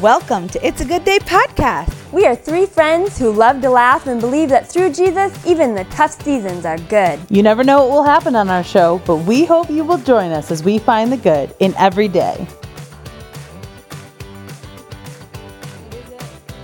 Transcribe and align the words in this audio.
Welcome 0.00 0.48
to 0.48 0.66
It's 0.66 0.80
a 0.80 0.84
Good 0.86 1.04
Day 1.04 1.18
podcast. 1.18 1.94
We 2.10 2.24
are 2.24 2.34
three 2.34 2.64
friends 2.64 3.18
who 3.18 3.30
love 3.30 3.60
to 3.60 3.68
laugh 3.68 4.06
and 4.06 4.18
believe 4.18 4.48
that 4.48 4.66
through 4.66 4.94
Jesus, 4.94 5.46
even 5.46 5.74
the 5.74 5.84
tough 5.84 6.12
seasons 6.22 6.64
are 6.64 6.78
good. 6.78 7.20
You 7.28 7.42
never 7.42 7.62
know 7.62 7.84
what 7.84 7.90
will 7.90 8.02
happen 8.02 8.34
on 8.34 8.48
our 8.48 8.64
show, 8.64 9.02
but 9.04 9.16
we 9.16 9.44
hope 9.44 9.68
you 9.68 9.84
will 9.84 9.98
join 9.98 10.30
us 10.30 10.50
as 10.50 10.64
we 10.64 10.78
find 10.78 11.12
the 11.12 11.18
good 11.18 11.54
in 11.58 11.74
every 11.76 12.08
day. 12.08 12.48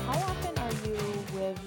How 0.07 0.19
often 0.19 0.59
are 0.59 0.73
you 0.89 0.97
with, 1.35 1.61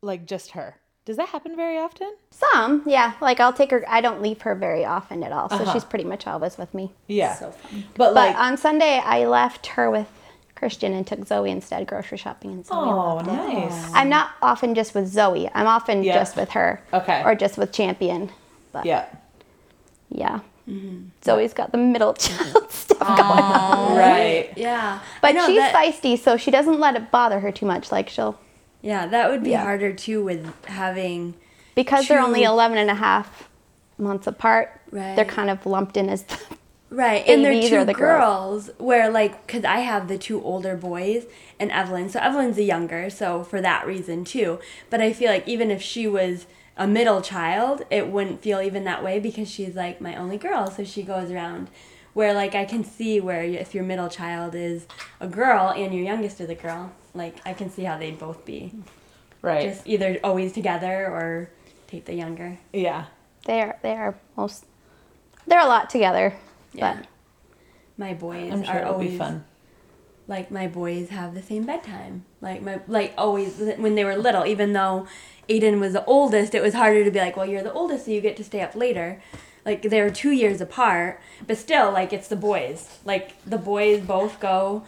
like, 0.00 0.26
just 0.26 0.52
her? 0.52 0.76
Does 1.06 1.16
that 1.16 1.28
happen 1.28 1.54
very 1.56 1.78
often? 1.78 2.12
Some, 2.32 2.82
yeah. 2.84 3.12
Like 3.20 3.40
I'll 3.40 3.52
take 3.52 3.70
her. 3.70 3.84
I 3.88 4.00
don't 4.00 4.20
leave 4.20 4.42
her 4.42 4.54
very 4.54 4.84
often 4.84 5.22
at 5.22 5.32
all, 5.32 5.48
so 5.48 5.54
uh-huh. 5.56 5.72
she's 5.72 5.84
pretty 5.84 6.04
much 6.04 6.26
always 6.26 6.58
with 6.58 6.74
me. 6.74 6.92
Yeah. 7.06 7.34
So 7.36 7.52
fun. 7.52 7.84
But, 7.94 8.12
But 8.12 8.14
like, 8.14 8.36
on 8.36 8.56
Sunday, 8.58 9.00
I 9.02 9.24
left 9.26 9.66
her 9.68 9.88
with 9.88 10.08
Christian 10.56 10.92
and 10.92 11.06
took 11.06 11.24
Zoe 11.24 11.50
instead 11.50 11.86
grocery 11.86 12.18
shopping, 12.18 12.50
and 12.50 12.66
Zoe 12.66 12.76
oh, 12.76 13.14
loved 13.14 13.28
it. 13.28 13.32
nice. 13.32 13.92
I'm 13.94 14.08
not 14.08 14.30
often 14.42 14.74
just 14.74 14.94
with 14.94 15.06
Zoe. 15.06 15.48
I'm 15.54 15.66
often 15.66 16.02
Yeah. 16.02 16.14
just 16.14 16.36
with 16.36 16.50
her. 16.50 16.82
Okay. 16.92 17.22
Or 17.24 17.36
just 17.36 17.56
with 17.56 17.72
Champion. 17.72 18.30
But 18.72 18.84
Yeah. 18.84 19.06
yeah. 20.10 20.40
Mm-hmm. 20.68 21.08
Zoe's 21.24 21.54
got 21.54 21.70
the 21.70 21.78
middle 21.78 22.14
child 22.14 22.70
stuff 22.72 22.98
going 22.98 23.20
on. 23.20 23.96
Right. 23.96 24.50
Yeah. 24.56 24.98
But 25.20 25.28
I 25.28 25.32
know 25.32 25.46
she's 25.46 25.58
that, 25.58 25.72
feisty, 25.72 26.18
so 26.18 26.36
she 26.36 26.50
doesn't 26.50 26.80
let 26.80 26.96
it 26.96 27.12
bother 27.12 27.38
her 27.38 27.52
too 27.52 27.66
much. 27.66 27.92
Like 27.92 28.08
she'll, 28.08 28.36
Yeah, 28.86 29.06
that 29.08 29.30
would 29.30 29.42
be 29.42 29.50
Yeah. 29.50 29.62
harder 29.64 29.92
too 29.92 30.22
with 30.22 30.52
having. 30.66 31.34
because 31.74 32.06
they're 32.08 32.20
only 32.20 32.40
Two- 32.40 32.46
11 32.46 32.78
and 32.78 32.88
a 32.88 32.94
half 32.94 33.48
months 33.98 34.26
apart, 34.26 34.80
Right. 34.92 35.14
they're 35.16 35.24
kind 35.26 35.50
of 35.50 35.66
lumped 35.66 35.96
in 35.96 36.08
as 36.08 36.22
the 36.22 36.38
Right, 36.88 37.24
and 37.26 37.44
they're 37.44 37.60
two 37.60 37.84
the 37.84 37.92
girls. 37.92 38.68
girls, 38.68 38.70
where 38.78 39.10
like, 39.10 39.46
cause 39.48 39.64
I 39.64 39.78
have 39.80 40.06
the 40.08 40.16
two 40.16 40.40
older 40.42 40.76
boys 40.76 41.24
and 41.58 41.70
Evelyn, 41.72 42.08
so 42.08 42.20
Evelyn's 42.20 42.54
the 42.56 42.64
younger, 42.64 43.10
so 43.10 43.42
for 43.42 43.60
that 43.60 43.86
reason 43.86 44.24
too. 44.24 44.60
But 44.88 45.00
I 45.00 45.12
feel 45.12 45.30
like 45.32 45.46
even 45.48 45.70
if 45.72 45.82
she 45.82 46.06
was 46.06 46.46
a 46.78 46.86
middle 46.86 47.20
child, 47.20 47.82
it 47.90 48.06
wouldn't 48.08 48.40
feel 48.40 48.60
even 48.60 48.84
that 48.84 49.02
way 49.02 49.18
because 49.18 49.50
she's 49.50 49.74
like 49.74 50.00
my 50.00 50.14
only 50.14 50.38
girl, 50.38 50.70
so 50.70 50.84
she 50.84 51.02
goes 51.02 51.30
around. 51.32 51.68
Where 52.14 52.32
like 52.32 52.54
I 52.54 52.64
can 52.64 52.84
see 52.84 53.20
where 53.20 53.42
if 53.42 53.74
your 53.74 53.84
middle 53.84 54.08
child 54.08 54.54
is 54.54 54.86
a 55.20 55.26
girl 55.26 55.70
and 55.76 55.92
your 55.92 56.04
youngest 56.04 56.40
is 56.40 56.48
a 56.48 56.54
girl, 56.54 56.92
like 57.16 57.36
I 57.44 57.52
can 57.54 57.70
see 57.70 57.84
how 57.84 57.96
they'd 57.98 58.18
both 58.18 58.44
be 58.44 58.72
Right. 59.42 59.68
just 59.68 59.86
either 59.86 60.18
always 60.24 60.52
together 60.52 61.06
or 61.06 61.50
take 61.86 62.04
the 62.04 62.14
younger. 62.14 62.58
yeah. 62.72 63.06
they 63.44 63.60
are 63.62 63.76
they 63.82 63.92
are 63.92 64.14
most 64.36 64.64
they're 65.46 65.60
a 65.60 65.66
lot 65.66 65.88
together. 65.90 66.34
Yeah. 66.72 66.94
But 66.96 67.06
My 67.96 68.14
boys 68.14 68.52
I'm 68.52 68.62
sure 68.64 68.74
are 68.74 68.78
it'll 68.80 68.92
always 68.94 69.10
be 69.12 69.18
fun. 69.18 69.44
like 70.26 70.50
my 70.50 70.66
boys 70.66 71.10
have 71.10 71.34
the 71.34 71.42
same 71.42 71.64
bedtime. 71.64 72.24
Like 72.40 72.60
my 72.62 72.80
like 72.88 73.14
always 73.16 73.58
when 73.78 73.94
they 73.94 74.04
were 74.04 74.16
little, 74.16 74.44
even 74.46 74.72
though 74.72 75.06
Aiden 75.48 75.78
was 75.78 75.92
the 75.92 76.04
oldest, 76.06 76.54
it 76.56 76.62
was 76.62 76.74
harder 76.74 77.04
to 77.04 77.10
be 77.12 77.20
like, 77.20 77.36
well, 77.36 77.46
you're 77.46 77.62
the 77.62 77.72
oldest, 77.72 78.06
so 78.06 78.10
you 78.10 78.20
get 78.20 78.36
to 78.38 78.42
stay 78.44 78.60
up 78.60 78.74
later. 78.74 79.22
Like 79.64 79.82
they're 79.82 80.10
two 80.10 80.32
years 80.32 80.60
apart, 80.60 81.20
but 81.46 81.56
still, 81.56 81.92
like 81.92 82.12
it's 82.12 82.26
the 82.28 82.36
boys. 82.36 82.98
Like 83.04 83.40
the 83.44 83.58
boys 83.58 84.00
both 84.00 84.40
go 84.40 84.82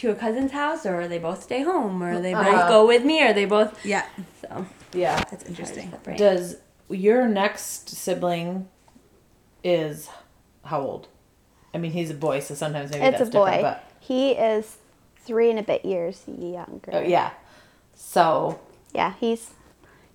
to 0.00 0.10
a 0.10 0.14
cousin's 0.14 0.52
house, 0.52 0.86
or 0.86 1.06
they 1.08 1.18
both 1.18 1.42
stay 1.42 1.62
home, 1.62 2.02
or 2.02 2.20
they 2.20 2.32
both 2.34 2.46
Uh-huh. 2.46 2.68
go 2.68 2.86
with 2.86 3.04
me, 3.04 3.22
or 3.22 3.32
they 3.32 3.44
both. 3.44 3.78
Yeah, 3.84 4.04
So 4.40 4.66
Yeah. 4.92 5.16
that's 5.30 5.44
interesting. 5.44 5.92
Does 6.16 6.56
your 6.88 7.26
next 7.28 7.90
sibling 7.90 8.68
is 9.62 10.08
how 10.64 10.80
old? 10.80 11.08
I 11.74 11.78
mean, 11.78 11.92
he's 11.92 12.10
a 12.10 12.14
boy, 12.14 12.40
so 12.40 12.54
sometimes 12.54 12.90
maybe 12.90 13.04
it's 13.04 13.16
a 13.16 13.18
that's 13.24 13.30
different. 13.30 13.56
boy. 13.58 13.62
But 13.62 13.84
He 14.00 14.32
is 14.32 14.78
three 15.24 15.50
and 15.50 15.58
a 15.58 15.62
bit 15.62 15.84
years 15.84 16.22
younger. 16.26 16.90
oh, 16.92 17.00
yeah, 17.00 17.30
so 17.94 18.58
Yeah, 18.94 19.12
he's 19.20 19.50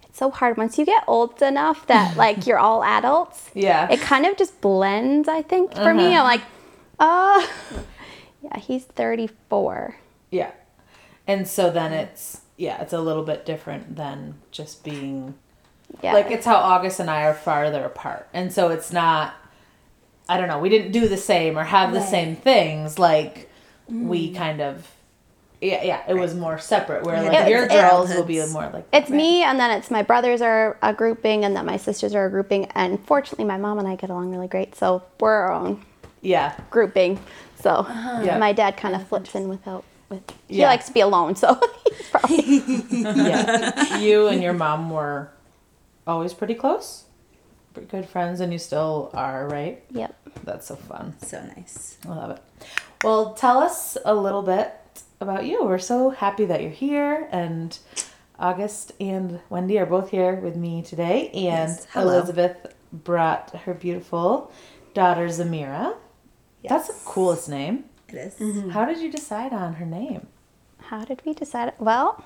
it's 0.09 0.17
so 0.17 0.31
hard 0.31 0.57
once 0.57 0.77
you 0.79 0.85
get 0.85 1.03
old 1.07 1.41
enough 1.41 1.85
that 1.87 2.17
like 2.23 2.45
you're 2.47 2.57
all 2.59 2.83
adults. 2.83 3.51
yeah, 3.53 3.87
It 3.89 4.01
kind 4.01 4.25
of 4.25 4.35
just 4.35 4.59
blends, 4.61 5.29
I 5.29 5.41
think, 5.43 5.73
for 5.75 5.93
me. 5.93 6.15
Uh-huh. 6.15 6.19
I'm 6.19 6.23
like, 6.23 6.41
uh 6.99 7.47
yeah, 8.45 8.59
he's 8.59 8.85
34. 8.85 9.95
yeah, 10.31 10.51
and 11.27 11.47
so 11.47 11.69
then 11.69 11.91
it's 11.93 12.41
yeah, 12.57 12.81
it's 12.81 12.93
a 12.93 13.01
little 13.01 13.23
bit 13.23 13.45
different 13.45 13.95
than 13.97 14.35
just 14.51 14.83
being 14.83 15.35
Yeah. 16.01 16.13
like 16.13 16.31
it's 16.31 16.45
how 16.45 16.55
August 16.55 16.99
and 16.99 17.09
I 17.09 17.23
are 17.23 17.33
farther 17.33 17.83
apart, 17.83 18.27
and 18.33 18.51
so 18.53 18.69
it's 18.69 18.91
not. 18.91 19.33
I 20.27 20.37
don't 20.37 20.47
know. 20.47 20.57
We 20.57 20.69
didn't 20.69 20.91
do 20.91 21.07
the 21.07 21.17
same 21.17 21.55
or 21.57 21.63
have 21.63 21.93
the 21.93 21.99
Right. 21.99 22.09
same 22.09 22.35
things. 22.35 22.97
Like 22.97 23.49
we 23.87 24.31
mm. 24.31 24.35
kind 24.35 24.61
of. 24.61 24.89
Yeah, 25.61 25.83
yeah. 25.83 26.01
It 26.07 26.15
was 26.15 26.33
more 26.35 26.57
separate. 26.59 27.03
Where 27.03 27.15
Yeah, 27.15 27.21
like 27.21 27.33
it's- 27.33 27.49
your 27.49 27.63
it's- 27.65 27.89
girls 27.91 28.13
will 28.13 28.23
be 28.23 28.43
more 28.47 28.69
like. 28.73 28.85
It's 28.91 29.09
me, 29.09 29.43
and 29.43 29.59
then 29.59 29.71
it's 29.71 29.89
my 29.91 30.01
brothers 30.03 30.41
are 30.41 30.77
a 30.81 30.93
grouping, 30.93 31.45
and 31.45 31.55
then 31.55 31.65
my 31.65 31.77
sisters 31.77 32.13
are 32.15 32.25
a 32.25 32.29
grouping. 32.29 32.65
And 32.75 32.99
fortunately, 33.05 33.45
my 33.45 33.57
mom 33.57 33.79
and 33.79 33.87
I 33.87 33.95
get 33.95 34.09
along 34.09 34.31
really 34.31 34.47
great, 34.47 34.75
so 34.75 35.03
we're 35.19 35.31
our 35.31 35.51
own 35.51 35.81
yeah, 36.21 36.55
grouping. 36.71 37.19
So 37.65 37.71
uh-huh. 37.77 38.21
Yeah. 38.23 38.37
my 38.37 38.53
dad 38.53 38.77
kind 38.77 38.93
of 38.93 39.07
flips 39.07 39.33
in 39.33 39.49
without 39.49 39.83
with. 40.09 40.21
He 40.47 40.59
Yeah. 40.59 40.67
likes 40.67 40.85
to 40.85 40.93
be 40.93 40.99
alone, 40.99 41.35
so 41.35 41.59
he's 41.97 42.09
probably 42.09 42.43
yeah. 42.91 43.97
you 43.97 44.27
and 44.27 44.43
your 44.43 44.53
mom 44.53 44.91
were 44.91 45.31
always 46.05 46.31
pretty 46.31 46.53
close, 46.53 47.05
pretty 47.73 47.87
good 47.87 48.07
friends, 48.07 48.39
and 48.39 48.53
you 48.53 48.59
still 48.59 49.09
are, 49.15 49.47
right? 49.47 49.83
yep. 49.89 50.13
That's 50.43 50.67
so 50.67 50.75
fun. 50.75 51.15
So 51.23 51.41
nice. 51.57 51.97
I 52.05 52.09
love 52.09 52.31
it. 52.37 52.43
Well, 53.03 53.33
tell 53.33 53.57
us 53.57 53.97
a 54.05 54.13
little 54.13 54.43
bit 54.43 54.71
about 55.19 55.45
you. 55.47 55.63
We're 55.63 55.79
so 55.79 56.11
happy 56.11 56.45
that 56.45 56.61
you're 56.61 56.69
here, 56.69 57.27
and 57.31 57.75
August 58.37 58.91
and 58.99 59.39
Wendy 59.49 59.79
are 59.79 59.87
both 59.87 60.11
here 60.11 60.35
with 60.35 60.55
me 60.55 60.83
today, 60.83 61.29
and 61.33 61.71
Yes, 61.71 61.87
hello. 61.93 62.13
Elizabeth 62.19 62.57
brought 62.93 63.55
her 63.65 63.73
beautiful 63.73 64.51
daughter 64.93 65.25
Zamira. 65.29 65.95
That's 66.69 66.87
the 66.87 66.95
coolest 67.05 67.49
name. 67.49 67.85
It 68.09 68.15
is. 68.15 68.35
Mm-hmm. 68.35 68.69
How 68.69 68.85
did 68.85 68.99
you 68.99 69.11
decide 69.11 69.53
on 69.53 69.75
her 69.75 69.85
name? 69.85 70.27
How 70.79 71.03
did 71.03 71.21
we 71.25 71.33
decide? 71.33 71.73
Well, 71.79 72.23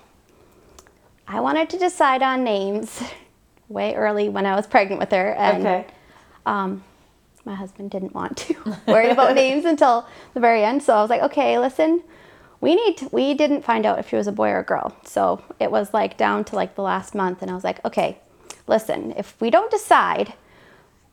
I 1.27 1.39
wanted 1.39 1.69
to 1.72 1.77
decide 1.77 2.22
on 2.22 2.44
names 2.44 3.01
way 3.69 3.95
early 3.95 4.29
when 4.29 4.45
I 4.45 4.55
was 4.55 4.67
pregnant 4.67 5.00
with 5.00 5.11
her, 5.11 5.33
and 5.33 5.66
okay. 5.66 5.85
um, 6.45 6.83
my 7.45 7.55
husband 7.55 7.91
didn't 7.91 8.13
want 8.13 8.38
to 8.38 8.77
worry 8.88 9.09
about 9.09 9.35
names 9.35 9.66
until 9.66 10.07
the 10.33 10.39
very 10.39 10.63
end. 10.63 10.83
So 10.83 10.94
I 10.94 11.01
was 11.01 11.09
like, 11.09 11.21
okay, 11.21 11.57
listen, 11.59 12.03
we 12.61 12.75
need 12.75 12.97
to, 12.97 13.09
we 13.09 13.33
didn't 13.33 13.63
find 13.63 13.85
out 13.85 14.00
if 14.00 14.09
she 14.09 14.16
was 14.16 14.27
a 14.27 14.31
boy 14.31 14.50
or 14.50 14.59
a 14.59 14.63
girl. 14.63 14.95
So 15.06 15.41
it 15.59 15.71
was 15.71 15.94
like 15.94 16.17
down 16.17 16.44
to 16.45 16.56
like 16.56 16.75
the 16.75 16.81
last 16.81 17.16
month, 17.16 17.41
and 17.41 17.50
I 17.50 17.56
was 17.56 17.63
like, 17.63 17.83
okay, 17.85 18.19
listen, 18.67 19.13
if 19.16 19.39
we 19.39 19.50
don't 19.50 19.71
decide 19.71 20.33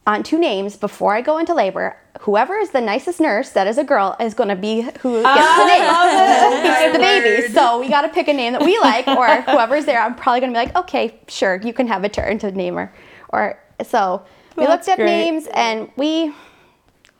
on 0.06 0.22
two 0.22 0.39
names 0.39 0.77
before 0.77 1.15
I 1.15 1.21
go 1.21 1.39
into 1.39 1.53
labor, 1.53 1.97
whoever 2.21 2.56
is 2.56 2.71
the 2.71 2.81
nicest 2.81 3.21
nurse 3.21 3.50
that 3.50 3.67
is 3.67 3.77
a 3.77 3.84
girl 3.84 4.17
is 4.21 4.34
going 4.34 4.49
to 4.49 4.56
be 4.56 4.83
who 4.83 4.91
gets 4.91 5.03
the 5.03 5.65
oh, 5.83 6.62
name, 6.62 6.93
the 6.93 6.99
baby. 6.99 7.49
So 7.53 7.81
we 7.81 7.89
got 7.89 8.03
to 8.03 8.09
pick 8.09 8.28
a 8.28 8.33
name 8.33 8.53
that 8.53 8.62
we 8.62 8.78
like, 8.78 9.06
or 9.09 9.27
whoever's 9.43 9.84
there. 9.84 10.00
I'm 10.00 10.15
probably 10.15 10.41
going 10.41 10.53
to 10.53 10.59
be 10.59 10.65
like, 10.65 10.77
okay, 10.77 11.19
sure, 11.27 11.56
you 11.56 11.72
can 11.72 11.89
have 11.89 12.05
a 12.05 12.09
turn 12.09 12.39
to 12.39 12.53
name 12.53 12.77
her, 12.77 12.93
or 13.31 13.59
so. 13.84 14.25
We 14.56 14.65
That's 14.65 14.87
looked 14.87 15.00
at 15.00 15.03
great. 15.03 15.06
names 15.06 15.49
and 15.53 15.91
we, 15.97 16.33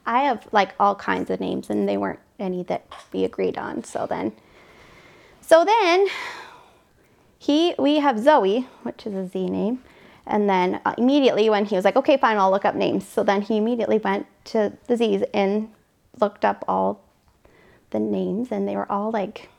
I 0.05 0.21
have 0.21 0.47
like 0.51 0.73
all 0.79 0.95
kinds 0.95 1.29
of 1.29 1.39
names 1.39 1.69
and 1.69 1.87
they 1.87 1.97
weren't 1.97 2.19
any 2.39 2.63
that 2.63 2.87
we 3.13 3.25
agreed 3.25 3.57
on. 3.57 3.83
So 3.83 4.07
then, 4.07 4.31
so 5.41 5.63
then 5.63 6.07
he, 7.37 7.75
we 7.77 7.97
have 7.97 8.17
Zoe, 8.17 8.67
which 8.83 9.05
is 9.05 9.13
a 9.13 9.27
Z 9.27 9.49
name. 9.49 9.83
And 10.27 10.49
then 10.49 10.81
uh, 10.85 10.93
immediately 10.97 11.49
when 11.49 11.65
he 11.65 11.75
was 11.75 11.85
like, 11.85 11.95
okay, 11.95 12.17
fine, 12.17 12.37
I'll 12.37 12.51
look 12.51 12.65
up 12.65 12.75
names. 12.75 13.07
So 13.07 13.23
then 13.23 13.41
he 13.41 13.57
immediately 13.57 13.97
went 13.97 14.27
to 14.45 14.73
the 14.87 14.97
Z's 14.97 15.23
and 15.33 15.69
looked 16.19 16.43
up 16.45 16.65
all 16.67 17.01
the 17.91 17.99
names 17.99 18.51
and 18.51 18.67
they 18.67 18.75
were 18.75 18.91
all 18.91 19.11
like 19.11 19.49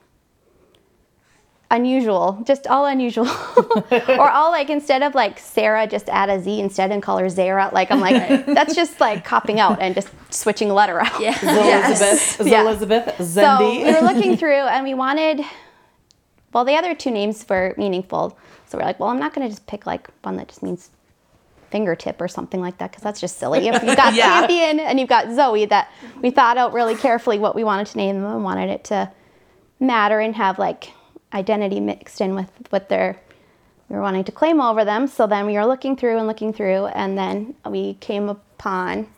unusual, 1.71 2.43
just 2.47 2.67
all 2.67 2.87
unusual. 2.87 3.27
or 3.91 4.31
all 4.31 4.51
like 4.51 4.71
instead 4.71 5.03
of 5.03 5.15
like 5.15 5.39
Sarah, 5.39 5.87
just 5.87 6.09
add 6.09 6.29
a 6.31 6.41
Z 6.41 6.61
instead 6.61 6.91
and 6.91 7.03
call 7.03 7.19
her 7.19 7.29
Zara. 7.29 7.71
Like 7.73 7.91
I'm 7.91 8.01
like, 8.01 8.47
that's 8.47 8.75
just 8.75 9.01
like 9.01 9.25
copping 9.25 9.61
out 9.61 9.81
and 9.81 9.95
just 9.95 10.09
switching 10.31 10.71
a 10.71 10.75
letter 10.75 11.01
out. 11.01 11.21
Yeah. 11.21 11.39
Elizabeth, 11.87 12.47
Yeah. 12.47 12.63
Elizabeth, 12.63 13.29
So 13.29 13.59
we 13.61 13.85
were 13.85 14.01
looking 14.01 14.37
through 14.41 14.53
and 14.53 14.85
we 14.85 14.95
wanted, 14.95 15.43
well, 16.53 16.65
the 16.65 16.75
other 16.75 16.95
two 16.95 17.11
names 17.11 17.45
were 17.49 17.75
meaningful. 17.77 18.39
So 18.67 18.79
we're 18.79 18.85
like, 18.85 19.01
well, 19.01 19.09
I'm 19.09 19.19
not 19.19 19.35
going 19.35 19.47
to 19.47 19.55
just 19.55 19.67
pick 19.67 19.87
like 19.87 20.09
one 20.23 20.37
that 20.37 20.49
just 20.49 20.63
means 20.63 20.91
fingertip 21.71 22.21
or 22.21 22.29
something 22.29 22.61
like 22.61 22.79
that 22.79 22.91
because 22.91 23.03
that's 23.03 23.21
just 23.21 23.39
silly. 23.39 23.69
If 23.69 23.83
you've 23.83 23.97
got 23.97 24.15
Yeah. 24.15 24.41
Champion 24.41 24.81
and 24.81 24.99
you've 24.99 25.09
got 25.09 25.31
Zoe, 25.33 25.67
that 25.67 25.91
we 26.23 26.31
thought 26.31 26.57
out 26.59 26.73
really 26.73 26.95
carefully 26.95 27.39
what 27.39 27.55
we 27.55 27.65
wanted 27.65 27.87
to 27.89 27.99
name 27.99 28.23
them 28.23 28.33
and 28.33 28.45
wanted 28.45 28.71
it 28.71 28.85
to 28.85 29.11
matter 29.81 30.21
and 30.21 30.35
have 30.37 30.59
like 30.59 30.93
identity 31.33 31.81
mixed 31.81 32.21
in 32.21 32.35
with 32.35 32.51
what 32.71 32.89
they're 32.89 33.21
we 33.89 33.97
were 33.97 34.03
wanting 34.03 34.25
to 34.25 34.33
claim 34.33 34.61
over 34.61 34.85
them. 34.85 35.07
So 35.07 35.27
then 35.27 35.47
we 35.47 35.55
were 35.55 35.65
looking 35.67 35.97
through 35.97 36.19
and 36.19 36.27
looking 36.27 36.53
through, 36.53 36.87
and 36.87 37.17
then 37.17 37.55
we 37.65 37.95
came 37.95 38.29
upon 38.29 39.09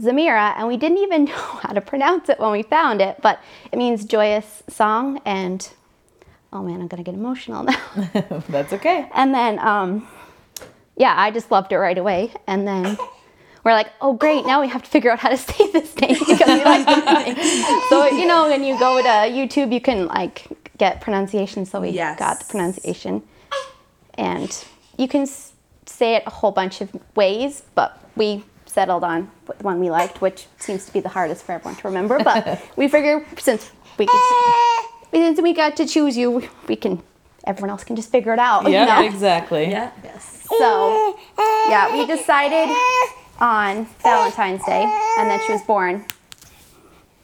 Zamira, 0.00 0.54
and 0.56 0.66
we 0.68 0.76
didn't 0.76 0.98
even 0.98 1.24
know 1.26 1.32
how 1.34 1.72
to 1.72 1.80
pronounce 1.80 2.28
it 2.28 2.40
when 2.40 2.50
we 2.50 2.62
found 2.62 3.00
it, 3.02 3.18
but 3.20 3.40
it 3.70 3.76
means 3.76 4.04
joyous 4.04 4.62
song. 4.68 5.20
And 5.26 5.68
oh 6.54 6.62
man, 6.62 6.80
I'm 6.80 6.86
gonna 6.88 7.02
get 7.02 7.14
emotional 7.14 7.64
now. 7.64 7.80
That's 8.48 8.72
okay. 8.72 9.08
and 9.14 9.34
then, 9.34 9.58
um, 9.58 10.08
yeah, 10.96 11.12
I 11.16 11.30
just 11.32 11.50
loved 11.50 11.72
it 11.72 11.76
right 11.78 11.98
away. 11.98 12.32
And 12.46 12.66
then 12.66 12.96
we're 13.64 13.72
like, 13.72 13.88
oh 14.00 14.12
great, 14.14 14.46
now 14.46 14.60
we 14.60 14.68
have 14.68 14.82
to 14.82 14.88
figure 14.90 15.10
out 15.10 15.18
how 15.18 15.30
to 15.30 15.36
say 15.48 15.70
this 15.72 15.94
name 16.00 16.14
because 16.18 16.46
we 16.46 16.64
like 16.64 16.86
the 16.86 17.24
name. 17.24 17.36
So 17.90 18.06
you 18.06 18.26
know, 18.26 18.48
when 18.48 18.62
you 18.64 18.78
go 18.78 19.02
to 19.02 19.08
YouTube, 19.08 19.72
you 19.72 19.80
can 19.80 20.06
like 20.06 20.46
get 20.78 21.00
pronunciation. 21.00 21.66
So 21.66 21.80
we 21.80 21.90
Yes. 21.90 22.18
got 22.18 22.38
the 22.40 22.44
pronunciation, 22.46 23.22
and 24.14 24.64
you 24.96 25.08
can 25.08 25.26
say 25.86 26.14
it 26.16 26.22
a 26.26 26.30
whole 26.30 26.52
bunch 26.52 26.80
of 26.80 26.90
ways, 27.16 27.62
but 27.74 27.98
we 28.16 28.44
settled 28.66 29.04
on 29.04 29.30
the 29.46 29.52
one 29.62 29.78
we 29.80 29.90
liked, 29.90 30.20
which 30.20 30.46
seems 30.58 30.86
to 30.86 30.92
be 30.92 31.00
the 31.00 31.08
hardest 31.08 31.44
for 31.44 31.52
everyone 31.52 31.76
to 31.76 31.88
remember. 31.88 32.22
But 32.22 32.60
we 32.76 32.88
figure 32.88 33.24
since 33.38 33.70
we 33.98 34.06
could, 34.06 34.20
we 35.14 35.52
got 35.52 35.76
to 35.76 35.86
choose 35.86 36.16
you, 36.16 36.48
we 36.68 36.76
can. 36.76 37.02
Everyone 37.46 37.70
else 37.70 37.84
can 37.84 37.94
just 37.94 38.10
figure 38.10 38.32
it 38.32 38.38
out. 38.38 38.70
Yeah, 38.70 39.00
you 39.00 39.02
know? 39.02 39.14
exactly. 39.14 39.70
Yeah. 39.70 39.90
Yes. 40.02 40.46
So, 40.48 41.18
yeah, 41.68 41.92
we 41.92 42.06
decided 42.06 42.74
on 43.38 43.86
Valentine's 44.02 44.64
Day, 44.64 44.84
and 45.18 45.28
then 45.30 45.40
she 45.46 45.52
was 45.52 45.62
born 45.62 46.06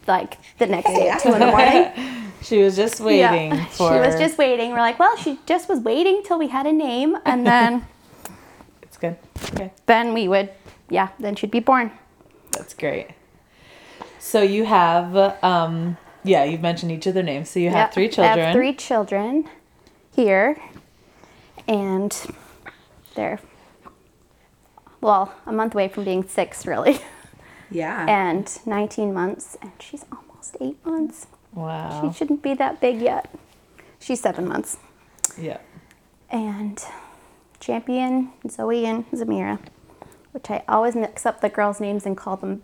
like 0.06 0.36
the 0.58 0.66
next 0.66 0.90
day 0.90 1.08
at 1.08 1.22
two 1.22 1.32
in 1.32 1.40
the 1.40 1.46
morning. 1.46 2.16
She 2.42 2.62
was 2.62 2.74
just 2.74 3.00
waiting 3.00 3.52
yeah, 3.52 3.66
for. 3.66 3.92
she 3.92 4.00
was 4.00 4.18
just 4.18 4.38
waiting. 4.38 4.70
We're 4.70 4.78
like, 4.78 4.98
well, 4.98 5.14
she 5.18 5.38
just 5.44 5.68
was 5.68 5.78
waiting 5.80 6.22
till 6.24 6.38
we 6.38 6.48
had 6.48 6.66
a 6.66 6.72
name, 6.72 7.18
and 7.26 7.46
then 7.46 7.86
It's 8.82 8.96
good. 8.96 9.16
Okay, 9.52 9.72
then 9.84 10.14
we 10.14 10.26
would, 10.26 10.50
yeah, 10.88 11.08
then 11.18 11.36
she'd 11.36 11.50
be 11.50 11.60
born. 11.60 11.92
that's 12.50 12.72
great. 12.72 13.08
So 14.18 14.40
you 14.40 14.64
have, 14.64 15.14
um, 15.44 15.96
yeah, 16.24 16.44
you've 16.44 16.60
mentioned 16.60 16.92
each 16.92 17.06
of 17.06 17.14
their 17.14 17.22
names. 17.22 17.50
So 17.50 17.58
you 17.60 17.70
have 17.70 17.88
Yep, 17.88 17.92
three 17.94 18.04
I 18.04 18.08
children. 18.08 18.38
have 18.38 18.54
three 18.54 18.74
children 18.74 19.48
here, 20.14 20.56
and 21.68 22.16
they're 23.14 23.40
well 25.00 25.34
a 25.46 25.52
month 25.52 25.74
away 25.74 25.88
from 25.88 26.04
being 26.04 26.26
six, 26.26 26.66
really, 26.66 27.00
Yeah. 27.70 28.04
and 28.08 28.50
19 28.66 29.12
months, 29.14 29.56
and 29.62 29.72
she's 29.80 30.04
almost 30.12 30.56
eight 30.60 30.84
months. 30.84 31.26
Wow. 31.54 32.00
She 32.12 32.16
shouldn't 32.16 32.42
be 32.42 32.54
that 32.54 32.80
big 32.80 33.00
yet. 33.00 33.32
She's 33.98 34.20
seven 34.20 34.46
months. 34.46 34.76
Yeah. 35.38 35.58
And 36.30 36.82
Champion, 37.60 38.30
Zoe, 38.48 38.84
and 38.86 39.10
Zamira, 39.10 39.58
which 40.32 40.50
I 40.50 40.62
always 40.68 40.94
mix 40.94 41.26
up 41.26 41.40
the 41.40 41.48
girls' 41.48 41.80
names 41.80 42.06
and 42.06 42.16
call 42.16 42.36
them 42.36 42.62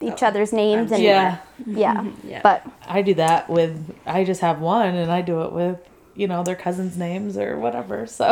each 0.00 0.22
other's 0.22 0.52
names. 0.52 0.92
And 0.92 1.02
Yeah. 1.02 1.38
yeah. 1.66 2.10
Yeah. 2.24 2.40
But 2.42 2.66
I 2.86 3.02
do 3.02 3.14
that 3.14 3.48
with. 3.48 3.94
I 4.06 4.24
just 4.24 4.40
have 4.40 4.60
one, 4.60 4.94
and 4.94 5.10
I 5.10 5.22
do 5.22 5.42
it 5.42 5.52
with, 5.52 5.78
you 6.14 6.26
know, 6.28 6.42
their 6.42 6.56
cousins' 6.56 6.96
names 6.96 7.36
or 7.36 7.58
whatever. 7.58 8.06
So 8.08 8.26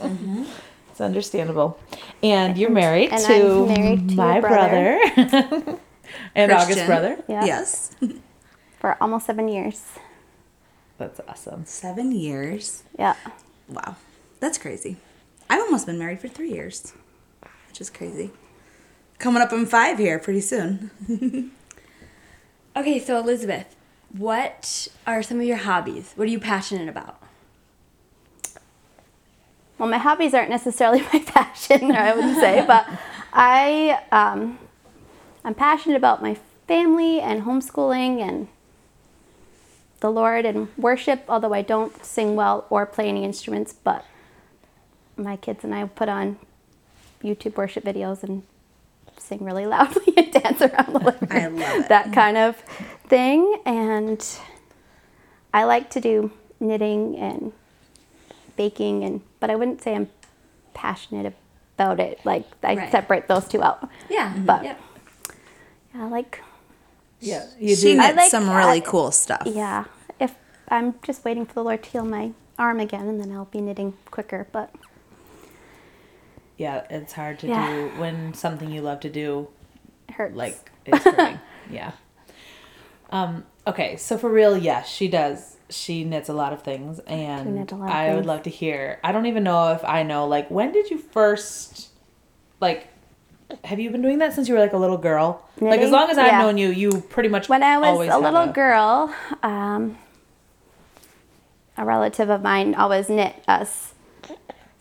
mm-hmm. 0.00 0.44
it's 0.90 1.00
understandable. 1.00 1.78
And 2.22 2.56
you're 2.58 2.70
married 2.70 3.10
And 3.10 3.22
to, 3.24 3.62
I'm 3.62 3.68
married 3.68 4.08
to 4.10 4.14
my 4.14 4.40
brother. 4.40 4.98
brother, 5.14 5.78
and 6.34 6.52
August 6.52 6.86
brother. 6.86 7.22
yeah, 7.28 7.44
Yes. 7.44 7.90
for 8.80 8.96
almost 9.00 9.26
seven 9.26 9.48
years. 9.48 9.84
That's 10.98 11.20
awesome. 11.28 11.64
Seven 11.66 12.10
years. 12.12 12.82
Yeah. 12.98 13.14
Wow. 13.68 13.96
That's 14.40 14.58
crazy. 14.58 14.96
I've 15.50 15.60
almost 15.60 15.86
been 15.86 15.98
married 15.98 16.20
for 16.20 16.28
three 16.28 16.50
years, 16.52 16.92
which 17.68 17.80
is 17.80 17.88
crazy. 17.90 18.30
Coming 19.18 19.42
up 19.42 19.52
on 19.52 19.66
five 19.66 19.98
here 19.98 20.18
pretty 20.18 20.40
soon. 20.40 20.90
Okay, 22.78 23.00
so 23.00 23.18
Elizabeth, 23.18 23.74
what 24.16 24.86
are 25.04 25.20
some 25.20 25.40
of 25.40 25.46
your 25.46 25.56
hobbies? 25.56 26.12
What 26.14 26.28
are 26.28 26.30
you 26.30 26.38
passionate 26.38 26.88
about? 26.88 27.20
Well, 29.76 29.88
my 29.88 29.98
hobbies 29.98 30.32
aren't 30.32 30.48
necessarily 30.50 31.00
my 31.12 31.18
passion, 31.18 31.90
I 31.90 32.14
wouldn't 32.14 32.38
say, 32.38 32.64
but 32.68 32.86
I 33.32 34.00
um, 34.12 34.60
I'm 35.44 35.56
passionate 35.56 35.96
about 35.96 36.22
my 36.22 36.38
family 36.68 37.20
and 37.20 37.42
homeschooling 37.42 38.20
and 38.20 38.46
the 39.98 40.10
Lord 40.10 40.46
and 40.46 40.68
worship. 40.76 41.24
Although 41.28 41.52
I 41.52 41.62
don't 41.62 42.04
sing 42.04 42.36
well 42.36 42.64
or 42.70 42.86
play 42.86 43.08
any 43.08 43.24
instruments, 43.24 43.72
but 43.72 44.04
my 45.16 45.36
kids 45.36 45.64
and 45.64 45.74
I 45.74 45.84
put 45.86 46.08
on 46.08 46.38
YouTube 47.24 47.56
worship 47.56 47.82
videos 47.82 48.22
and 48.22 48.44
sing 49.20 49.44
really 49.44 49.66
loudly 49.66 50.12
and 50.16 50.32
dance 50.32 50.60
around 50.62 50.92
the 50.94 50.98
living 51.00 51.28
room. 51.28 51.62
I 51.62 51.68
love 51.68 51.80
it. 51.80 51.88
That 51.88 52.12
kind 52.12 52.36
of 52.36 52.56
thing, 53.08 53.60
and 53.66 54.24
I 55.52 55.64
like 55.64 55.90
to 55.90 56.00
do 56.00 56.30
knitting 56.60 57.16
and 57.16 57.52
baking 58.56 59.04
and 59.04 59.20
but 59.38 59.50
I 59.50 59.54
wouldn't 59.54 59.80
say 59.82 59.94
I'm 59.94 60.08
passionate 60.74 61.32
about 61.76 62.00
it. 62.00 62.18
Like 62.24 62.44
I 62.62 62.74
Right. 62.74 62.90
separate 62.90 63.28
those 63.28 63.46
two 63.46 63.62
out. 63.62 63.88
Yeah, 64.10 64.32
mm-hmm. 64.32 64.44
But- 64.46 64.64
yeah. 64.64 64.76
I 65.94 66.08
like 66.08 66.42
Yeah, 67.20 67.46
you 67.58 67.74
she 67.76 67.94
do. 67.94 68.00
I 68.00 68.10
like- 68.12 68.30
some 68.30 68.48
really 68.50 68.78
I- 68.78 68.80
cool 68.80 69.10
stuff. 69.12 69.42
yeah. 69.46 69.84
If 70.20 70.34
I'm 70.68 70.94
just 71.02 71.24
waiting 71.24 71.46
for 71.46 71.54
the 71.54 71.62
Lord 71.64 71.82
to 71.84 71.90
heal 71.90 72.04
my 72.04 72.32
arm 72.58 72.80
again 72.80 73.06
and 73.08 73.20
then 73.20 73.30
I'll 73.32 73.44
be 73.46 73.60
knitting 73.60 73.94
quicker. 74.10 74.48
But 74.50 74.70
yeah, 76.58 76.84
it's 76.90 77.14
hard 77.14 77.38
to 77.38 77.46
Yeah. 77.48 77.66
do 77.66 77.88
when 78.00 78.34
something 78.34 78.70
you 78.70 78.82
love 78.82 79.00
to 79.00 79.08
do 79.08 79.48
hurts. 80.12 80.36
like 80.36 80.70
is 80.84 81.02
hurting. 81.02 81.40
yeah. 81.70 81.92
Um. 83.10 83.44
Okay. 83.66 83.96
So 83.96 84.18
for 84.18 84.28
real, 84.28 84.56
yes, 84.58 84.88
she 84.88 85.08
does. 85.08 85.56
She 85.70 86.04
knits 86.04 86.28
a 86.28 86.32
lot 86.34 86.52
of 86.52 86.62
things, 86.62 86.98
and 87.00 87.58
a 87.70 87.74
of 87.74 87.82
I 87.82 88.14
would 88.14 88.26
love 88.26 88.42
to 88.44 88.50
hear. 88.50 88.98
I 89.04 89.12
don't 89.12 89.26
even 89.26 89.44
know 89.44 89.72
if 89.72 89.84
I 89.84 90.02
know. 90.02 90.26
Like, 90.26 90.50
when 90.50 90.72
did 90.72 90.90
you 90.90 90.96
first, 90.98 91.88
like, 92.58 92.88
have 93.64 93.78
you 93.78 93.90
been 93.90 94.00
doing 94.00 94.18
that 94.18 94.32
since 94.32 94.48
you 94.48 94.54
were 94.54 94.60
like 94.60 94.72
a 94.72 94.78
little 94.78 94.96
girl? 94.96 95.46
Like, 95.60 95.80
as 95.80 95.90
long 95.90 96.08
as 96.10 96.16
I've 96.16 96.26
Yeah. 96.26 96.38
known 96.38 96.56
you, 96.56 96.70
you 96.70 97.00
pretty 97.02 97.28
much 97.28 97.48
when 97.50 97.62
I 97.62 97.76
was 97.78 97.88
always 97.88 98.10
a 98.10 98.18
little 98.18 98.46
girl, 98.46 99.14
um, 99.42 99.98
a 101.76 101.84
relative 101.84 102.30
of 102.30 102.42
mine 102.42 102.74
always 102.74 103.08
knit 103.10 103.34
us 103.46 103.87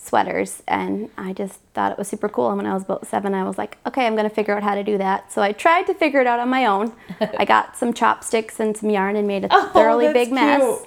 sweaters, 0.07 0.63
and 0.67 1.09
I 1.17 1.33
just 1.33 1.59
thought 1.73 1.91
it 1.91 1.97
was 1.97 2.07
super 2.07 2.29
cool. 2.29 2.47
And 2.49 2.57
when 2.57 2.65
I 2.65 2.73
was 2.73 2.83
about 2.83 3.05
seven, 3.07 3.33
I 3.33 3.43
was 3.43 3.57
like, 3.57 3.77
okay, 3.85 4.07
I'm 4.07 4.15
going 4.15 4.27
to 4.29 4.33
figure 4.33 4.55
out 4.55 4.63
how 4.63 4.75
to 4.75 4.83
do 4.83 4.97
that. 4.97 5.31
So 5.31 5.41
I 5.41 5.51
tried 5.51 5.83
to 5.87 5.93
figure 5.93 6.21
it 6.21 6.27
out 6.27 6.39
on 6.39 6.49
my 6.49 6.65
own. 6.65 6.93
I 7.37 7.45
got 7.55 7.77
some 7.77 7.93
chopsticks 7.93 8.59
and 8.59 8.75
some 8.75 8.89
yarn 8.89 9.15
and 9.15 9.27
made 9.27 9.43
a 9.45 9.49
Oh, 9.51 9.69
thoroughly 9.73 10.11
big 10.13 10.31
mess. 10.31 10.81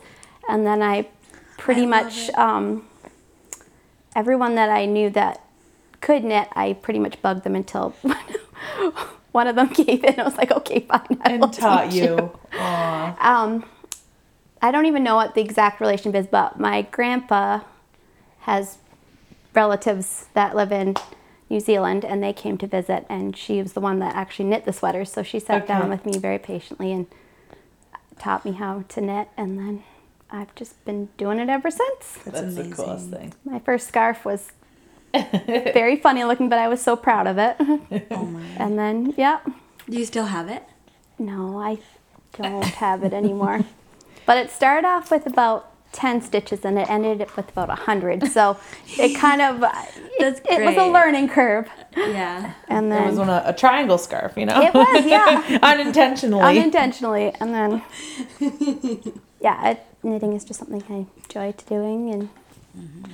And 0.48 0.66
then 0.66 0.82
I 0.82 1.06
pretty 1.58 1.82
I 1.82 1.86
much 1.86 2.30
um, 2.30 2.86
everyone 4.16 4.54
that 4.56 4.70
I 4.70 4.86
knew 4.86 5.10
that 5.10 5.44
could 6.00 6.24
knit, 6.24 6.48
I 6.54 6.72
pretty 6.72 6.98
much 6.98 7.20
bugged 7.22 7.44
them 7.44 7.54
until 7.54 7.90
one 9.32 9.46
of 9.46 9.54
them 9.56 9.68
gave 9.74 10.02
in. 10.02 10.18
I 10.18 10.24
was 10.24 10.36
like, 10.36 10.50
okay, 10.50 10.80
fine. 10.80 11.18
I 11.22 11.32
and 11.32 11.52
taught 11.52 11.92
you. 11.92 12.32
Aw. 12.54 13.42
um, 13.44 13.64
I 14.62 14.70
don't 14.70 14.86
even 14.86 15.02
know 15.04 15.14
what 15.16 15.34
the 15.34 15.40
exact 15.40 15.80
relationship 15.80 16.20
is, 16.20 16.26
but 16.26 16.58
my 16.58 16.82
grandpa 16.82 17.60
has 18.40 18.78
relatives 19.54 20.26
that 20.34 20.54
live 20.56 20.72
in 20.72 20.94
New 21.48 21.60
Zealand, 21.60 22.04
and 22.04 22.22
they 22.22 22.32
came 22.32 22.56
to 22.58 22.66
visit, 22.66 23.04
and 23.08 23.36
she 23.36 23.60
was 23.60 23.72
the 23.72 23.80
one 23.80 23.98
that 23.98 24.14
actually 24.14 24.48
knit 24.48 24.64
the 24.64 24.72
sweaters. 24.72 25.10
So 25.12 25.22
she 25.22 25.38
sat 25.40 25.62
Okay. 25.62 25.66
down 25.66 25.90
with 25.90 26.06
me 26.06 26.16
very 26.18 26.38
patiently 26.38 26.92
and 26.92 27.06
taught 28.18 28.44
me 28.44 28.52
how 28.52 28.84
to 28.88 29.00
knit, 29.00 29.28
and 29.36 29.58
then 29.58 29.82
I've 30.30 30.54
just 30.54 30.82
been 30.84 31.08
doing 31.16 31.38
it 31.40 31.48
ever 31.48 31.70
since. 31.70 32.18
That's, 32.24 32.40
That's 32.40 32.54
the 32.54 32.70
coolest 32.70 33.10
thing. 33.10 33.34
My 33.44 33.58
first 33.58 33.88
scarf 33.88 34.24
was 34.24 34.52
very 35.12 35.96
funny 35.96 36.22
looking, 36.24 36.48
but 36.48 36.58
I 36.58 36.68
was 36.68 36.80
so 36.80 36.94
proud 36.94 37.26
of 37.26 37.36
it. 37.38 37.56
Oh 38.12 38.24
my. 38.26 38.42
and 38.56 38.78
then, 38.78 39.12
yeah, 39.16 39.40
Do 39.88 39.98
you 39.98 40.04
still 40.04 40.26
have 40.26 40.48
it? 40.48 40.62
No, 41.18 41.58
I 41.60 41.78
don't 42.34 42.62
have 42.64 43.02
it 43.02 43.12
anymore. 43.12 43.64
but 44.24 44.36
it 44.38 44.50
started 44.50 44.86
off 44.86 45.10
with 45.10 45.26
about 45.26 45.69
10 45.92 46.22
stitches 46.22 46.64
and 46.64 46.78
it 46.78 46.88
ended 46.88 47.20
up 47.20 47.36
with 47.36 47.48
about 47.50 47.68
100. 47.68 48.28
So 48.28 48.56
it 48.98 49.16
kind 49.16 49.42
of, 49.42 49.62
it, 49.62 50.10
That's 50.18 50.40
it 50.48 50.64
was 50.64 50.76
a 50.76 50.86
learning 50.86 51.28
curve. 51.28 51.68
Yeah. 51.96 52.54
And 52.68 52.90
then 52.92 53.04
It 53.04 53.10
was 53.10 53.18
one 53.18 53.28
a, 53.28 53.42
a 53.46 53.52
triangle 53.52 53.98
scarf, 53.98 54.34
you 54.36 54.46
know. 54.46 54.60
it 54.60 54.72
was, 54.72 55.06
yeah, 55.06 55.58
unintentionally. 55.62 56.42
unintentionally. 56.42 57.34
And 57.40 57.54
then, 57.54 57.82
yeah, 59.40 59.70
it, 59.70 59.86
knitting 60.02 60.34
is 60.34 60.44
just 60.44 60.60
something 60.60 60.82
I 60.88 61.06
enjoy 61.22 61.52
to 61.52 61.64
doing. 61.66 62.10
And 62.10 62.28
mm-hmm. 62.78 63.12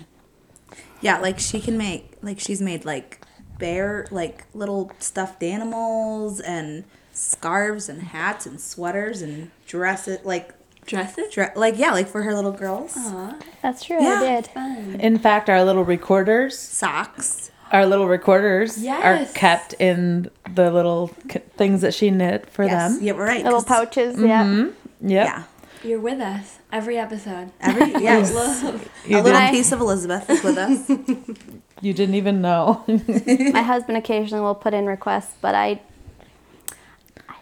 Yeah, 1.01 1.19
like 1.19 1.39
she 1.39 1.61
can 1.61 1.77
make 1.77 2.17
like 2.23 2.41
she's 2.41 2.61
made 2.61 2.85
like 2.85 3.21
bear 3.59 4.07
like 4.11 4.45
little 4.55 4.91
stuffed 4.99 5.43
animals 5.43 6.41
and 6.41 6.85
scarves 7.13 7.89
and 7.89 8.03
hats 8.03 8.47
and 8.47 8.61
sweaters 8.61 9.23
and 9.23 9.51
dresses 9.67 10.19
like 10.25 10.55
Dresses? 10.87 11.33
Dre- 11.33 11.53
like 11.57 11.77
yeah, 11.79 11.91
like 11.93 12.09
for 12.09 12.23
her 12.23 12.35
little 12.35 12.53
girls. 12.53 12.95
Aw, 12.97 13.35
That's 13.63 13.85
true. 13.85 14.01
Yeah. 14.03 14.21
I 14.21 14.21
did. 14.37 14.47
fun. 14.49 14.97
In 15.01 15.19
fact, 15.19 15.51
our 15.51 15.63
little 15.65 15.85
recorders, 15.85 16.59
Socks. 16.59 17.51
our 17.73 17.85
little 17.87 18.07
recorders 18.09 18.79
Yes. 18.83 19.03
are 19.31 19.33
kept 19.35 19.75
in 19.75 20.31
the 20.55 20.71
little 20.71 21.11
c- 21.31 21.41
things 21.57 21.81
that 21.83 21.93
she 21.95 22.11
knit 22.11 22.49
for 22.51 22.65
Yes. 22.65 22.95
them. 22.95 23.05
Yeah, 23.05 23.13
we're 23.13 23.27
right. 23.27 23.45
Little 23.45 23.63
'cause- 23.63 23.87
pouches. 23.87 24.21
Yeah. 24.21 24.45
Mm-hmm. 24.45 25.09
Yep. 25.09 25.27
Yeah. 25.27 25.43
You're 25.85 26.01
with 26.01 26.21
us 26.21 26.59
every 26.73 26.99
episode. 26.99 27.51
Every 27.61 27.93
yes. 28.03 28.35
Love. 28.35 28.89
A 29.09 29.23
little 29.23 29.41
did. 29.41 29.51
piece 29.51 29.73
of 29.73 29.81
Elizabeth 29.81 30.29
is 30.31 30.43
with 30.43 30.57
us. 30.59 30.89
you 31.81 31.93
didn't 31.93 32.15
even 32.15 32.41
know. 32.41 32.83
My 33.53 33.63
husband 33.63 33.99
occasionally 33.99 34.43
will 34.43 34.55
put 34.55 34.73
in 34.75 34.87
requests, 34.87 35.35
but 35.41 35.55
I 35.55 35.67
I 35.67 35.81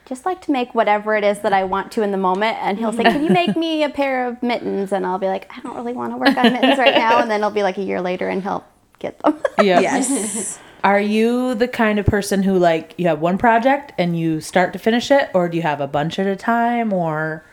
just 0.07 0.27
like 0.27 0.41
to 0.43 0.53
make 0.53 0.75
whatever 0.75 1.15
it 1.17 1.25
is 1.25 1.39
that 1.41 1.53
I 1.53 1.65
want 1.65 1.91
to 1.93 2.03
in 2.03 2.11
the 2.11 2.19
moment. 2.19 2.57
And 2.61 2.79
he'll 2.79 2.93
say, 2.93 3.05
Can 3.05 3.25
you 3.25 3.31
make 3.31 3.57
me 3.57 3.83
a 3.83 3.89
pair 3.91 4.27
of 4.29 4.43
mittens? 4.43 4.93
And 4.93 5.07
I'll 5.07 5.19
be 5.19 5.29
like, 5.29 5.51
I 5.57 5.61
don't 5.61 5.75
really 5.77 5.93
want 5.95 6.13
to 6.13 6.17
work 6.19 6.37
on 6.37 6.53
mittens 6.53 6.79
right 6.79 6.95
now. 6.95 7.19
And 7.21 7.31
then 7.31 7.41
it'll 7.41 7.51
be 7.51 7.63
like 7.63 7.79
a 7.79 7.83
year 7.83 8.01
later 8.01 8.29
and 8.29 8.43
he'll 8.43 8.65
get 8.99 9.19
them. 9.21 9.41
yeah. 9.63 9.81
yes. 9.81 10.59
Are 10.83 11.01
you 11.01 11.55
the 11.55 11.67
kind 11.69 11.99
of 11.99 12.05
person 12.05 12.43
who 12.43 12.59
like 12.59 12.93
you 12.99 13.09
have 13.09 13.21
one 13.21 13.39
project 13.39 13.93
and 13.97 14.19
you 14.19 14.41
start 14.43 14.73
to 14.75 14.79
finish 14.79 15.11
it 15.11 15.31
or 15.33 15.49
do 15.49 15.57
you 15.57 15.63
have 15.63 15.81
a 15.81 15.87
bunch 15.87 16.19
at 16.19 16.27
a 16.27 16.37
time 16.37 16.93
or 16.93 17.45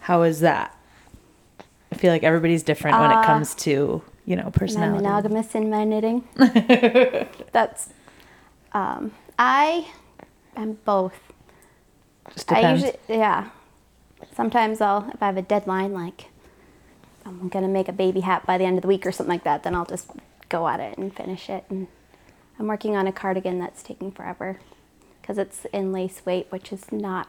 how 0.00 0.22
is 0.22 0.40
that? 0.40 0.76
I 1.92 1.94
feel 1.94 2.10
like 2.10 2.24
everybody's 2.24 2.62
different 2.64 2.98
when 2.98 3.10
it 3.12 3.16
Uh, 3.18 3.24
comes 3.24 3.54
to, 3.56 4.02
you 4.24 4.34
know, 4.34 4.42
And 4.42 4.46
I'm 4.46 4.52
personality. 4.52 5.04
monogamous 5.04 5.54
in 5.54 5.70
my 5.70 5.84
knitting. 5.84 6.24
That's, 7.52 7.90
um, 8.72 9.12
I 9.38 9.86
am 10.56 10.78
both. 10.84 11.14
Just 12.34 12.52
I 12.52 12.72
usually, 12.72 12.96
yeah. 13.08 13.50
Sometimes 14.34 14.80
I'll, 14.80 15.10
if 15.12 15.22
I 15.22 15.26
have 15.26 15.36
a 15.36 15.42
deadline, 15.42 15.92
like 15.92 16.26
I'm 17.26 17.48
gonna 17.48 17.68
make 17.68 17.88
a 17.88 17.92
baby 17.92 18.20
hat 18.20 18.46
by 18.46 18.58
the 18.58 18.64
end 18.64 18.78
of 18.78 18.82
the 18.82 18.88
week 18.88 19.06
or 19.06 19.12
something 19.12 19.32
like 19.32 19.44
that, 19.44 19.62
then 19.62 19.74
I'll 19.74 19.84
just 19.84 20.10
go 20.48 20.68
at 20.68 20.80
it 20.80 20.98
and 20.98 21.14
finish 21.14 21.50
it. 21.50 21.64
And 21.68 21.88
I'm 22.58 22.66
working 22.66 22.96
on 22.96 23.06
a 23.06 23.12
cardigan 23.12 23.58
that's 23.58 23.82
taking 23.82 24.10
forever 24.12 24.58
because 25.20 25.38
it's 25.38 25.64
in 25.66 25.92
lace 25.92 26.22
weight, 26.24 26.46
which 26.50 26.72
is 26.72 26.90
not 26.92 27.28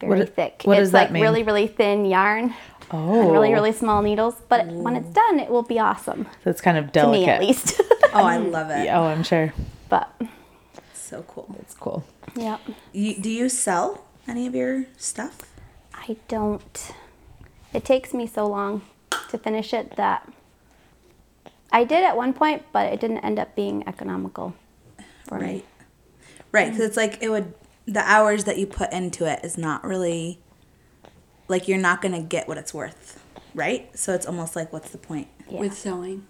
very 0.00 0.20
What- 0.20 0.34
thick. 0.34 0.62
what 0.64 0.74
it's 0.78 0.86
does 0.86 0.92
that 0.92 1.02
like 1.04 1.12
mean? 1.12 1.22
really, 1.22 1.42
really 1.42 1.66
thin 1.66 2.04
yarn 2.04 2.54
oh. 2.90 3.20
and 3.22 3.32
really, 3.32 3.50
oh. 3.50 3.54
really 3.54 3.72
small 3.72 4.02
needles. 4.02 4.34
But 4.48 4.66
when 4.66 4.96
it's 4.96 5.10
done, 5.10 5.38
it 5.40 5.50
will 5.50 5.62
be 5.62 5.78
awesome 5.78 6.26
So 6.44 6.50
it's 6.50 6.60
kind 6.60 6.78
of 6.78 6.92
to 6.92 7.06
me, 7.08 7.26
at 7.26 7.40
least. 7.40 7.80
Oh, 8.12 8.24
I 8.24 8.38
love 8.38 8.70
it. 8.70 8.88
Oh, 8.92 9.04
I'm 9.04 9.22
sure. 9.22 9.52
but 9.88 10.10
So 10.94 11.22
cool. 11.28 11.54
It's 11.60 11.74
cool. 11.74 12.04
Yeah, 12.34 12.58
You, 12.92 13.20
do 13.20 13.30
you 13.30 13.48
sell 13.48 14.04
any 14.26 14.46
of 14.46 14.54
your 14.54 14.86
stuff? 14.96 15.38
I 15.94 16.16
don't. 16.28 16.92
It 17.72 17.84
takes 17.84 18.14
me 18.14 18.26
so 18.26 18.46
long 18.46 18.82
to 19.28 19.38
finish 19.38 19.72
it 19.72 19.96
that 19.96 20.30
I 21.72 21.84
did 21.84 22.02
at 22.04 22.16
one 22.16 22.32
point, 22.32 22.64
but 22.72 22.92
it 22.92 23.00
didn't 23.00 23.18
end 23.18 23.38
up 23.38 23.54
being 23.54 23.86
economical 23.86 24.54
for 25.26 25.38
me. 25.38 25.46
Right. 25.46 25.64
Right, 26.52 26.70
because 26.70 26.84
it's 26.84 26.96
like 26.96 27.22
it 27.22 27.28
would 27.28 27.54
the 27.86 28.00
hours 28.00 28.44
that 28.44 28.58
you 28.58 28.66
put 28.66 28.92
into 28.92 29.24
it 29.24 29.44
is 29.44 29.56
not 29.56 29.84
really 29.84 30.40
like 31.48 31.68
you're 31.68 31.78
not 31.78 32.02
gonna 32.02 32.22
get 32.22 32.48
what 32.48 32.58
it's 32.58 32.74
worth, 32.74 33.22
right? 33.54 33.96
So 33.96 34.14
it's 34.14 34.26
almost 34.26 34.56
like 34.56 34.72
what's 34.72 34.90
the 34.90 34.98
point? 34.98 35.28
Yeah. 35.48 35.60
With 35.60 35.78
sewing. 35.78 36.26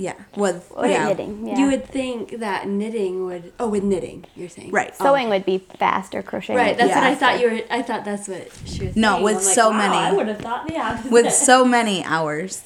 Yeah, 0.00 0.14
with 0.36 0.70
Or 0.76 0.86
yeah, 0.86 1.08
knitting. 1.08 1.44
Yeah. 1.44 1.58
You 1.58 1.66
would 1.66 1.86
think 1.88 2.38
that 2.38 2.68
knitting 2.68 3.26
would. 3.26 3.52
Oh, 3.58 3.68
with 3.68 3.82
knitting, 3.82 4.26
you're 4.36 4.48
saying. 4.48 4.70
right. 4.70 4.94
Oh. 5.00 5.06
Sewing 5.06 5.28
would 5.28 5.44
be 5.44 5.58
faster. 5.58 6.22
Crocheting. 6.22 6.54
Right, 6.56 6.78
that's 6.78 6.90
be 6.90 6.94
what 6.94 7.04
I 7.04 7.14
thought 7.16 7.40
you 7.40 7.50
were. 7.50 7.60
I 7.68 7.82
thought 7.82 8.04
that's 8.04 8.28
what 8.28 8.48
she 8.64 8.86
was 8.86 8.96
No, 8.96 9.14
saying. 9.14 9.24
with 9.24 9.36
I'm 9.38 9.44
like, 9.44 9.54
so 9.54 9.70
wow, 9.70 9.76
many. 9.76 9.96
I 9.96 10.12
would 10.12 10.28
have 10.28 10.38
thought 10.38 10.68
the 10.68 10.78
opposite. 10.78 11.10
with 11.18 11.32
so 11.32 11.64
many 11.64 12.04
hours. 12.04 12.62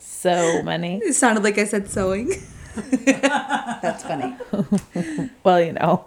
So 0.00 0.62
many. 0.62 0.98
It 1.04 1.14
sounded 1.14 1.44
like 1.44 1.56
I 1.58 1.64
said 1.64 1.88
sewing. 1.88 2.30
That's 2.74 4.02
funny. 4.02 4.34
Well, 5.44 5.60
you 5.60 5.72
know. 5.72 6.04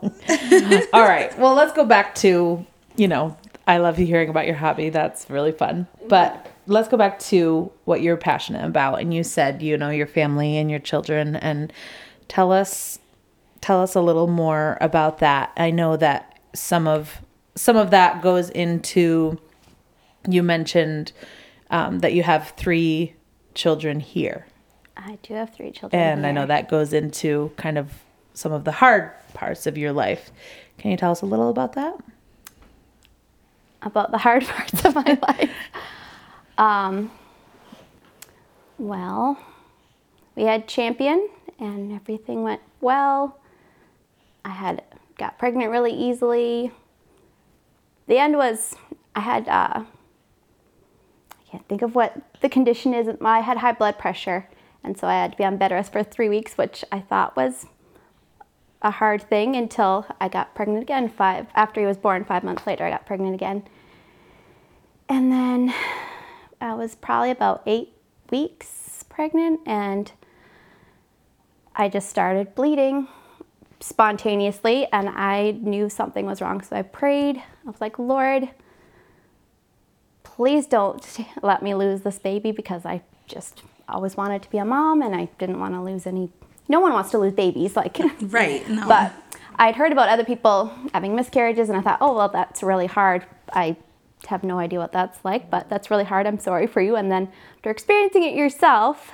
All 0.92 1.04
right. 1.08 1.38
Well, 1.40 1.54
let's 1.54 1.72
go 1.72 1.86
back 1.86 2.16
to, 2.16 2.66
you 2.98 3.08
know, 3.08 3.38
I 3.66 3.78
love 3.78 3.98
you 4.00 4.06
hearing 4.06 4.28
about 4.28 4.46
your 4.46 4.56
hobby. 4.56 4.90
That's 4.90 5.30
really 5.30 5.54
fun. 5.54 5.88
But 6.10 6.34
mm-hmm. 6.34 6.50
Let's 6.68 6.88
go 6.88 6.98
back 6.98 7.20
to 7.20 7.72
what 7.86 8.02
you're 8.02 8.18
passionate 8.18 8.66
about. 8.66 9.02
And 9.02 9.14
you 9.14 9.24
said, 9.24 9.62
you 9.62 9.78
know, 9.78 9.90
your 9.90 10.08
family 10.08 10.58
and 10.58 10.70
your 10.70 10.80
children 10.80 11.36
and 11.36 11.72
tell 12.28 12.52
us 12.52 13.00
tell 13.60 13.82
us 13.82 13.96
a 13.96 14.02
little 14.02 14.28
more 14.28 14.78
about 14.82 15.20
that. 15.20 15.52
I 15.58 15.72
know 15.72 15.98
that 15.98 16.40
some 16.54 16.88
of 16.88 17.22
some 17.56 17.76
of 17.76 17.90
that 17.92 18.22
goes 18.22 18.50
into 18.50 19.40
you 20.28 20.44
mentioned 20.44 21.14
um, 21.72 22.00
that 22.00 22.14
you 22.14 22.24
have 22.24 22.54
three 22.58 23.14
children 23.56 24.00
here. 24.00 24.46
I 24.96 25.18
do 25.24 25.34
have 25.34 25.54
three 25.54 25.72
children. 25.72 26.02
And 26.02 26.26
I 26.26 26.32
know 26.32 26.46
that 26.46 26.70
goes 26.70 26.92
into 26.92 27.52
kind 27.58 27.78
of 27.78 27.92
some 28.34 28.52
of 28.52 28.64
the 28.64 28.72
hard 28.72 29.12
parts 29.34 29.68
of 29.68 29.78
your 29.78 29.94
life. 29.94 30.32
Can 30.78 30.92
you 30.92 30.98
tell 30.98 31.12
us 31.12 31.22
a 31.22 31.26
little 31.26 31.50
about 31.50 31.74
that? 31.74 31.98
about 33.82 34.12
the 34.12 34.18
hard 34.18 34.46
parts 34.48 34.86
of 34.86 34.96
my 34.96 35.18
life. 35.28 35.52
Um, 36.58 37.12
well, 38.78 39.38
we 40.36 40.44
had 40.44 40.68
champion, 40.68 41.30
and 41.60 41.92
everything 41.92 42.44
went 42.44 42.62
well. 42.82 43.40
I 44.46 44.50
had 44.50 44.84
got 45.18 45.38
pregnant 45.38 45.72
really 45.72 45.94
easily. 45.94 46.72
The 48.08 48.18
end 48.18 48.38
was 48.38 48.76
I 49.16 49.20
had 49.22 49.48
uh, 49.48 49.84
I 49.84 51.52
can't 51.52 51.68
think 51.68 51.82
of 51.82 51.96
what 51.96 52.22
the 52.42 52.50
condition 52.50 52.94
is. 52.94 53.10
I 53.22 53.40
had 53.40 53.58
high 53.58 53.74
blood 53.74 53.98
pressure, 53.98 54.48
and 54.84 54.98
so 54.98 55.08
I 55.08 55.16
had 55.16 55.32
to 55.32 55.38
be 55.38 55.44
on 55.44 55.58
bed 55.58 55.72
rest 55.72 55.92
for 55.92 56.04
three 56.04 56.30
weeks, 56.30 56.58
which 56.58 56.84
I 56.92 57.00
thought 57.00 57.36
was 57.36 57.66
a 58.82 58.92
hard 58.92 59.24
thing 59.24 59.56
until 59.56 60.06
I 60.22 60.30
got 60.30 60.56
pregnant 60.56 60.84
again. 60.84 61.10
Five 61.10 61.48
after 61.56 61.82
he 61.82 61.88
was 61.88 61.98
born, 61.98 62.24
five 62.26 62.44
months 62.44 62.68
later, 62.68 62.86
I 62.86 62.92
got 62.92 63.06
pregnant 63.06 63.34
again, 63.34 63.64
and 65.10 65.32
then 65.32 65.74
I 66.60 66.74
was 66.74 66.96
probably 66.96 67.32
about 67.32 67.62
eight 67.66 67.94
weeks 68.32 69.04
pregnant, 69.10 69.62
and 69.66 70.12
I 71.76 71.90
just 71.90 72.10
started 72.10 72.56
bleeding 72.56 73.08
spontaneously, 73.80 74.88
and 74.92 75.10
I 75.10 75.52
knew 75.52 75.90
something 75.90 76.26
was 76.26 76.42
wrong. 76.42 76.62
So 76.62 76.76
I 76.76 76.82
prayed. 76.82 77.38
I 77.38 77.70
was 77.70 77.80
like, 77.80 78.00
Lord, 78.00 78.50
please 80.24 80.66
don't 80.66 81.06
let 81.42 81.62
me 81.62 81.74
lose 81.74 82.02
this 82.02 82.20
baby 82.20 82.52
because 82.52 82.86
I 82.86 83.02
just 83.28 83.64
always 83.90 84.18
wanted 84.18 84.42
to 84.44 84.50
be 84.50 84.58
a 84.58 84.66
mom, 84.66 85.02
and 85.02 85.16
I 85.16 85.30
didn't 85.38 85.60
want 85.60 85.74
to 85.74 85.82
lose 85.82 86.08
any. 86.08 86.32
No 86.70 86.80
one 86.80 86.94
wants 86.94 87.12
to 87.12 87.18
lose 87.18 87.34
babies, 87.34 87.76
like. 87.76 87.98
Right. 88.22 88.68
No. 88.68 88.88
But 88.88 89.14
I'd 89.60 89.76
heard 89.76 89.92
about 89.92 90.10
other 90.10 90.26
people 90.26 90.72
having 90.94 91.16
miscarriages, 91.16 91.70
and 91.70 91.78
I 91.78 91.82
thought, 91.82 92.00
oh, 92.02 92.16
well, 92.16 92.30
that's 92.30 92.64
really 92.64 92.88
hard. 92.88 93.26
I 93.54 93.78
have 94.26 94.44
no 94.44 94.58
idea 94.60 94.80
what 94.80 94.92
that's 94.92 95.24
like, 95.24 95.50
but 95.50 95.70
that's 95.70 95.92
really 95.92 96.04
hard. 96.04 96.26
I'm 96.26 96.40
sorry 96.40 96.68
for 96.68 96.82
you. 96.82 96.96
And 96.96 97.12
then 97.12 97.30
after 97.58 97.70
experiencing 97.70 98.24
it 98.24 98.34
yourself, 98.34 99.14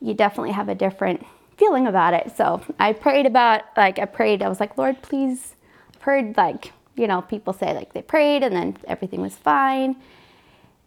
you 0.00 0.14
definitely 0.14 0.52
have 0.52 0.68
a 0.68 0.74
different 0.74 1.26
feeling 1.56 1.86
about 1.86 2.14
it. 2.14 2.36
So 2.36 2.62
I 2.78 2.92
prayed 2.92 3.26
about, 3.26 3.62
like, 3.76 3.98
I 3.98 4.04
prayed, 4.04 4.42
I 4.42 4.48
was 4.48 4.60
like, 4.60 4.78
Lord, 4.78 5.02
please. 5.02 5.54
I've 5.94 6.02
heard, 6.02 6.36
like, 6.36 6.72
you 6.96 7.06
know, 7.06 7.22
people 7.22 7.52
say, 7.52 7.74
like, 7.74 7.92
they 7.92 8.02
prayed 8.02 8.42
and 8.42 8.54
then 8.54 8.76
everything 8.86 9.20
was 9.20 9.34
fine. 9.34 9.96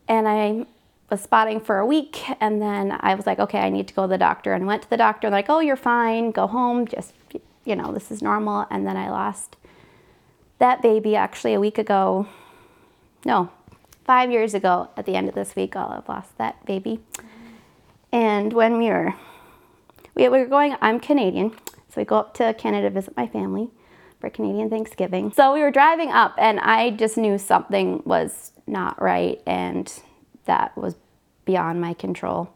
And 0.07 0.27
I 0.27 0.65
was 1.09 1.21
spotting 1.21 1.59
for 1.61 1.79
a 1.79 1.85
week, 1.85 2.21
and 2.41 2.61
then 2.61 2.97
I 2.99 3.15
was 3.15 3.25
like, 3.25 3.39
okay, 3.39 3.59
I 3.59 3.69
need 3.69 3.87
to 3.87 3.93
go 3.93 4.03
to 4.03 4.07
the 4.09 4.17
doctor. 4.17 4.53
And 4.53 4.65
I 4.65 4.67
went 4.67 4.83
to 4.83 4.89
the 4.89 4.97
doctor, 4.97 5.27
and 5.27 5.33
like, 5.33 5.49
oh, 5.49 5.59
you're 5.59 5.77
fine, 5.77 6.31
go 6.31 6.47
home, 6.47 6.85
just, 6.85 7.13
you 7.63 7.75
know, 7.75 7.93
this 7.93 8.11
is 8.11 8.21
normal. 8.21 8.65
And 8.69 8.85
then 8.85 8.97
I 8.97 9.09
lost 9.09 9.55
that 10.59 10.81
baby 10.81 11.15
actually 11.15 11.53
a 11.53 11.59
week 11.59 11.77
ago. 11.77 12.27
No, 13.27 13.49
five 14.05 14.31
years 14.31 14.53
ago 14.53 14.87
at 14.95 15.05
the 15.05 15.15
end 15.15 15.27
of 15.27 15.35
this 15.35 15.53
week, 15.53 15.75
I'll 15.75 15.91
have 15.91 16.07
lost 16.07 16.37
that 16.37 16.65
baby. 16.65 17.01
And 18.09 18.53
when 18.53 18.77
we 18.77 18.85
were, 18.85 19.15
we 20.15 20.29
were 20.29 20.45
going, 20.45 20.77
I'm 20.79 21.01
Canadian, 21.01 21.51
so 21.89 21.97
we 21.97 22.05
go 22.05 22.15
up 22.19 22.33
to 22.35 22.53
Canada 22.53 22.87
to 22.87 22.93
visit 22.93 23.17
my 23.17 23.27
family 23.27 23.69
for 24.21 24.29
Canadian 24.29 24.69
Thanksgiving. 24.69 25.33
So 25.33 25.53
we 25.53 25.59
were 25.59 25.71
driving 25.71 26.09
up, 26.09 26.35
and 26.37 26.57
I 26.61 26.91
just 26.91 27.17
knew 27.17 27.37
something 27.37 28.01
was 28.05 28.53
not 28.65 29.01
right, 29.01 29.41
and 29.45 29.91
that 30.45 30.77
was 30.77 30.95
beyond 31.43 31.81
my 31.81 31.93
control. 31.93 32.49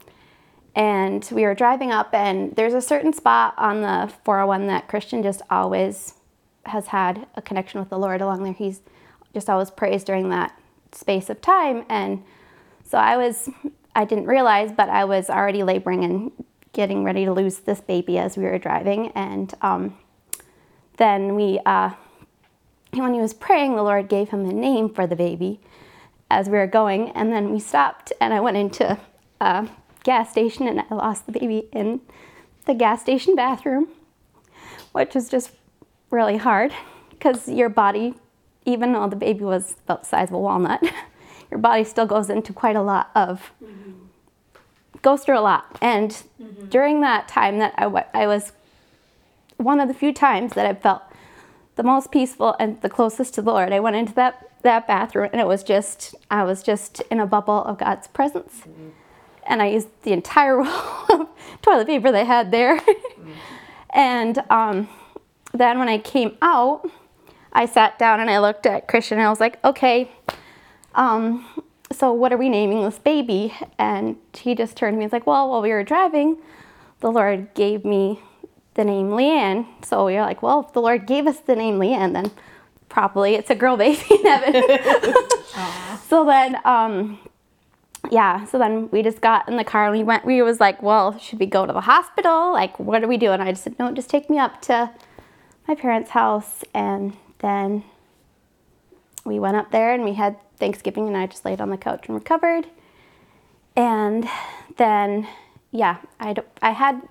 And 0.73 1.27
we 1.33 1.41
were 1.41 1.53
driving 1.53 1.91
up, 1.91 2.13
and 2.13 2.55
there's 2.55 2.73
a 2.73 2.81
certain 2.81 3.11
spot 3.11 3.55
on 3.57 3.81
the 3.81 4.09
401 4.23 4.67
that 4.67 4.87
Christian 4.87 5.21
just 5.21 5.41
always 5.49 6.13
has 6.67 6.87
had 6.87 7.27
a 7.35 7.41
connection 7.41 7.81
with 7.81 7.89
the 7.89 7.99
Lord 7.99 8.21
along 8.21 8.43
there. 8.43 8.53
He's 8.53 8.79
just 9.33 9.49
always 9.49 9.69
prays 9.69 10.05
during 10.05 10.29
that 10.29 10.57
space 10.93 11.29
of 11.29 11.41
time. 11.41 11.85
And 11.89 12.23
so 12.83 12.97
I 12.97 13.17
was, 13.17 13.49
I 13.95 14.05
didn't 14.05 14.25
realize, 14.25 14.71
but 14.71 14.89
I 14.89 15.05
was 15.05 15.29
already 15.29 15.63
laboring 15.63 16.03
and 16.03 16.31
getting 16.73 17.03
ready 17.03 17.25
to 17.25 17.33
lose 17.33 17.59
this 17.59 17.81
baby 17.81 18.17
as 18.17 18.37
we 18.37 18.43
were 18.43 18.57
driving. 18.57 19.09
And 19.09 19.53
um, 19.61 19.97
then 20.97 21.35
we, 21.35 21.59
uh, 21.65 21.91
when 22.93 23.13
he 23.13 23.19
was 23.19 23.33
praying, 23.33 23.75
the 23.75 23.83
Lord 23.83 24.09
gave 24.09 24.29
him 24.29 24.45
a 24.45 24.53
name 24.53 24.93
for 24.93 25.07
the 25.07 25.15
baby. 25.15 25.59
as 26.31 26.47
we 26.47 26.57
were 26.57 26.65
going, 26.65 27.09
and 27.09 27.31
then 27.31 27.51
we 27.51 27.59
stopped, 27.59 28.13
and 28.21 28.33
I 28.33 28.39
went 28.39 28.55
into 28.55 28.97
a 29.41 29.67
gas 30.03 30.31
station, 30.31 30.65
and 30.65 30.79
I 30.79 30.95
lost 30.95 31.25
the 31.25 31.33
baby 31.33 31.67
in 31.73 31.99
the 32.65 32.73
gas 32.73 33.01
station 33.01 33.35
bathroom, 33.35 33.89
which 34.93 35.13
was 35.13 35.27
just 35.27 35.51
really 36.09 36.37
hard 36.37 36.73
because 37.09 37.49
your 37.49 37.67
body, 37.67 38.15
even 38.65 38.93
though 38.93 39.07
the 39.07 39.15
baby 39.15 39.43
was 39.43 39.75
about 39.85 40.03
the 40.03 40.07
size 40.07 40.29
of 40.29 40.35
a 40.35 40.39
walnut, 40.39 40.81
your 41.51 41.59
body 41.59 41.83
still 41.83 42.05
goes 42.05 42.29
into 42.29 42.53
quite 42.53 42.75
a 42.75 42.81
lot 42.81 43.09
of 43.15 43.51
mm-hmm. 43.63 43.91
goes 45.01 45.23
through 45.23 45.39
a 45.39 45.41
lot. 45.41 45.77
And 45.81 46.11
mm-hmm. 46.41 46.67
during 46.67 47.01
that 47.01 47.27
time 47.27 47.59
that 47.59 47.73
I, 47.77 48.05
I 48.13 48.27
was 48.27 48.53
one 49.57 49.79
of 49.79 49.87
the 49.87 49.93
few 49.93 50.13
times 50.13 50.53
that 50.53 50.65
I 50.65 50.73
felt 50.73 51.01
the 51.75 51.83
most 51.83 52.11
peaceful 52.11 52.55
and 52.59 52.81
the 52.81 52.89
closest 52.89 53.33
to 53.35 53.41
the 53.41 53.51
Lord. 53.51 53.71
I 53.71 53.79
went 53.79 53.95
into 53.95 54.13
that 54.13 54.47
that 54.63 54.87
bathroom 54.87 55.29
and 55.31 55.41
it 55.41 55.47
was 55.47 55.63
just 55.63 56.13
I 56.29 56.43
was 56.43 56.61
just 56.61 57.01
in 57.09 57.19
a 57.19 57.25
bubble 57.25 57.63
of 57.63 57.77
God's 57.77 58.07
presence. 58.07 58.61
Mm-hmm. 58.61 58.89
And 59.47 59.61
I 59.61 59.67
used 59.69 59.87
the 60.03 60.13
entire 60.13 60.57
roll 60.63 60.67
of 61.09 61.27
toilet 61.61 61.87
paper 61.87 62.11
they 62.11 62.25
had 62.25 62.51
there. 62.51 62.79
and 63.93 64.43
um, 64.49 64.87
then 65.53 65.79
when 65.79 65.89
I 65.89 65.97
came 65.97 66.37
out, 66.41 66.89
I 67.53 67.65
sat 67.65 67.99
down 67.99 68.19
and 68.19 68.29
I 68.29 68.39
looked 68.39 68.65
at 68.65 68.87
Christian 68.87 69.17
and 69.17 69.27
I 69.27 69.29
was 69.29 69.39
like, 69.39 69.63
okay, 69.63 70.11
um, 70.95 71.45
so 71.91 72.13
what 72.13 72.31
are 72.31 72.37
we 72.37 72.49
naming 72.49 72.83
this 72.83 72.99
baby? 72.99 73.53
And 73.77 74.17
he 74.33 74.55
just 74.55 74.77
turned 74.77 74.93
to 74.93 74.97
me 74.97 75.03
and 75.03 75.11
was 75.11 75.13
like, 75.13 75.27
well, 75.27 75.49
while 75.49 75.61
we 75.61 75.69
were 75.69 75.83
driving, 75.83 76.37
the 77.01 77.11
Lord 77.11 77.53
gave 77.53 77.83
me 77.83 78.21
the 78.75 78.83
name 78.83 79.09
Leanne. 79.09 79.65
So 79.83 80.05
we 80.05 80.13
were 80.13 80.21
like, 80.21 80.41
well, 80.41 80.65
if 80.67 80.73
the 80.73 80.81
Lord 80.81 81.05
gave 81.05 81.27
us 81.27 81.39
the 81.39 81.55
name 81.55 81.77
Leanne, 81.77 82.13
then 82.13 82.31
probably 82.89 83.35
it's 83.35 83.49
a 83.49 83.55
girl 83.55 83.77
baby 83.77 84.03
in 84.09 84.25
heaven. 84.25 84.63
so 86.07 86.25
then, 86.25 86.57
um, 86.65 87.19
yeah, 88.09 88.45
so 88.45 88.57
then 88.57 88.89
we 88.91 89.03
just 89.03 89.21
got 89.21 89.47
in 89.47 89.57
the 89.57 89.63
car 89.63 89.85
and 89.85 89.97
we 89.97 90.03
went, 90.03 90.25
we 90.25 90.41
was 90.41 90.59
like, 90.59 90.81
well, 90.81 91.17
should 91.17 91.39
we 91.39 91.45
go 91.45 91.65
to 91.65 91.73
the 91.73 91.81
hospital? 91.81 92.51
Like, 92.53 92.79
what 92.79 93.01
do 93.01 93.07
we 93.07 93.17
do? 93.17 93.31
And 93.31 93.41
I 93.41 93.51
just 93.51 93.63
said, 93.63 93.77
no, 93.77 93.91
just 93.91 94.09
take 94.09 94.29
me 94.29 94.39
up 94.39 94.61
to 94.63 94.91
my 95.67 95.75
parents' 95.75 96.11
house. 96.11 96.63
And 96.73 97.15
then 97.41 97.83
we 99.25 99.39
went 99.39 99.57
up 99.57 99.71
there 99.71 99.93
and 99.93 100.03
we 100.03 100.13
had 100.13 100.37
Thanksgiving 100.57 101.07
and 101.07 101.17
I 101.17 101.27
just 101.27 101.45
laid 101.45 101.61
on 101.61 101.69
the 101.69 101.77
couch 101.77 102.07
and 102.07 102.15
recovered. 102.15 102.67
And 103.75 104.27
then, 104.77 105.27
yeah, 105.71 105.97
I 106.19 106.35
I 106.61 106.71
had 106.71 107.01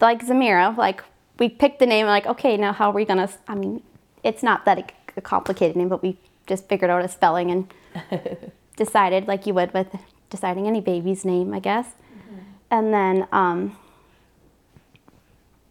like 0.00 0.24
Zamira, 0.24 0.76
like 0.76 1.02
we 1.38 1.48
picked 1.48 1.78
the 1.78 1.86
name, 1.86 2.06
like, 2.06 2.26
okay, 2.26 2.56
now 2.56 2.72
how 2.72 2.90
are 2.90 2.94
we 2.94 3.04
gonna, 3.04 3.28
I 3.46 3.54
mean, 3.54 3.82
it's 4.22 4.42
not 4.42 4.64
that 4.64 4.78
a, 5.16 5.20
complicated 5.22 5.76
name, 5.76 5.88
but 5.88 6.02
we 6.02 6.18
just 6.46 6.68
figured 6.68 6.90
out 6.90 7.02
a 7.02 7.08
spelling 7.08 7.50
and 7.50 7.72
decided, 8.76 9.26
like 9.26 9.46
you 9.46 9.54
would 9.54 9.72
with 9.72 9.88
deciding 10.28 10.66
any 10.66 10.80
baby's 10.80 11.24
name, 11.24 11.54
I 11.54 11.58
guess. 11.58 11.86
And 12.70 12.92
then 12.92 13.26
um, 13.32 13.76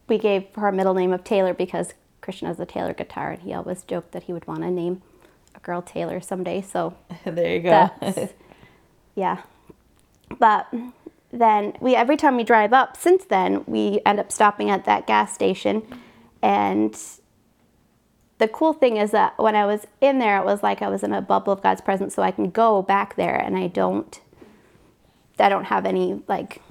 we 0.07 0.17
gave 0.17 0.45
her 0.55 0.67
a 0.69 0.71
middle 0.74 0.93
name 0.93 1.13
of 1.13 1.24
Taylor 1.24 1.53
because 1.53 1.93
Christian 2.25 2.48
has 2.48 2.60
a 2.60 2.65
Taylor 2.65 2.94
guitar 2.94 3.32
and 3.32 3.41
he 3.44 3.53
always 3.53 3.84
joked 3.84 4.12
that 4.13 4.24
he 4.24 4.34
would 4.34 4.48
want 4.48 4.62
to 4.63 4.72
name 4.72 5.01
a 5.55 5.60
girl 5.60 5.82
Taylor 5.82 6.20
someday. 6.20 6.62
So 6.62 6.96
there 7.24 7.55
you 7.55 7.62
go. 7.62 7.89
yeah. 9.15 9.44
But 10.39 10.67
then 11.32 11.74
we 11.79 11.96
every 11.96 12.17
time 12.17 12.36
we 12.36 12.44
drive 12.44 12.74
up 12.74 12.98
since 12.98 13.25
then 13.25 13.63
we 13.67 14.00
end 14.05 14.20
up 14.20 14.32
stopping 14.32 14.70
at 14.70 14.86
that 14.86 15.05
gas 15.05 15.34
station 15.34 15.84
and 16.41 16.98
the 18.38 18.48
cool 18.48 18.74
thing 18.74 18.98
is 18.98 19.12
that 19.12 19.38
when 19.38 19.55
I 19.55 19.65
was 19.65 19.86
in 20.01 20.20
there 20.20 20.38
it 20.39 20.46
was 20.46 20.63
like 20.63 20.82
I 20.82 20.88
was 20.89 21.03
in 21.03 21.13
a 21.13 21.22
bubble 21.22 21.53
of 21.53 21.62
God's 21.62 21.82
presence 21.82 22.15
so 22.15 22.24
I 22.24 22.32
can 22.32 22.50
go 22.50 22.82
back 22.82 23.15
there 23.15 23.36
and 23.36 23.55
I 23.58 23.67
don't 23.67 24.20
I 25.38 25.50
don't 25.50 25.65
have 25.65 25.86
any 25.86 26.22
like 26.27 26.62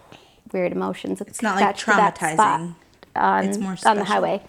weird 0.53 0.73
emotions 0.73 1.21
It's 1.21 1.43
not, 1.43 1.61
like, 1.61 1.77
traumatizing. 1.77 2.75
on, 3.17 3.45
It's 3.45 3.59
more 3.59 3.77
special. 3.77 3.91
on 3.91 3.97
the 3.99 4.05
highway. 4.05 4.43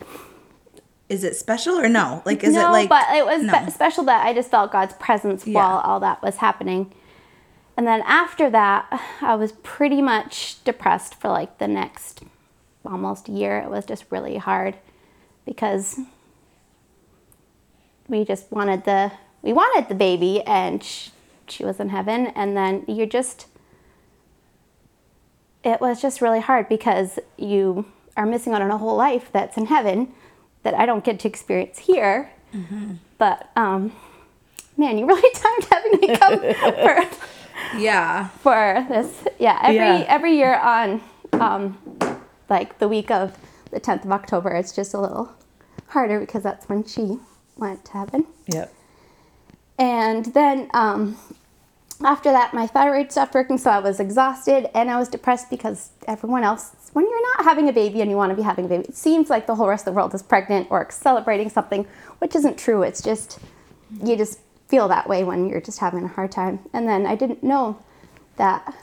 Is 1.07 1.23
it 1.23 1.35
special 1.35 1.75
or 1.79 1.87
no? 1.87 2.23
Like, 2.25 2.43
is 2.43 2.53
no, 2.55 2.69
it 2.69 2.71
like? 2.71 2.89
but 2.89 3.05
it 3.15 3.25
was 3.25 3.43
no. 3.43 3.53
spe- 3.53 3.71
special 3.73 4.03
that 4.05 4.25
I 4.25 4.33
just 4.33 4.49
felt 4.49 4.71
God's 4.71 4.93
presence 4.95 5.45
Yeah. 5.45 5.59
while 5.59 5.77
all 5.79 5.99
that 5.99 6.21
was 6.23 6.37
happening. 6.37 6.91
And 7.77 7.85
then 7.85 8.01
after 8.05 8.49
that, 8.49 8.87
I 9.21 9.35
was 9.35 9.51
pretty 9.51 10.01
much 10.01 10.63
depressed 10.63 11.15
for 11.15 11.29
like 11.29 11.57
the 11.59 11.67
next 11.67 12.23
almost 12.85 13.27
year. 13.29 13.59
It 13.59 13.69
was 13.69 13.85
just 13.85 14.05
really 14.09 14.37
hard 14.37 14.75
because 15.45 15.99
we 18.07 18.23
just 18.25 18.51
wanted 18.51 18.85
the 18.85 19.11
we 19.41 19.53
wanted 19.53 19.89
the 19.89 19.95
baby 19.95 20.41
and 20.41 20.83
she, 20.83 21.11
she 21.47 21.63
was 21.65 21.79
in 21.79 21.89
heaven 21.89 22.27
and 22.27 22.55
then 22.57 22.83
you're 22.87 23.05
just 23.05 23.47
it 25.63 25.81
was 25.81 26.01
just 26.01 26.21
really 26.21 26.39
hard 26.39 26.69
because 26.69 27.19
you 27.37 27.85
are 28.17 28.25
missing 28.25 28.53
out 28.53 28.61
on 28.61 28.71
a 28.71 28.77
whole 28.77 28.95
life 28.95 29.29
that's 29.31 29.57
in 29.57 29.65
heaven 29.67 30.13
that 30.65 30.73
I 30.73 30.85
don't 30.85 31.03
get 31.03 31.19
to 31.21 31.27
experience 31.29 31.77
here. 31.79 32.31
But 33.17 33.49
um, 33.55 33.91
man, 34.77 34.97
you 34.97 35.05
really 35.05 35.29
timed 35.33 35.65
having 35.71 35.99
me 36.01 36.17
come 36.17 36.39
for 36.39 37.17
Yeah. 37.77 38.27
for 38.39 38.85
this. 38.89 39.25
Yeah, 39.39 39.59
every 39.61 39.75
Yeah. 39.77 40.05
every 40.07 40.35
year 40.35 40.55
on 40.55 41.01
um, 41.33 41.77
like 42.49 42.79
the 42.79 42.87
week 42.87 43.11
of 43.11 43.37
the 43.71 43.79
10th 43.79 44.05
of 44.05 44.11
October, 44.11 44.51
it's 44.51 44.71
just 44.73 44.93
a 44.93 44.99
little 44.99 45.31
harder 45.87 46.19
because 46.19 46.43
that's 46.43 46.67
when 46.67 46.83
she 46.85 47.19
went 47.57 47.85
to 47.85 47.91
heaven. 47.93 48.25
Yep. 48.47 48.73
And 49.77 50.25
then 50.33 50.69
um, 50.73 51.17
after 52.03 52.31
that, 52.31 52.53
my 52.53 52.67
thyroid 52.67 53.11
stopped 53.11 53.33
working, 53.35 53.57
so 53.57 53.69
I 53.69 53.79
was 53.79 53.99
exhausted 53.99 54.69
and 54.77 54.89
I 54.89 54.97
was 54.97 55.09
depressed 55.09 55.49
because 55.49 55.89
everyone 56.07 56.43
else, 56.45 56.74
when 56.95 57.09
you're 57.09 57.35
not 57.35 57.43
having 57.43 57.67
a 57.67 57.73
baby 57.73 57.99
and 57.99 58.09
you 58.09 58.15
want 58.15 58.29
to 58.29 58.37
be 58.37 58.41
having 58.41 58.63
a 58.63 58.67
baby, 58.69 58.85
it 58.85 58.95
seems 58.95 59.29
like 59.29 59.47
the 59.47 59.55
whole 59.55 59.67
rest 59.67 59.85
of 59.85 59.93
the 59.93 59.97
world 59.97 60.13
is 60.13 60.23
pregnant 60.23 60.65
or 60.69 60.87
celebrating 60.89 61.49
something, 61.49 61.85
which 62.19 62.37
isn't 62.37 62.57
true. 62.57 62.83
It's 62.83 63.01
just, 63.01 63.37
you 64.01 64.15
just 64.15 64.39
feel 64.69 64.87
that 64.87 65.09
way 65.09 65.25
when 65.25 65.49
you're 65.49 65.59
just 65.59 65.79
having 65.79 66.05
a 66.05 66.07
hard 66.07 66.31
time. 66.31 66.59
And 66.71 66.87
then 66.87 67.05
I 67.05 67.15
didn't 67.15 67.43
know 67.43 67.77
that, 68.37 68.73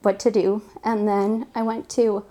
what 0.00 0.18
to 0.20 0.30
do. 0.30 0.62
And 0.82 1.06
then 1.06 1.48
I 1.54 1.60
went 1.60 1.90
to 1.90 2.24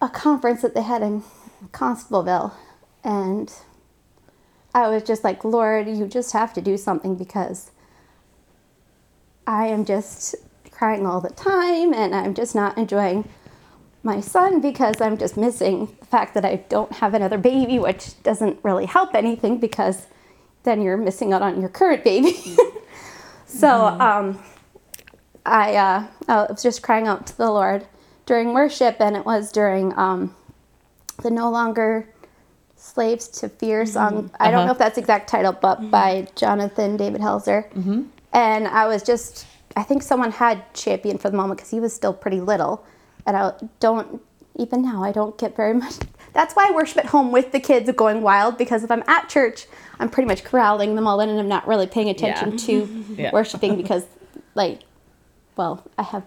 a 0.00 0.08
conference 0.08 0.62
that 0.62 0.72
they 0.72 0.82
had 0.82 1.02
in 1.02 1.24
Constableville 1.72 2.52
and 3.02 3.52
I 4.72 4.86
was 4.86 5.02
just 5.02 5.24
like, 5.24 5.42
Lord, 5.42 5.88
you 5.88 6.06
just 6.06 6.32
have 6.32 6.54
to 6.54 6.60
do 6.60 6.76
something 6.76 7.16
because 7.16 7.72
I 9.48 9.66
am 9.66 9.84
just 9.84 10.36
crying 10.82 11.06
all 11.06 11.20
the 11.20 11.30
time 11.30 11.94
and 11.94 12.12
I'm 12.12 12.34
just 12.34 12.56
not 12.56 12.76
enjoying 12.76 13.28
my 14.02 14.20
son 14.20 14.60
because 14.60 15.00
I'm 15.00 15.16
just 15.16 15.36
missing 15.36 15.86
the 16.00 16.06
fact 16.06 16.34
that 16.34 16.44
I 16.44 16.56
don't 16.68 16.90
have 16.94 17.14
another 17.14 17.38
baby, 17.38 17.78
which 17.78 18.20
doesn't 18.24 18.58
really 18.64 18.86
help 18.86 19.14
anything 19.14 19.58
because 19.60 20.08
then 20.64 20.82
you're 20.82 20.96
missing 20.96 21.32
out 21.32 21.40
on 21.40 21.60
your 21.60 21.68
current 21.70 22.02
baby. 22.02 22.32
so 23.46 23.68
um, 23.86 24.42
I, 25.46 25.76
uh, 25.76 26.06
I 26.26 26.46
was 26.50 26.64
just 26.64 26.82
crying 26.82 27.06
out 27.06 27.28
to 27.28 27.36
the 27.38 27.48
Lord 27.48 27.86
during 28.26 28.52
worship, 28.52 28.96
and 29.00 29.14
it 29.16 29.24
was 29.24 29.52
during 29.52 29.96
um, 29.96 30.34
the 31.22 31.30
No 31.30 31.48
Longer 31.48 32.08
Slaves 32.74 33.28
to 33.38 33.48
Fear 33.48 33.86
song. 33.86 34.32
I 34.40 34.50
don't 34.50 34.54
Uh-huh. 34.54 34.66
know 34.66 34.72
if 34.72 34.78
that's 34.78 34.96
the 34.96 35.00
exact 35.02 35.28
title, 35.30 35.52
but 35.52 35.92
by 35.92 36.26
Jonathan 36.34 36.96
David 36.96 37.20
Helser. 37.20 37.70
And 38.32 38.66
I 38.66 38.88
was 38.88 39.04
just, 39.04 39.46
I 39.76 39.82
think 39.82 40.02
someone 40.02 40.32
had 40.32 40.72
Champion 40.74 41.18
for 41.18 41.30
the 41.30 41.36
moment 41.36 41.58
because 41.58 41.70
he 41.70 41.80
was 41.80 41.92
still 41.94 42.12
pretty 42.12 42.40
little. 42.40 42.84
And 43.26 43.36
I 43.36 43.52
don't, 43.80 44.20
even 44.56 44.82
now, 44.82 45.02
I 45.02 45.12
don't 45.12 45.36
get 45.38 45.56
very 45.56 45.74
much. 45.74 45.94
That's 46.32 46.54
why 46.54 46.68
I 46.68 46.74
worship 46.74 46.98
at 46.98 47.06
home 47.06 47.30
with 47.30 47.52
the 47.52 47.60
kids 47.60 47.90
going 47.92 48.22
wild 48.22 48.56
because 48.56 48.82
if 48.84 48.90
I'm 48.90 49.04
at 49.06 49.28
church, 49.28 49.66
I'm 50.00 50.08
pretty 50.08 50.26
much 50.26 50.44
corralling 50.44 50.94
them 50.94 51.06
all 51.06 51.20
in 51.20 51.28
and 51.28 51.38
I'm 51.38 51.48
not 51.48 51.66
really 51.68 51.86
paying 51.86 52.08
attention 52.08 52.56
to 52.56 53.04
Yeah. 53.16 53.30
worshiping 53.32 53.76
because, 53.76 54.04
like, 54.54 54.80
well, 55.56 55.84
I 55.98 56.02
have 56.02 56.24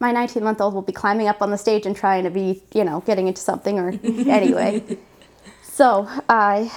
my 0.00 0.12
19 0.12 0.44
month 0.44 0.60
old 0.60 0.74
will 0.74 0.82
be 0.82 0.92
climbing 0.92 1.26
up 1.26 1.42
on 1.42 1.50
the 1.50 1.58
stage 1.58 1.84
and 1.86 1.96
trying 1.96 2.24
to 2.24 2.30
be, 2.30 2.62
you 2.72 2.84
know, 2.84 3.00
getting 3.00 3.26
into 3.28 3.40
something 3.40 3.78
or 3.78 3.88
anyway. 4.04 4.82
so 5.62 6.06
I, 6.28 6.70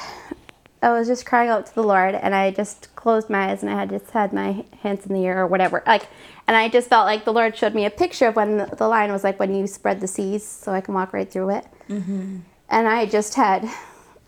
I 0.81 0.91
was 0.91 1.07
just 1.07 1.25
crying 1.25 1.49
out 1.49 1.67
to 1.67 1.75
the 1.75 1.83
Lord 1.83 2.15
and 2.15 2.33
I 2.33 2.49
just 2.49 2.93
closed 2.95 3.29
my 3.29 3.51
eyes 3.51 3.61
and 3.61 3.71
I 3.71 3.79
had 3.79 3.89
just 3.89 4.09
had 4.11 4.33
my 4.33 4.65
hands 4.81 5.05
in 5.05 5.13
the 5.13 5.25
air 5.25 5.39
or 5.39 5.47
whatever. 5.47 5.83
Like, 5.85 6.07
and 6.47 6.57
I 6.57 6.69
just 6.69 6.89
felt 6.89 7.05
like 7.05 7.23
the 7.23 7.33
Lord 7.33 7.55
showed 7.55 7.75
me 7.75 7.85
a 7.85 7.91
picture 7.91 8.27
of 8.27 8.35
when 8.35 8.57
the, 8.57 8.65
the 8.65 8.87
line 8.87 9.11
was 9.11 9.23
like 9.23 9.39
when 9.39 9.53
you 9.53 9.67
spread 9.67 10.01
the 10.01 10.07
seas 10.07 10.45
so 10.45 10.71
I 10.71 10.81
can 10.81 10.95
walk 10.95 11.13
right 11.13 11.31
through 11.31 11.51
it. 11.51 11.67
Mm-hmm. 11.87 12.39
And 12.69 12.87
I 12.87 13.05
just 13.05 13.35
had, 13.35 13.69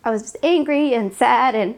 I 0.04 0.12
was 0.12 0.22
just 0.22 0.38
angry 0.44 0.94
and 0.94 1.12
sad 1.12 1.56
and 1.56 1.76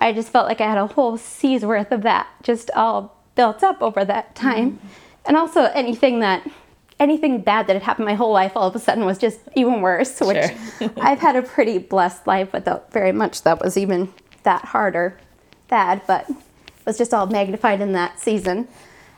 I 0.00 0.12
just 0.12 0.30
felt 0.30 0.48
like 0.48 0.60
I 0.60 0.68
had 0.68 0.78
a 0.78 0.86
whole 0.86 1.16
sea's 1.16 1.64
worth 1.64 1.92
of 1.92 2.02
that 2.02 2.28
just 2.42 2.70
all 2.72 3.22
built 3.36 3.62
up 3.62 3.80
over 3.82 4.04
that 4.04 4.34
time. 4.34 4.72
Mm-hmm. 4.72 4.86
And 5.26 5.36
also 5.36 5.64
anything 5.64 6.20
that, 6.20 6.48
anything 7.00 7.40
bad 7.40 7.66
that 7.66 7.74
had 7.74 7.82
happened 7.82 8.06
my 8.06 8.14
whole 8.14 8.32
life 8.32 8.52
all 8.56 8.68
of 8.68 8.74
a 8.74 8.78
sudden 8.78 9.04
was 9.04 9.18
just 9.18 9.38
even 9.54 9.80
worse, 9.80 10.18
which 10.20 10.36
Sure. 10.78 10.90
I've 11.00 11.20
had 11.20 11.36
a 11.36 11.42
pretty 11.42 11.78
blessed 11.78 12.26
life 12.26 12.52
without 12.52 12.92
very 12.92 13.12
much 13.12 13.42
that 13.42 13.60
was 13.62 13.76
even 13.76 14.12
that 14.42 14.64
hard 14.66 14.96
or 14.96 15.18
bad, 15.68 16.02
but 16.06 16.28
it 16.28 16.36
was 16.86 16.98
just 16.98 17.12
all 17.14 17.26
magnified 17.26 17.80
in 17.80 17.92
that 17.92 18.18
season. 18.18 18.66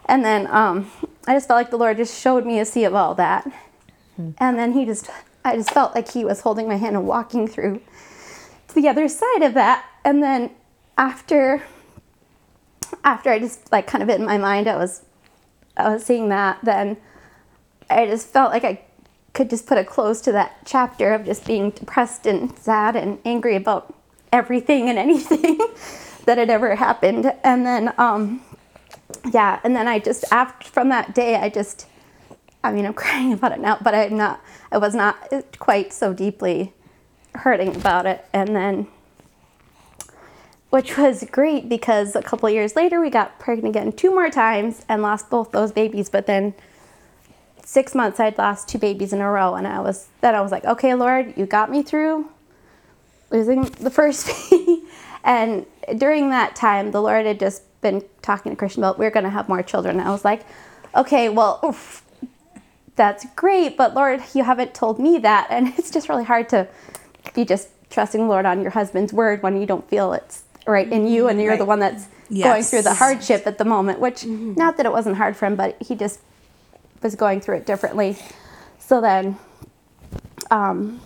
And 0.07 0.25
then 0.25 0.47
um, 0.49 0.91
I 1.27 1.35
just 1.35 1.47
felt 1.49 1.59
like 1.59 1.71
the 1.71 1.79
Lord 1.79 1.97
just 1.97 2.21
showed 2.21 2.45
me 2.45 2.59
a 2.59 2.65
sea 2.65 2.85
of 2.85 2.95
all 2.95 3.15
that. 3.15 3.51
And 4.39 4.59
then 4.59 4.73
he 4.73 4.85
just, 4.85 5.09
I 5.45 5.57
just 5.57 5.71
felt 5.71 5.95
like 5.95 6.11
he 6.13 6.25
was 6.25 6.41
holding 6.41 6.69
my 6.69 6.77
hand 6.77 6.97
and 6.97 7.07
walking 7.07 7.47
through 7.49 7.81
to 8.69 8.75
the 8.75 8.89
other 8.89 9.09
side 9.09 9.43
of 9.43 9.55
that. 9.55 9.87
And 10.05 10.23
then 10.23 10.51
after, 10.99 11.63
after 13.05 13.31
I 13.31 13.39
just 13.39 13.71
like 13.73 13.87
kind 13.87 14.03
of 14.03 14.09
in 14.11 14.25
my 14.25 14.37
mind, 14.37 14.69
I 14.69 14.77
was, 14.77 15.03
I 15.77 15.95
was 15.95 16.05
seeing 16.05 16.29
that, 16.31 16.59
then 16.63 16.99
I 17.91 18.07
just 18.07 18.29
felt 18.29 18.53
like 18.53 18.65
I 18.65 18.81
could 19.33 19.51
just 19.51 19.67
put 19.67 19.79
a 19.79 19.85
close 19.85 20.21
to 20.23 20.33
that 20.33 20.59
chapter 20.65 21.13
of 21.13 21.25
just 21.25 21.47
being 21.47 21.71
depressed 21.71 22.27
and 22.27 22.57
sad 22.59 22.97
and 22.97 23.19
angry 23.25 23.57
about 23.57 23.95
everything 24.33 24.89
and 24.89 24.99
anything 24.99 25.59
that 26.25 26.39
had 26.39 26.51
ever 26.51 26.75
happened. 26.77 27.33
And 27.45 27.67
then, 27.67 27.93
um, 27.99 28.43
yeah, 29.33 29.61
and 29.65 29.75
then 29.75 29.89
I 29.89 29.99
just 29.99 30.25
after 30.33 30.69
from 30.69 30.89
that 30.89 31.15
day, 31.15 31.37
I 31.37 31.49
just, 31.49 31.87
I 32.63 32.73
mean, 32.73 32.87
I'm 32.87 32.95
crying 33.05 33.33
about 33.33 33.53
it 33.53 33.61
now, 33.61 33.79
but 33.81 33.95
I'm 33.95 34.17
not. 34.17 34.41
I 34.73 34.79
was 34.79 34.95
not 34.95 35.33
quite 35.59 35.93
so 35.93 36.13
deeply 36.13 36.73
hurting 37.35 37.75
about 37.75 38.07
it. 38.07 38.25
And 38.33 38.55
then, 38.55 38.87
which 40.71 40.97
was 40.97 41.25
great 41.31 41.69
because 41.69 42.15
a 42.15 42.23
couple 42.23 42.49
years 42.51 42.77
later, 42.77 43.01
we 43.01 43.11
got 43.11 43.39
pregnant 43.41 43.75
again 43.75 43.93
two 43.93 44.11
more 44.11 44.31
times 44.31 44.85
and 44.89 45.03
lost 45.03 45.29
both 45.29 45.51
those 45.51 45.73
babies. 45.73 46.09
But 46.09 46.27
then 46.27 46.55
six 47.71 47.95
months 47.95 48.19
I'd 48.19 48.37
lost 48.37 48.69
two 48.69 48.79
babies 48.79 49.13
in 49.13 49.21
a 49.21 49.31
row 49.31 49.55
and 49.55 49.65
I 49.65 49.79
was 49.79 50.09
then 50.23 50.35
I 50.35 50.41
was 50.41 50.51
like, 50.51 50.65
okay, 50.65 50.95
Lord, 50.95 51.35
you 51.37 51.47
got 51.47 51.71
me 51.71 51.85
through 51.85 52.29
losing 53.31 53.63
the 53.63 53.91
first 53.91 54.27
baby. 54.51 54.83
and 55.23 55.65
during 55.97 56.31
that 56.31 56.57
time, 56.57 56.91
the 56.91 57.01
Lord 57.01 57.27
had 57.27 57.39
just 57.39 57.63
been 57.81 58.03
talking 58.23 58.51
to 58.51 58.57
Christian 58.57 58.83
about 58.83 58.99
we 58.99 59.07
are 59.07 59.11
going 59.11 59.23
to 59.23 59.31
have 59.31 59.49
more 59.49 59.63
children. 59.63 60.01
And 60.01 60.09
I 60.09 60.11
was 60.11 60.25
like, 60.25 60.43
okay, 60.97 61.29
well, 61.29 61.61
oof, 61.65 62.03
that's 62.97 63.25
great, 63.37 63.77
but 63.77 63.95
Lord, 63.95 64.21
you 64.35 64.43
haven't 64.43 64.75
told 64.75 64.99
me 64.99 65.19
that, 65.19 65.47
and 65.49 65.69
it's 65.79 65.93
just 65.93 66.09
really 66.09 66.25
hard 66.25 66.49
to 66.49 66.67
be 67.35 67.45
just 67.45 67.69
trusting 67.89 68.23
the 68.23 68.27
Lord 68.27 68.47
on 68.47 68.63
your 68.63 68.73
husband's 68.73 69.13
word 69.13 69.45
when 69.45 69.61
you 69.61 69.67
don't 69.67 69.89
feel 69.89 70.13
it's 70.13 70.43
right 70.67 70.91
in 70.91 71.07
you, 71.07 71.29
and 71.29 71.41
you're 71.41 71.57
the 71.57 71.65
one 71.65 71.79
that's 71.79 72.09
going 72.29 72.65
through 72.65 72.83
the 72.83 72.95
hardship 72.95 73.47
at 73.47 73.59
the 73.59 73.65
moment. 73.65 74.01
Which, 74.01 74.23
mm-hmm. 74.23 74.55
not 74.55 74.77
that 74.77 74.87
it 74.87 74.93
wasn't 74.93 75.19
hard 75.19 75.37
for 75.37 75.47
him, 75.47 75.55
but 75.55 75.81
he 75.81 75.95
just 75.95 76.19
was 77.03 77.15
going 77.15 77.41
through 77.41 77.57
it 77.57 77.67
differently. 77.67 78.17
So 78.79 79.01
then, 79.01 79.37
um, 80.51 81.01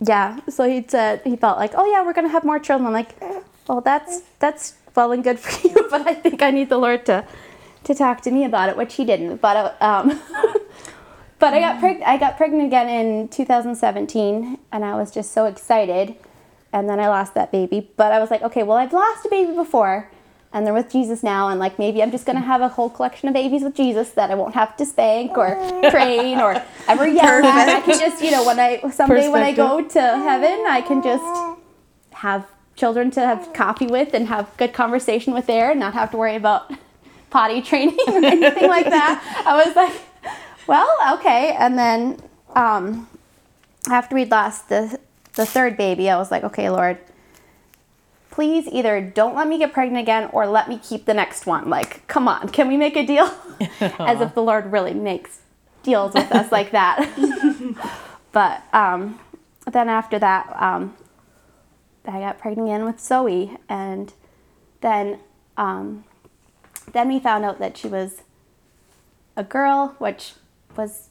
yeah. 0.00 0.40
So 0.48 0.68
he 0.68 0.84
said 0.86 1.22
he 1.24 1.36
felt 1.36 1.58
like, 1.58 1.72
oh 1.74 1.90
yeah, 1.90 2.04
we're 2.04 2.12
gonna 2.12 2.28
have 2.28 2.44
more 2.44 2.58
children. 2.58 2.86
I'm 2.86 2.92
like, 2.92 3.20
well, 3.68 3.80
that's 3.80 4.22
that's 4.38 4.74
well 4.94 5.12
and 5.12 5.24
good 5.24 5.38
for 5.44 5.66
you, 5.66 5.86
but 5.90 6.06
I 6.06 6.14
think 6.14 6.42
I 6.42 6.50
need 6.50 6.68
the 6.68 6.78
Lord 6.78 7.06
to 7.06 7.26
to 7.84 7.94
talk 7.94 8.22
to 8.22 8.30
me 8.30 8.44
about 8.44 8.68
it, 8.68 8.76
which 8.76 8.94
he 8.94 9.04
didn't. 9.04 9.36
But 9.38 9.76
uh, 9.80 9.84
um, 9.84 10.20
but 11.38 11.54
I 11.54 11.60
got 11.60 11.80
pregnant. 11.80 12.08
I 12.08 12.16
got 12.16 12.36
pregnant 12.36 12.66
again 12.66 12.88
in 12.88 13.28
2017, 13.28 14.58
and 14.72 14.84
I 14.84 14.94
was 14.94 15.10
just 15.10 15.32
so 15.32 15.46
excited. 15.46 16.16
And 16.72 16.88
then 16.88 16.98
I 16.98 17.06
lost 17.06 17.34
that 17.34 17.52
baby. 17.52 17.88
But 17.96 18.10
I 18.12 18.18
was 18.18 18.32
like, 18.32 18.42
okay, 18.42 18.64
well, 18.64 18.76
I've 18.76 18.92
lost 18.92 19.24
a 19.24 19.28
baby 19.28 19.52
before, 19.54 20.10
and 20.54 20.64
they're 20.64 20.72
with 20.72 20.90
Jesus 20.90 21.22
now, 21.22 21.48
and 21.48 21.60
like 21.60 21.78
maybe 21.78 22.02
I'm 22.02 22.12
just 22.12 22.24
gonna 22.24 22.40
have 22.40 22.62
a 22.62 22.68
whole 22.68 22.88
collection 22.88 23.28
of 23.28 23.34
babies 23.34 23.62
with 23.62 23.74
Jesus 23.74 24.12
that 24.12 24.30
I 24.30 24.34
won't 24.36 24.54
have 24.54 24.76
to 24.78 24.86
spank 24.86 25.36
or 25.36 25.56
train 25.90 26.38
or 26.38 26.62
ever 26.88 27.06
yell 27.06 27.44
at. 27.44 27.68
I 27.68 27.80
can 27.80 27.98
just, 27.98 28.22
you 28.22 28.30
know, 28.30 28.46
when 28.46 28.58
I 28.60 28.80
someday 28.90 29.28
when 29.28 29.42
I 29.42 29.52
go 29.52 29.86
to 29.86 30.00
heaven, 30.00 30.64
I 30.66 30.80
can 30.80 31.02
just 31.02 31.58
have 32.12 32.46
children 32.76 33.10
to 33.10 33.20
have 33.20 33.52
coffee 33.52 33.86
with 33.86 34.14
and 34.14 34.28
have 34.28 34.56
good 34.56 34.72
conversation 34.72 35.34
with 35.34 35.46
there 35.46 35.72
and 35.72 35.80
not 35.80 35.92
have 35.94 36.10
to 36.12 36.16
worry 36.16 36.36
about 36.36 36.72
potty 37.30 37.60
training 37.60 37.98
or 38.06 38.24
anything 38.24 38.68
like 38.68 38.86
that. 38.86 39.44
I 39.44 39.64
was 39.64 39.74
like, 39.74 39.92
well, 40.68 41.18
okay. 41.18 41.52
And 41.58 41.76
then 41.76 42.22
um, 42.54 43.08
after 43.90 44.14
we'd 44.14 44.30
lost 44.30 44.68
the, 44.68 44.98
the 45.34 45.44
third 45.44 45.76
baby, 45.76 46.08
I 46.08 46.16
was 46.16 46.30
like, 46.30 46.44
okay, 46.44 46.70
Lord, 46.70 46.98
please 48.34 48.66
either 48.66 49.00
don't 49.00 49.36
let 49.36 49.46
me 49.46 49.58
get 49.58 49.72
pregnant 49.72 50.02
again 50.02 50.28
or 50.32 50.44
let 50.44 50.68
me 50.68 50.76
keep 50.82 51.04
the 51.04 51.14
next 51.14 51.46
one. 51.46 51.70
Like, 51.70 52.04
come 52.08 52.26
on, 52.26 52.48
can 52.48 52.66
we 52.66 52.76
make 52.76 52.96
a 52.96 53.06
deal? 53.06 53.26
As 53.80 54.20
if 54.20 54.34
the 54.34 54.42
Lord 54.42 54.72
really 54.72 54.92
makes 54.92 55.38
deals 55.84 56.14
with 56.14 56.32
us 56.32 56.50
like 56.50 56.72
that. 56.72 57.08
but 58.32 58.62
um, 58.72 59.20
then 59.70 59.88
after 59.88 60.18
that, 60.18 60.52
um, 60.60 60.96
I 62.06 62.18
got 62.18 62.40
pregnant 62.40 62.68
again 62.68 62.84
with 62.84 62.98
Zoe, 62.98 63.56
and 63.68 64.12
then 64.80 65.20
um, 65.56 66.04
then 66.92 67.06
we 67.06 67.20
found 67.20 67.44
out 67.44 67.60
that 67.60 67.76
she 67.76 67.86
was 67.86 68.22
a 69.36 69.44
girl, 69.44 69.94
which 69.98 70.32
was 70.76 71.08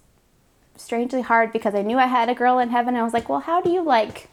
strangely 0.75 1.21
hard 1.21 1.53
because 1.53 1.73
I 1.73 1.83
knew 1.83 1.97
I 1.97 2.07
had 2.07 2.27
a 2.27 2.35
girl 2.35 2.59
in 2.59 2.69
heaven. 2.69 2.95
I 2.97 3.03
was 3.03 3.13
like, 3.13 3.29
well, 3.29 3.39
how 3.39 3.61
do 3.61 3.69
you 3.69 3.81
like? 3.81 4.27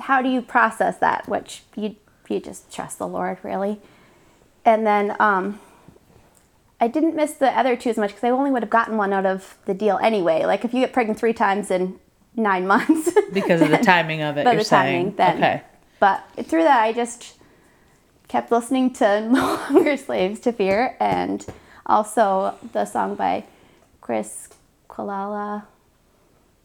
How 0.00 0.22
do 0.22 0.28
you 0.28 0.42
process 0.42 0.96
that? 0.98 1.28
Which 1.28 1.62
you 1.76 1.96
you 2.28 2.40
just 2.40 2.72
trust 2.72 2.98
the 2.98 3.08
Lord, 3.08 3.38
really. 3.42 3.80
And 4.64 4.86
then 4.86 5.16
um, 5.18 5.58
I 6.80 6.86
didn't 6.88 7.16
miss 7.16 7.32
the 7.32 7.50
other 7.58 7.76
two 7.76 7.90
as 7.90 7.96
much 7.96 8.10
because 8.10 8.24
I 8.24 8.30
only 8.30 8.50
would 8.50 8.62
have 8.62 8.70
gotten 8.70 8.96
one 8.96 9.12
out 9.12 9.26
of 9.26 9.56
the 9.64 9.74
deal 9.74 9.98
anyway. 10.02 10.44
Like 10.44 10.64
if 10.64 10.72
you 10.72 10.80
get 10.80 10.92
pregnant 10.92 11.18
three 11.18 11.32
times 11.32 11.70
in 11.70 11.98
nine 12.36 12.66
months, 12.66 13.10
Because 13.32 13.60
of 13.60 13.70
the 13.70 13.78
timing 13.78 14.22
of 14.22 14.36
it, 14.36 14.44
you're 14.46 14.56
the 14.56 14.64
timing, 14.64 15.06
saying. 15.06 15.14
then. 15.16 15.36
Okay. 15.38 15.62
But 15.98 16.24
through 16.46 16.62
that, 16.62 16.80
I 16.80 16.92
just 16.92 17.34
kept 18.28 18.50
listening 18.52 18.92
to 18.94 19.28
No 19.28 19.60
Longer 19.70 19.96
Slaves 19.96 20.40
to 20.40 20.52
Fear 20.52 20.96
and 21.00 21.44
also 21.84 22.54
the 22.72 22.84
song 22.84 23.16
by 23.16 23.44
Chris 24.00 24.48
Quilala, 24.88 25.64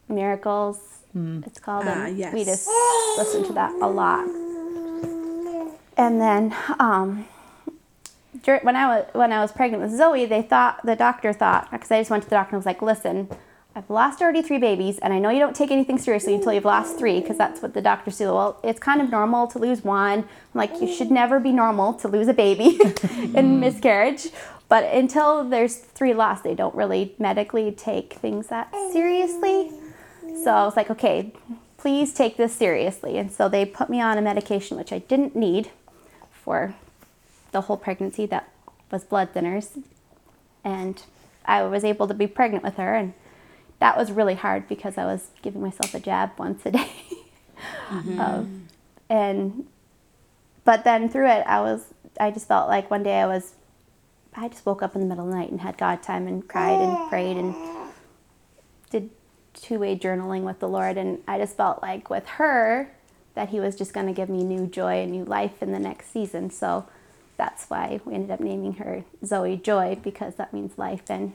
Miracles. 0.08 0.95
Mm-hmm. 1.16 1.44
It's 1.46 1.58
called. 1.58 1.86
And 1.86 2.18
yes. 2.18 2.32
We 2.34 2.44
just 2.44 2.68
listened 3.16 3.46
to 3.46 3.52
that 3.54 3.72
a 3.80 3.88
lot. 3.88 4.26
And 5.96 6.20
then 6.20 6.54
um, 6.78 7.26
dur- 8.42 8.60
when 8.62 8.76
I 8.76 8.86
was 8.86 9.06
when 9.12 9.32
I 9.32 9.40
was 9.40 9.50
pregnant 9.52 9.82
with 9.82 9.96
Zoe, 9.96 10.26
they 10.26 10.42
thought 10.42 10.84
the 10.84 10.94
doctor 10.94 11.32
thought 11.32 11.70
because 11.70 11.90
I 11.90 12.00
just 12.00 12.10
went 12.10 12.24
to 12.24 12.28
the 12.28 12.36
doctor 12.36 12.54
and 12.54 12.58
was 12.58 12.66
like, 12.66 12.82
"Listen, 12.82 13.28
I've 13.74 13.88
lost 13.88 14.20
already 14.20 14.42
three 14.42 14.58
babies, 14.58 14.98
and 14.98 15.12
I 15.12 15.18
know 15.18 15.30
you 15.30 15.38
don't 15.38 15.56
take 15.56 15.70
anything 15.70 15.96
seriously 15.96 16.34
until 16.34 16.52
you've 16.52 16.66
lost 16.66 16.98
three, 16.98 17.20
because 17.20 17.38
that's 17.38 17.62
what 17.62 17.72
the 17.72 17.80
doctors 17.80 18.18
do. 18.18 18.32
Well, 18.32 18.60
it's 18.62 18.80
kind 18.80 19.00
of 19.00 19.10
normal 19.10 19.46
to 19.48 19.58
lose 19.58 19.84
one. 19.84 20.20
I'm 20.20 20.26
like, 20.54 20.80
you 20.82 20.92
should 20.92 21.10
never 21.10 21.40
be 21.40 21.52
normal 21.52 21.94
to 21.94 22.08
lose 22.08 22.28
a 22.28 22.34
baby 22.34 22.64
in 22.82 23.32
mm. 23.32 23.58
miscarriage. 23.58 24.28
But 24.68 24.84
until 24.92 25.44
there's 25.44 25.76
three 25.76 26.12
lost, 26.12 26.42
they 26.42 26.54
don't 26.54 26.74
really 26.74 27.14
medically 27.18 27.72
take 27.72 28.14
things 28.14 28.48
that 28.48 28.70
seriously. 28.92 29.70
So 30.42 30.50
I 30.50 30.64
was 30.64 30.76
like, 30.76 30.90
okay, 30.90 31.32
please 31.76 32.12
take 32.12 32.36
this 32.36 32.54
seriously. 32.54 33.18
And 33.18 33.30
so 33.30 33.48
they 33.48 33.64
put 33.64 33.88
me 33.88 34.00
on 34.00 34.18
a 34.18 34.22
medication 34.22 34.76
which 34.76 34.92
I 34.92 34.98
didn't 34.98 35.36
need 35.36 35.70
for 36.30 36.74
the 37.52 37.62
whole 37.62 37.76
pregnancy 37.76 38.26
that 38.26 38.50
was 38.90 39.04
blood 39.04 39.32
thinners. 39.32 39.82
And 40.64 41.02
I 41.44 41.62
was 41.62 41.84
able 41.84 42.08
to 42.08 42.14
be 42.14 42.26
pregnant 42.26 42.64
with 42.64 42.76
her. 42.76 42.94
And 42.94 43.14
that 43.78 43.96
was 43.96 44.10
really 44.10 44.34
hard 44.34 44.68
because 44.68 44.98
I 44.98 45.04
was 45.04 45.30
giving 45.42 45.60
myself 45.60 45.94
a 45.94 46.00
jab 46.00 46.32
once 46.38 46.64
a 46.66 46.70
day. 46.72 46.90
Um, 47.90 48.68
and, 49.08 49.66
but 50.64 50.84
then 50.84 51.08
through 51.08 51.28
it, 51.28 51.46
I 51.46 51.60
was, 51.60 51.94
I 52.18 52.30
just 52.30 52.48
felt 52.48 52.68
like 52.68 52.90
one 52.90 53.02
day 53.02 53.20
I 53.20 53.26
was, 53.26 53.54
I 54.34 54.48
just 54.48 54.66
woke 54.66 54.82
up 54.82 54.94
in 54.94 55.00
the 55.00 55.06
middle 55.06 55.24
of 55.24 55.30
the 55.30 55.36
night 55.36 55.50
and 55.50 55.60
had 55.60 55.78
God 55.78 56.02
time 56.02 56.26
and 56.26 56.46
cried 56.46 56.80
and 56.80 57.08
prayed 57.08 57.36
and 57.36 57.54
two 59.56 59.78
way 59.78 59.98
journaling 59.98 60.42
with 60.42 60.60
the 60.60 60.68
Lord. 60.68 60.96
And 60.96 61.22
I 61.26 61.38
just 61.38 61.56
felt 61.56 61.82
like 61.82 62.08
with 62.10 62.26
her 62.26 62.90
that 63.34 63.48
He 63.48 63.60
was 63.60 63.76
just 63.76 63.92
going 63.92 64.06
to 64.06 64.12
give 64.12 64.28
me 64.28 64.44
new 64.44 64.66
joy 64.66 65.02
and 65.02 65.10
new 65.10 65.24
life 65.24 65.62
in 65.62 65.72
the 65.72 65.78
next 65.78 66.12
season. 66.12 66.50
So 66.50 66.86
that's 67.36 67.66
why 67.66 68.00
we 68.04 68.14
ended 68.14 68.30
up 68.30 68.40
naming 68.40 68.74
her 68.74 69.04
Zoe 69.24 69.56
Joy 69.56 69.98
because 70.02 70.36
that 70.36 70.52
means 70.52 70.78
life 70.78 71.10
and, 71.10 71.32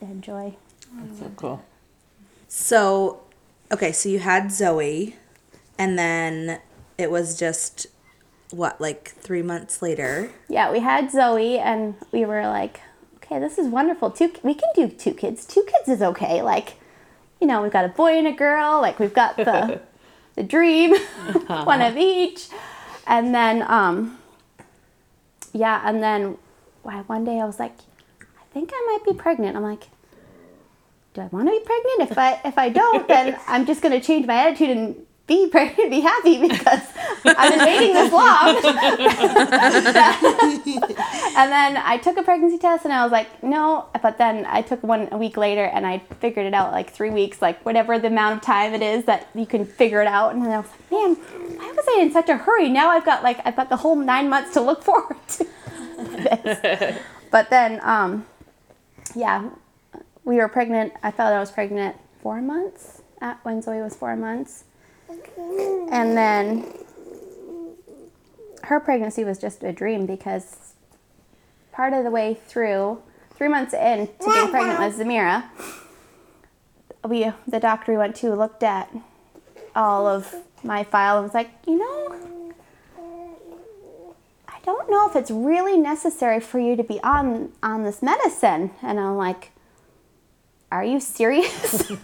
and 0.00 0.22
joy. 0.22 0.54
That's 0.94 1.18
so 1.20 1.30
cool. 1.36 1.64
So, 2.48 3.20
okay, 3.72 3.92
so 3.92 4.08
you 4.08 4.20
had 4.20 4.50
Zoe, 4.50 5.16
and 5.78 5.98
then 5.98 6.60
it 6.96 7.10
was 7.10 7.38
just 7.38 7.86
what, 8.50 8.80
like 8.80 9.10
three 9.10 9.42
months 9.42 9.82
later. 9.82 10.30
Yeah, 10.48 10.72
we 10.72 10.80
had 10.80 11.10
Zoe 11.10 11.58
and 11.58 11.94
we 12.12 12.24
were 12.24 12.42
like, 12.42 12.80
okay, 13.16 13.38
this 13.38 13.58
is 13.58 13.68
wonderful. 13.68 14.10
Two, 14.10 14.32
we 14.42 14.54
can 14.54 14.70
do 14.74 14.88
two 14.88 15.12
kids. 15.12 15.44
Two 15.44 15.62
kids 15.64 15.88
is 15.88 16.02
okay. 16.02 16.42
Like, 16.42 16.76
you 17.40 17.46
know, 17.46 17.62
we've 17.62 17.72
got 17.72 17.84
a 17.84 17.88
boy 17.88 18.18
and 18.18 18.26
a 18.26 18.32
girl. 18.32 18.80
Like, 18.80 18.98
we've 18.98 19.14
got 19.14 19.36
the 19.36 19.80
the 20.34 20.42
dream, 20.42 20.94
one 21.46 21.82
of 21.82 21.96
each. 21.96 22.48
And 23.06 23.34
then, 23.34 23.62
um, 23.62 24.18
yeah, 25.52 25.82
and 25.84 26.02
then 26.02 26.36
why 26.82 27.00
one 27.02 27.24
day 27.24 27.40
I 27.40 27.44
was 27.44 27.58
like, 27.58 27.76
I 28.20 28.44
think 28.52 28.70
I 28.72 28.86
might 28.86 29.04
be 29.04 29.18
pregnant. 29.18 29.56
I'm 29.56 29.62
like, 29.62 29.84
do 31.14 31.22
I 31.22 31.26
want 31.26 31.48
to 31.48 31.52
be 31.52 31.64
pregnant? 31.64 32.10
If 32.10 32.18
I 32.18 32.40
if 32.44 32.58
I 32.58 32.68
don't, 32.68 33.08
then 33.08 33.38
I'm 33.46 33.66
just 33.66 33.82
gonna 33.82 34.00
change 34.00 34.26
my 34.26 34.34
attitude 34.34 34.70
and 34.70 34.96
be 35.28 35.46
pregnant, 35.48 35.90
be 35.90 36.00
happy 36.00 36.40
because 36.48 36.82
I've 37.24 37.50
been 37.54 37.66
waiting 37.66 37.92
this 37.92 38.10
long. 38.10 38.56
and 41.36 41.52
then 41.52 41.76
I 41.76 42.00
took 42.02 42.16
a 42.16 42.22
pregnancy 42.22 42.58
test 42.58 42.84
and 42.84 42.92
I 42.92 43.04
was 43.04 43.12
like, 43.12 43.42
no. 43.42 43.86
But 44.02 44.18
then 44.18 44.46
I 44.46 44.62
took 44.62 44.82
one 44.82 45.08
a 45.12 45.18
week 45.18 45.36
later 45.36 45.64
and 45.64 45.86
I 45.86 45.98
figured 46.20 46.46
it 46.46 46.54
out 46.54 46.72
like 46.72 46.90
three 46.90 47.10
weeks, 47.10 47.42
like 47.42 47.64
whatever 47.64 47.98
the 47.98 48.08
amount 48.08 48.38
of 48.38 48.42
time 48.42 48.72
it 48.74 48.82
is 48.82 49.04
that 49.04 49.28
you 49.34 49.46
can 49.46 49.66
figure 49.66 50.00
it 50.00 50.08
out. 50.08 50.34
And 50.34 50.42
I 50.42 50.58
was 50.58 50.70
like, 50.70 50.90
man, 50.90 51.14
why 51.58 51.72
was 51.72 51.84
I 51.86 52.00
in 52.00 52.10
such 52.10 52.30
a 52.30 52.36
hurry? 52.36 52.70
Now 52.70 52.88
I've 52.88 53.04
got 53.04 53.22
like 53.22 53.40
I've 53.44 53.56
got 53.56 53.68
the 53.68 53.76
whole 53.76 53.96
nine 53.96 54.30
months 54.30 54.54
to 54.54 54.62
look 54.62 54.82
forward 54.82 55.18
to 55.28 55.46
this. 55.98 56.98
but 57.30 57.50
then, 57.50 57.80
um, 57.82 58.26
yeah, 59.14 59.50
we 60.24 60.36
were 60.36 60.48
pregnant. 60.48 60.94
I 61.02 61.10
felt 61.10 61.34
I 61.34 61.38
was 61.38 61.52
pregnant 61.52 61.96
four 62.22 62.40
months 62.40 63.02
at 63.20 63.44
when 63.44 63.60
Zoe 63.60 63.82
was 63.82 63.94
four 63.94 64.16
months. 64.16 64.64
And 65.90 66.16
then 66.16 66.64
her 68.64 68.80
pregnancy 68.80 69.24
was 69.24 69.38
just 69.38 69.62
a 69.62 69.72
dream 69.72 70.06
because 70.06 70.74
part 71.72 71.92
of 71.92 72.04
the 72.04 72.10
way 72.10 72.38
through, 72.46 73.02
three 73.34 73.48
months 73.48 73.72
in 73.72 74.06
to 74.06 74.32
being 74.32 74.48
pregnant 74.48 74.78
with 74.78 74.98
Zamira, 74.98 75.44
we 77.06 77.32
the 77.46 77.60
doctor 77.60 77.92
we 77.92 77.98
went 77.98 78.16
to 78.16 78.34
looked 78.34 78.62
at 78.62 78.94
all 79.74 80.06
of 80.06 80.34
my 80.62 80.84
file 80.84 81.16
and 81.16 81.24
was 81.24 81.34
like, 81.34 81.50
you 81.66 81.78
know, 81.78 82.42
I 84.48 84.58
don't 84.64 84.90
know 84.90 85.08
if 85.08 85.16
it's 85.16 85.30
really 85.30 85.78
necessary 85.78 86.40
for 86.40 86.58
you 86.58 86.76
to 86.76 86.82
be 86.82 87.00
on 87.02 87.52
on 87.62 87.84
this 87.84 88.02
medicine. 88.02 88.72
And 88.82 89.00
I'm 89.00 89.16
like, 89.16 89.52
are 90.70 90.84
you 90.84 91.00
serious? 91.00 91.90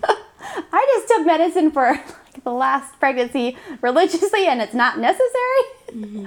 I 0.73 0.87
just 0.95 1.09
took 1.09 1.27
medicine 1.27 1.71
for 1.71 2.01
the 2.42 2.53
last 2.53 2.99
pregnancy 2.99 3.57
religiously 3.81 4.47
and 4.47 4.61
it's 4.61 4.75
not 4.75 4.99
necessary. 4.99 5.62
Mm-hmm. 5.90 6.27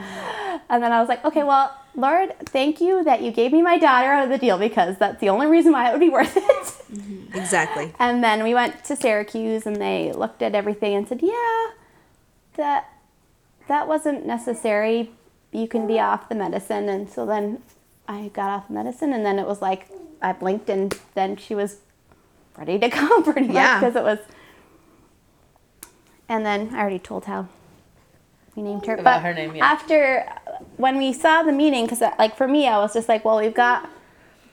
And 0.69 0.83
then 0.83 0.91
I 0.91 0.99
was 0.99 1.09
like, 1.09 1.23
okay, 1.25 1.43
well, 1.43 1.75
Lord, 1.95 2.33
thank 2.45 2.79
you 2.79 3.03
that 3.03 3.21
you 3.21 3.31
gave 3.31 3.51
me 3.51 3.61
my 3.61 3.77
daughter 3.77 4.07
out 4.11 4.23
of 4.23 4.29
the 4.29 4.37
deal 4.37 4.57
because 4.57 4.97
that's 4.97 5.19
the 5.19 5.29
only 5.29 5.47
reason 5.47 5.71
why 5.73 5.89
it 5.89 5.91
would 5.91 5.99
be 5.99 6.09
worth 6.09 6.37
it. 6.37 6.43
Mm-hmm. 6.43 7.37
Exactly. 7.37 7.93
And 7.99 8.23
then 8.23 8.43
we 8.43 8.53
went 8.53 8.83
to 8.85 8.95
Syracuse 8.95 9.65
and 9.65 9.75
they 9.77 10.13
looked 10.13 10.41
at 10.41 10.55
everything 10.55 10.93
and 10.95 11.07
said, 11.07 11.21
"Yeah, 11.21 11.67
that 12.55 12.89
that 13.67 13.87
wasn't 13.87 14.25
necessary. 14.25 15.11
You 15.51 15.67
can 15.67 15.87
be 15.87 15.99
off 15.99 16.29
the 16.29 16.35
medicine." 16.35 16.87
And 16.87 17.09
so 17.09 17.25
then 17.25 17.61
I 18.07 18.29
got 18.33 18.49
off 18.49 18.67
the 18.67 18.73
medicine 18.75 19.11
and 19.11 19.25
then 19.25 19.37
it 19.39 19.45
was 19.47 19.61
like 19.61 19.87
I 20.21 20.33
blinked 20.33 20.69
and 20.69 20.97
then 21.15 21.35
she 21.35 21.55
was 21.55 21.77
ready 22.57 22.79
to 22.79 22.89
come 22.97 23.23
pretty 23.23 23.47
much 23.47 23.55
Yeah. 23.55 23.79
because 23.79 23.95
it 23.95 24.03
was 24.03 24.19
And 26.29 26.45
then 26.45 26.69
I 26.73 26.79
already 26.79 26.99
told 26.99 27.25
how 27.25 27.47
we 28.55 28.63
named 28.63 28.85
her. 28.85 28.93
About 28.95 29.03
but 29.03 29.21
her 29.21 29.33
name, 29.33 29.55
yeah. 29.55 29.65
After 29.65 30.27
when 30.77 30.97
we 30.97 31.13
saw 31.13 31.43
the 31.43 31.51
meeting 31.51 31.87
cuz 31.87 32.01
uh, 32.01 32.13
like 32.19 32.35
for 32.35 32.47
me 32.47 32.67
I 32.67 32.77
was 32.79 32.93
just 32.93 33.07
like, 33.07 33.23
"Well, 33.23 33.37
we've 33.37 33.53
got 33.53 33.89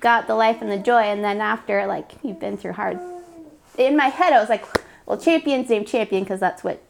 got 0.05 0.27
the 0.27 0.35
life 0.35 0.61
and 0.61 0.71
the 0.71 0.77
joy 0.77 1.01
and 1.01 1.25
then 1.25 1.41
after 1.41 1.87
like 1.87 2.13
you've 2.23 2.39
been 2.39 2.59
through 2.59 2.73
hard 2.75 3.01
in 3.79 3.97
my 3.97 4.09
head 4.09 4.35
i 4.35 4.39
was 4.39 4.51
like 4.51 4.63
well 5.07 5.17
champion's 5.17 5.71
name 5.71 5.83
champion 5.83 6.23
because 6.23 6.39
that's 6.39 6.63
what 6.63 6.83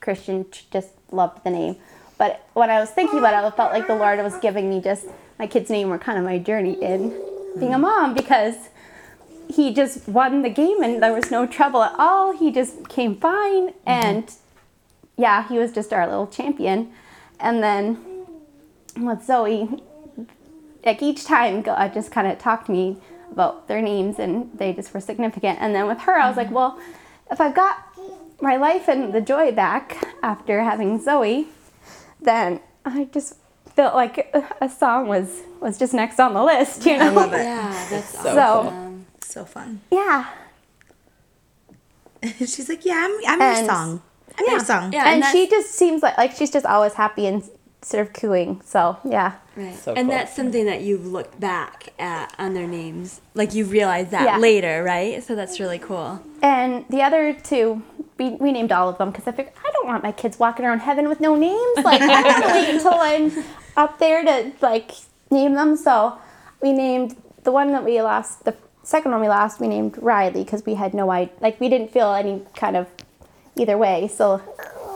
christian 0.00 0.46
just 0.70 0.88
loved 1.12 1.44
the 1.44 1.50
name 1.50 1.76
but 2.16 2.48
when 2.54 2.70
i 2.70 2.80
was 2.80 2.88
thinking 2.88 3.18
about 3.18 3.34
it 3.34 3.46
i 3.46 3.50
felt 3.54 3.70
like 3.70 3.86
the 3.86 3.94
lord 3.94 4.18
was 4.20 4.34
giving 4.38 4.70
me 4.70 4.80
just 4.80 5.04
my 5.38 5.46
kid's 5.46 5.68
name 5.68 5.90
were 5.90 5.98
kind 5.98 6.16
of 6.18 6.24
my 6.24 6.38
journey 6.38 6.72
in 6.82 7.10
being 7.60 7.74
a 7.74 7.78
mom 7.78 8.14
because 8.14 8.70
he 9.48 9.72
just 9.72 10.08
won 10.08 10.42
the 10.42 10.50
game 10.50 10.82
and 10.82 11.02
there 11.02 11.12
was 11.12 11.30
no 11.30 11.46
trouble 11.46 11.82
at 11.82 11.94
all 11.98 12.36
he 12.36 12.50
just 12.50 12.88
came 12.88 13.16
fine 13.16 13.68
mm-hmm. 13.68 13.88
and 13.88 14.34
yeah 15.16 15.46
he 15.48 15.58
was 15.58 15.72
just 15.72 15.92
our 15.92 16.06
little 16.06 16.26
champion 16.26 16.90
and 17.40 17.62
then 17.62 17.98
with 18.96 19.22
zoe 19.24 19.68
like 20.84 21.02
each 21.02 21.24
time 21.24 21.62
God 21.62 21.90
uh, 21.90 21.92
just 21.92 22.10
kind 22.10 22.26
of 22.26 22.38
talked 22.38 22.66
to 22.66 22.72
me 22.72 22.98
about 23.30 23.68
their 23.68 23.82
names 23.82 24.18
and 24.18 24.50
they 24.58 24.72
just 24.72 24.92
were 24.94 25.00
significant. 25.00 25.58
And 25.60 25.74
then 25.74 25.86
with 25.86 26.00
her, 26.00 26.16
I 26.16 26.28
was 26.28 26.36
like, 26.36 26.46
mm-hmm. 26.46 26.54
well, 26.54 26.80
if 27.30 27.40
I've 27.40 27.54
got 27.54 27.84
my 28.40 28.56
life 28.56 28.88
and 28.88 29.12
the 29.12 29.20
joy 29.20 29.52
back 29.52 30.14
after 30.22 30.62
having 30.62 31.00
Zoe, 31.00 31.48
then 32.20 32.60
I 32.84 33.04
just 33.12 33.36
felt 33.74 33.94
like 33.94 34.32
a 34.60 34.68
song 34.68 35.08
was 35.08 35.42
was 35.60 35.78
just 35.78 35.94
next 35.94 36.20
on 36.20 36.34
the 36.34 36.44
list, 36.44 36.84
you 36.86 36.98
know? 36.98 37.06
I 37.06 37.08
love 37.08 37.32
it. 37.32 37.38
Yeah, 37.38 37.86
that's 37.90 38.10
So 38.10 38.22
So- 38.22 38.40
awesome. 38.40 38.93
So 39.34 39.44
fun. 39.44 39.80
Yeah. 39.90 40.30
She's 42.38 42.68
like, 42.68 42.84
yeah, 42.84 43.04
I'm, 43.04 43.40
I'm 43.40 43.40
your 43.58 43.68
song. 43.68 44.02
I'm 44.38 44.46
your 44.46 44.60
song. 44.60 44.92
Yeah, 44.92 45.08
and 45.08 45.24
and 45.24 45.32
she 45.32 45.48
just 45.50 45.72
seems 45.72 46.04
like 46.04 46.16
like 46.16 46.30
she's 46.36 46.52
just 46.52 46.64
always 46.64 46.92
happy 46.92 47.26
and 47.26 47.42
sort 47.82 48.06
of 48.06 48.12
cooing. 48.12 48.62
So 48.64 48.96
yeah. 49.04 49.32
Right. 49.56 49.74
So 49.74 49.92
and 49.94 50.06
cool. 50.06 50.16
that's 50.16 50.36
something 50.36 50.66
that 50.66 50.82
you've 50.82 51.06
looked 51.06 51.40
back 51.40 51.88
at 51.98 52.32
on 52.38 52.54
their 52.54 52.68
names. 52.68 53.20
Like 53.34 53.54
you 53.54 53.64
realize 53.64 54.12
that 54.12 54.22
Yeah. 54.24 54.38
later, 54.38 54.84
right? 54.84 55.20
So 55.20 55.34
that's 55.34 55.58
really 55.58 55.80
cool. 55.80 56.22
And 56.40 56.84
the 56.88 57.02
other 57.02 57.32
two, 57.32 57.82
we, 58.18 58.30
we 58.30 58.52
named 58.52 58.70
all 58.70 58.88
of 58.88 58.98
them 58.98 59.10
because 59.10 59.26
I 59.26 59.32
figured 59.32 59.56
I 59.66 59.70
don't 59.72 59.88
want 59.88 60.04
my 60.04 60.12
kids 60.12 60.38
walking 60.38 60.64
around 60.64 60.78
heaven 60.78 61.08
with 61.08 61.18
no 61.18 61.34
names. 61.34 61.78
Like 61.84 62.00
I 62.00 62.22
gotta 62.22 62.46
wait 62.52 62.68
until 62.72 62.94
I'm 62.94 63.32
up 63.76 63.98
there 63.98 64.22
to 64.24 64.52
like 64.60 64.92
name 65.32 65.54
them. 65.54 65.76
So 65.76 66.18
we 66.62 66.72
named 66.72 67.16
the 67.42 67.50
one 67.50 67.72
that 67.72 67.84
we 67.84 68.00
lost, 68.00 68.44
the 68.44 68.56
second 68.84 69.10
one 69.10 69.20
we 69.20 69.28
lost, 69.28 69.60
we 69.60 69.68
named 69.68 69.98
Riley 70.00 70.44
because 70.44 70.64
we 70.64 70.74
had 70.74 70.94
no 70.94 71.10
idea, 71.10 71.34
like 71.40 71.58
we 71.60 71.68
didn't 71.68 71.90
feel 71.90 72.12
any 72.12 72.42
kind 72.54 72.76
of 72.76 72.86
either 73.56 73.76
way. 73.76 74.08
So 74.08 74.40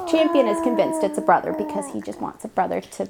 Champion 0.09 0.47
is 0.47 0.61
convinced 0.63 1.03
it's 1.03 1.19
a 1.19 1.23
brother 1.23 1.53
because 1.53 1.93
he 1.93 2.01
just 2.01 2.21
wants 2.21 2.45
a 2.45 2.49
brother 2.49 2.81
to 2.81 3.09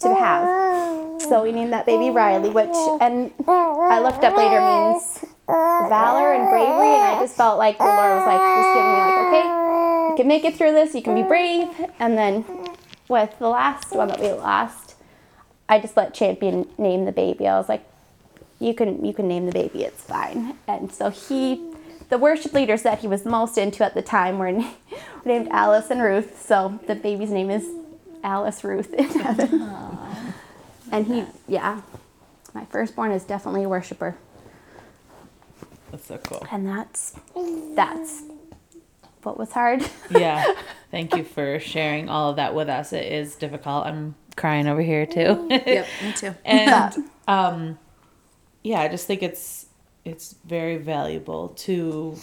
to 0.00 0.14
have. 0.14 1.20
So 1.20 1.42
we 1.42 1.52
named 1.52 1.72
that 1.72 1.86
baby 1.86 2.10
Riley, 2.10 2.50
which 2.50 2.74
and 3.00 3.32
I 3.48 4.00
looked 4.00 4.24
up 4.24 4.36
later 4.36 4.60
means 4.60 5.24
valor 5.46 6.34
and 6.34 6.48
bravery, 6.50 6.94
and 6.94 7.02
I 7.02 7.18
just 7.20 7.36
felt 7.36 7.58
like 7.58 7.78
the 7.78 7.84
Lord 7.84 8.18
was 8.18 8.26
like 8.26 8.38
just 8.38 8.74
giving 8.74 8.92
me 8.92 8.98
like, 9.00 9.18
okay, 9.26 10.10
you 10.10 10.14
can 10.16 10.28
make 10.28 10.44
it 10.44 10.56
through 10.56 10.72
this, 10.72 10.94
you 10.94 11.02
can 11.02 11.14
be 11.14 11.22
brave. 11.22 11.68
And 11.98 12.16
then 12.16 12.44
with 13.08 13.36
the 13.38 13.48
last 13.48 13.90
one 13.92 14.08
that 14.08 14.20
we 14.20 14.30
lost, 14.32 14.94
I 15.68 15.80
just 15.80 15.96
let 15.96 16.14
Champion 16.14 16.68
name 16.78 17.04
the 17.04 17.12
baby. 17.12 17.48
I 17.48 17.58
was 17.58 17.68
like, 17.68 17.84
you 18.60 18.74
can 18.74 19.04
you 19.04 19.12
can 19.14 19.28
name 19.28 19.46
the 19.46 19.52
baby, 19.52 19.84
it's 19.84 20.02
fine. 20.02 20.56
And 20.66 20.92
so 20.92 21.10
he, 21.10 21.72
the 22.08 22.18
worship 22.18 22.52
leaders 22.52 22.82
that 22.82 23.00
he 23.00 23.08
was 23.08 23.24
most 23.24 23.58
into 23.58 23.84
at 23.84 23.94
the 23.94 24.02
time 24.02 24.38
were, 24.38 24.52
were 24.52 24.64
named 25.24 25.48
Alice 25.50 25.90
and 25.90 26.02
Ruth. 26.02 26.40
So 26.44 26.78
the 26.86 26.94
baby's 26.94 27.30
name 27.30 27.50
is 27.50 27.66
Alice 28.24 28.64
Ruth 28.64 28.92
in 28.94 29.06
heaven. 29.08 29.70
And 30.90 31.06
he, 31.06 31.24
yeah, 31.46 31.82
my 32.54 32.64
firstborn 32.66 33.12
is 33.12 33.24
definitely 33.24 33.64
a 33.64 33.68
worshiper, 33.68 34.16
That's 35.90 36.06
so 36.06 36.18
cool. 36.18 36.46
and 36.50 36.66
that's 36.66 37.14
that's 37.74 38.22
what 39.22 39.38
was 39.38 39.52
hard. 39.52 39.84
Yeah. 40.10 40.54
Thank 40.90 41.14
you 41.14 41.24
for 41.24 41.60
sharing 41.60 42.08
all 42.08 42.30
of 42.30 42.36
that 42.36 42.54
with 42.54 42.68
us. 42.70 42.92
It 42.94 43.12
is 43.12 43.36
difficult. 43.36 43.86
I'm 43.86 44.14
crying 44.36 44.66
over 44.66 44.80
here 44.80 45.04
too. 45.06 45.46
Yep, 45.50 45.86
me 46.02 46.12
too. 46.12 46.34
and 46.46 46.94
um 47.28 47.78
yeah 48.62 48.80
i 48.80 48.88
just 48.88 49.06
think 49.06 49.22
it's 49.22 49.66
it's 50.04 50.34
very 50.44 50.76
valuable 50.76 51.48
to 51.50 52.16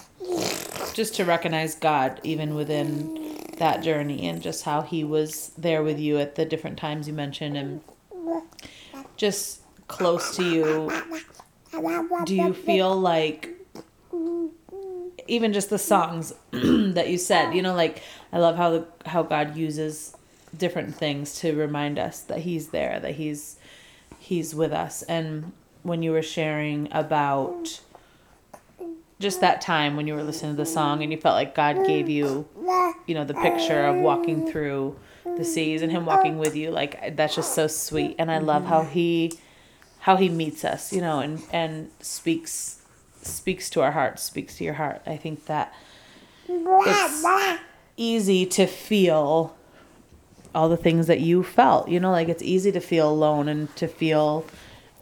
just 0.93 1.15
to 1.15 1.25
recognize 1.25 1.75
god 1.75 2.19
even 2.23 2.55
within 2.55 3.37
that 3.57 3.81
journey 3.81 4.27
and 4.27 4.41
just 4.41 4.63
how 4.65 4.81
he 4.81 5.03
was 5.03 5.51
there 5.57 5.81
with 5.81 5.99
you 5.99 6.17
at 6.17 6.35
the 6.35 6.45
different 6.45 6.77
times 6.77 7.07
you 7.07 7.13
mentioned 7.13 7.55
and 7.55 7.81
just 9.15 9.61
close 9.87 10.35
to 10.35 10.43
you. 10.43 10.91
Do 12.25 12.35
you 12.35 12.53
feel 12.53 12.99
like 12.99 13.49
even 15.27 15.53
just 15.53 15.69
the 15.69 15.77
songs 15.77 16.33
that 16.51 17.09
you 17.09 17.17
said 17.17 17.51
you 17.55 17.61
know 17.61 17.73
like 17.73 18.03
i 18.31 18.37
love 18.37 18.55
how 18.55 18.69
the 18.69 18.87
how 19.07 19.23
god 19.23 19.57
uses 19.57 20.15
different 20.55 20.93
things 20.93 21.39
to 21.39 21.55
remind 21.55 21.97
us 21.97 22.21
that 22.21 22.39
he's 22.39 22.67
there 22.69 22.99
that 22.99 23.15
he's 23.15 23.57
he's 24.25 24.55
with 24.55 24.71
us. 24.71 25.03
And 25.03 25.53
when 25.85 26.01
you 26.01 26.11
were 26.11 26.21
sharing 26.23 26.87
about 26.91 27.79
just 29.19 29.39
that 29.41 29.61
time 29.61 29.95
when 29.95 30.07
you 30.07 30.13
were 30.15 30.23
listening 30.23 30.51
to 30.51 30.57
the 30.57 30.65
song 30.65 31.01
and 31.03 31.11
you 31.11 31.17
felt 31.17 31.35
like 31.35 31.55
god 31.55 31.85
gave 31.85 32.09
you 32.09 32.45
you 33.05 33.13
know 33.13 33.23
the 33.23 33.33
picture 33.35 33.85
of 33.85 33.95
walking 33.97 34.51
through 34.51 34.97
the 35.37 35.45
seas 35.45 35.81
and 35.81 35.91
him 35.91 36.05
walking 36.05 36.37
with 36.37 36.55
you 36.55 36.69
like 36.71 37.15
that's 37.15 37.35
just 37.35 37.53
so 37.55 37.67
sweet. 37.67 38.15
And 38.19 38.29
i 38.31 38.39
love 38.39 38.65
how 38.65 38.83
he 38.83 39.31
how 39.99 40.17
he 40.17 40.27
meets 40.27 40.65
us 40.65 40.91
you 40.91 41.01
know 41.01 41.19
and 41.19 41.41
and 41.51 41.89
speaks 42.01 42.81
speaks 43.21 43.69
to 43.71 43.81
our 43.81 43.91
hearts 43.91 44.21
speaks 44.23 44.57
to 44.57 44.63
your 44.63 44.75
heart. 44.75 45.01
I 45.05 45.17
think 45.17 45.45
that 45.45 45.73
it's 46.47 47.61
easy 47.97 48.45
to 48.47 48.65
feel 48.67 49.55
all 50.53 50.69
the 50.69 50.77
things 50.77 51.07
that 51.07 51.19
you 51.21 51.41
felt 51.43 51.87
you 51.89 51.99
know 51.99 52.11
like 52.11 52.27
it's 52.29 52.43
easy 52.43 52.71
to 52.71 52.79
feel 52.79 53.09
alone 53.09 53.47
and 53.47 53.73
to 53.77 53.87
feel 53.87 54.45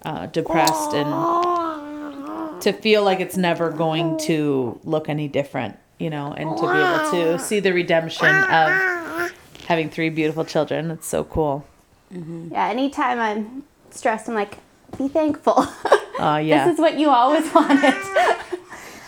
uh, 0.06 0.26
depressed 0.28 0.94
and 0.94 2.62
to 2.62 2.72
feel 2.74 3.04
like 3.04 3.20
it's 3.20 3.38
never 3.38 3.70
going 3.70 4.18
to 4.20 4.80
look 4.84 5.10
any 5.10 5.28
different 5.28 5.78
you 6.04 6.10
know, 6.10 6.34
and 6.36 6.58
to 6.58 6.64
be 6.64 6.78
able 6.78 7.38
to 7.38 7.40
see 7.40 7.62
the 7.62 7.72
redemption 7.72 8.28
of 8.28 9.32
having 9.68 9.90
three 9.90 10.10
beautiful 10.10 10.44
children. 10.44 10.92
It's 10.92 11.08
so 11.08 11.24
cool. 11.24 11.66
Yeah, 12.12 12.68
anytime 12.68 13.20
I'm 13.20 13.64
stressed, 13.90 14.28
I'm 14.28 14.36
like, 14.36 14.58
be 14.98 15.08
thankful. 15.08 15.66
Oh, 16.20 16.38
yeah. 16.38 16.68
this 16.68 16.76
is 16.76 16.80
what 16.80 17.00
you 17.00 17.10
always 17.10 17.52
wanted. 17.56 17.96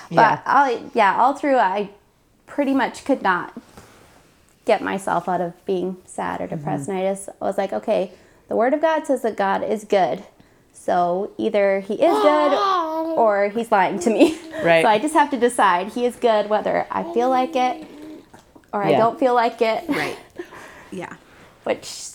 yeah. 0.10 0.41
But 0.41 0.41
all, 0.47 0.91
yeah, 0.95 1.15
all 1.21 1.36
through, 1.36 1.58
I 1.58 1.91
pretty 2.47 2.73
much 2.73 3.05
could 3.05 3.21
not 3.21 3.53
get 4.65 4.81
myself 4.81 5.29
out 5.29 5.39
of 5.39 5.53
being 5.67 5.97
sad 6.05 6.41
or 6.41 6.47
depressed. 6.47 6.89
Mm-hmm. 6.89 6.97
And 6.97 7.08
I 7.08 7.12
just 7.13 7.29
was 7.39 7.60
like, 7.60 7.71
okay, 7.71 8.12
the 8.49 8.55
Word 8.55 8.73
of 8.73 8.81
God 8.81 9.05
says 9.05 9.21
that 9.21 9.38
God 9.38 9.63
is 9.63 9.84
good. 9.84 10.23
So 10.86 11.32
either 11.39 11.80
He 11.80 11.95
is 11.95 12.00
good 12.00 12.54
or 13.17 13.50
He's 13.50 13.71
lying 13.71 13.98
to 14.00 14.10
me. 14.10 14.38
Right. 14.63 14.84
So 14.84 14.89
I 14.89 14.98
just 14.98 15.13
have 15.13 15.30
to 15.32 15.38
decide 15.38 15.89
He 15.89 16.06
is 16.06 16.15
good 16.15 16.50
whether 16.50 16.88
I 16.89 17.04
feel 17.13 17.30
like 17.30 17.56
it 17.56 17.88
or 18.71 18.84
I 18.84 18.91
don't 18.91 19.19
feel 19.19 19.34
like 19.34 19.62
it. 19.62 19.84
Right. 19.89 20.17
Yeah. 20.91 21.15
Which 21.63 22.12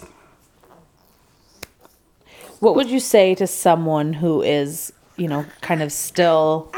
What 2.61 2.77
would 2.77 2.89
you 2.89 3.01
say 3.01 3.35
to 3.35 3.47
someone 3.47 4.15
who 4.15 4.41
is, 4.43 4.93
you 5.17 5.29
know, 5.29 5.45
kind 5.61 5.83
of 5.83 5.93
still 5.93 6.71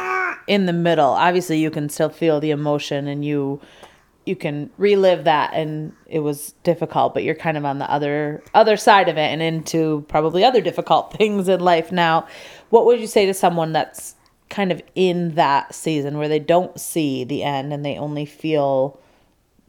in 0.49 0.67
the 0.67 0.73
middle? 0.73 1.11
Obviously, 1.11 1.59
you 1.59 1.71
can 1.71 1.89
still 1.89 2.09
feel 2.09 2.41
the 2.41 2.51
emotion 2.51 3.07
and 3.07 3.25
you 3.25 3.61
you 4.25 4.37
can 4.37 4.71
relive 4.79 5.25
that 5.25 5.53
and 5.53 5.93
it 6.07 6.21
was 6.21 6.55
difficult, 6.63 7.15
but 7.15 7.25
you're 7.25 7.35
kind 7.35 7.57
of 7.57 7.65
on 7.65 7.79
the 7.79 7.91
other 7.91 8.43
other 8.55 8.77
side 8.77 9.09
of 9.09 9.17
it 9.17 9.21
and 9.21 9.43
into 9.43 10.05
probably 10.09 10.45
other 10.45 10.61
difficult 10.61 11.13
things 11.17 11.49
in 11.49 11.61
life 11.61 11.91
now. 11.91 12.27
What 12.71 12.87
would 12.87 13.01
you 13.01 13.07
say 13.07 13.27
to 13.27 13.35
someone 13.35 13.73
that's 13.73 14.15
kind 14.49 14.71
of 14.71 14.83
in 14.95 15.35
that 15.35 15.75
season 15.75 16.19
where 16.19 16.29
they 16.29 16.39
don't 16.39 16.79
see 16.79 17.25
the 17.25 17.43
end 17.43 17.73
and 17.73 17.85
they 17.85 17.97
only 17.97 18.27
feel 18.27 19.01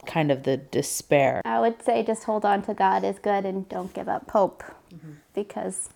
kind 0.06 0.32
of 0.32 0.44
the 0.44 0.58
despair? 0.58 1.42
I 1.46 1.60
would 1.60 1.82
say 1.82 2.04
just 2.04 2.26
hold 2.26 2.46
on 2.46 2.62
to 2.64 2.74
God 2.74 3.04
is 3.04 3.18
good 3.20 3.46
and 3.46 3.68
don't 3.70 3.94
give 3.94 4.08
up 4.08 4.30
hope 4.30 4.64
mm-hmm. 4.94 5.14
because 5.34 5.90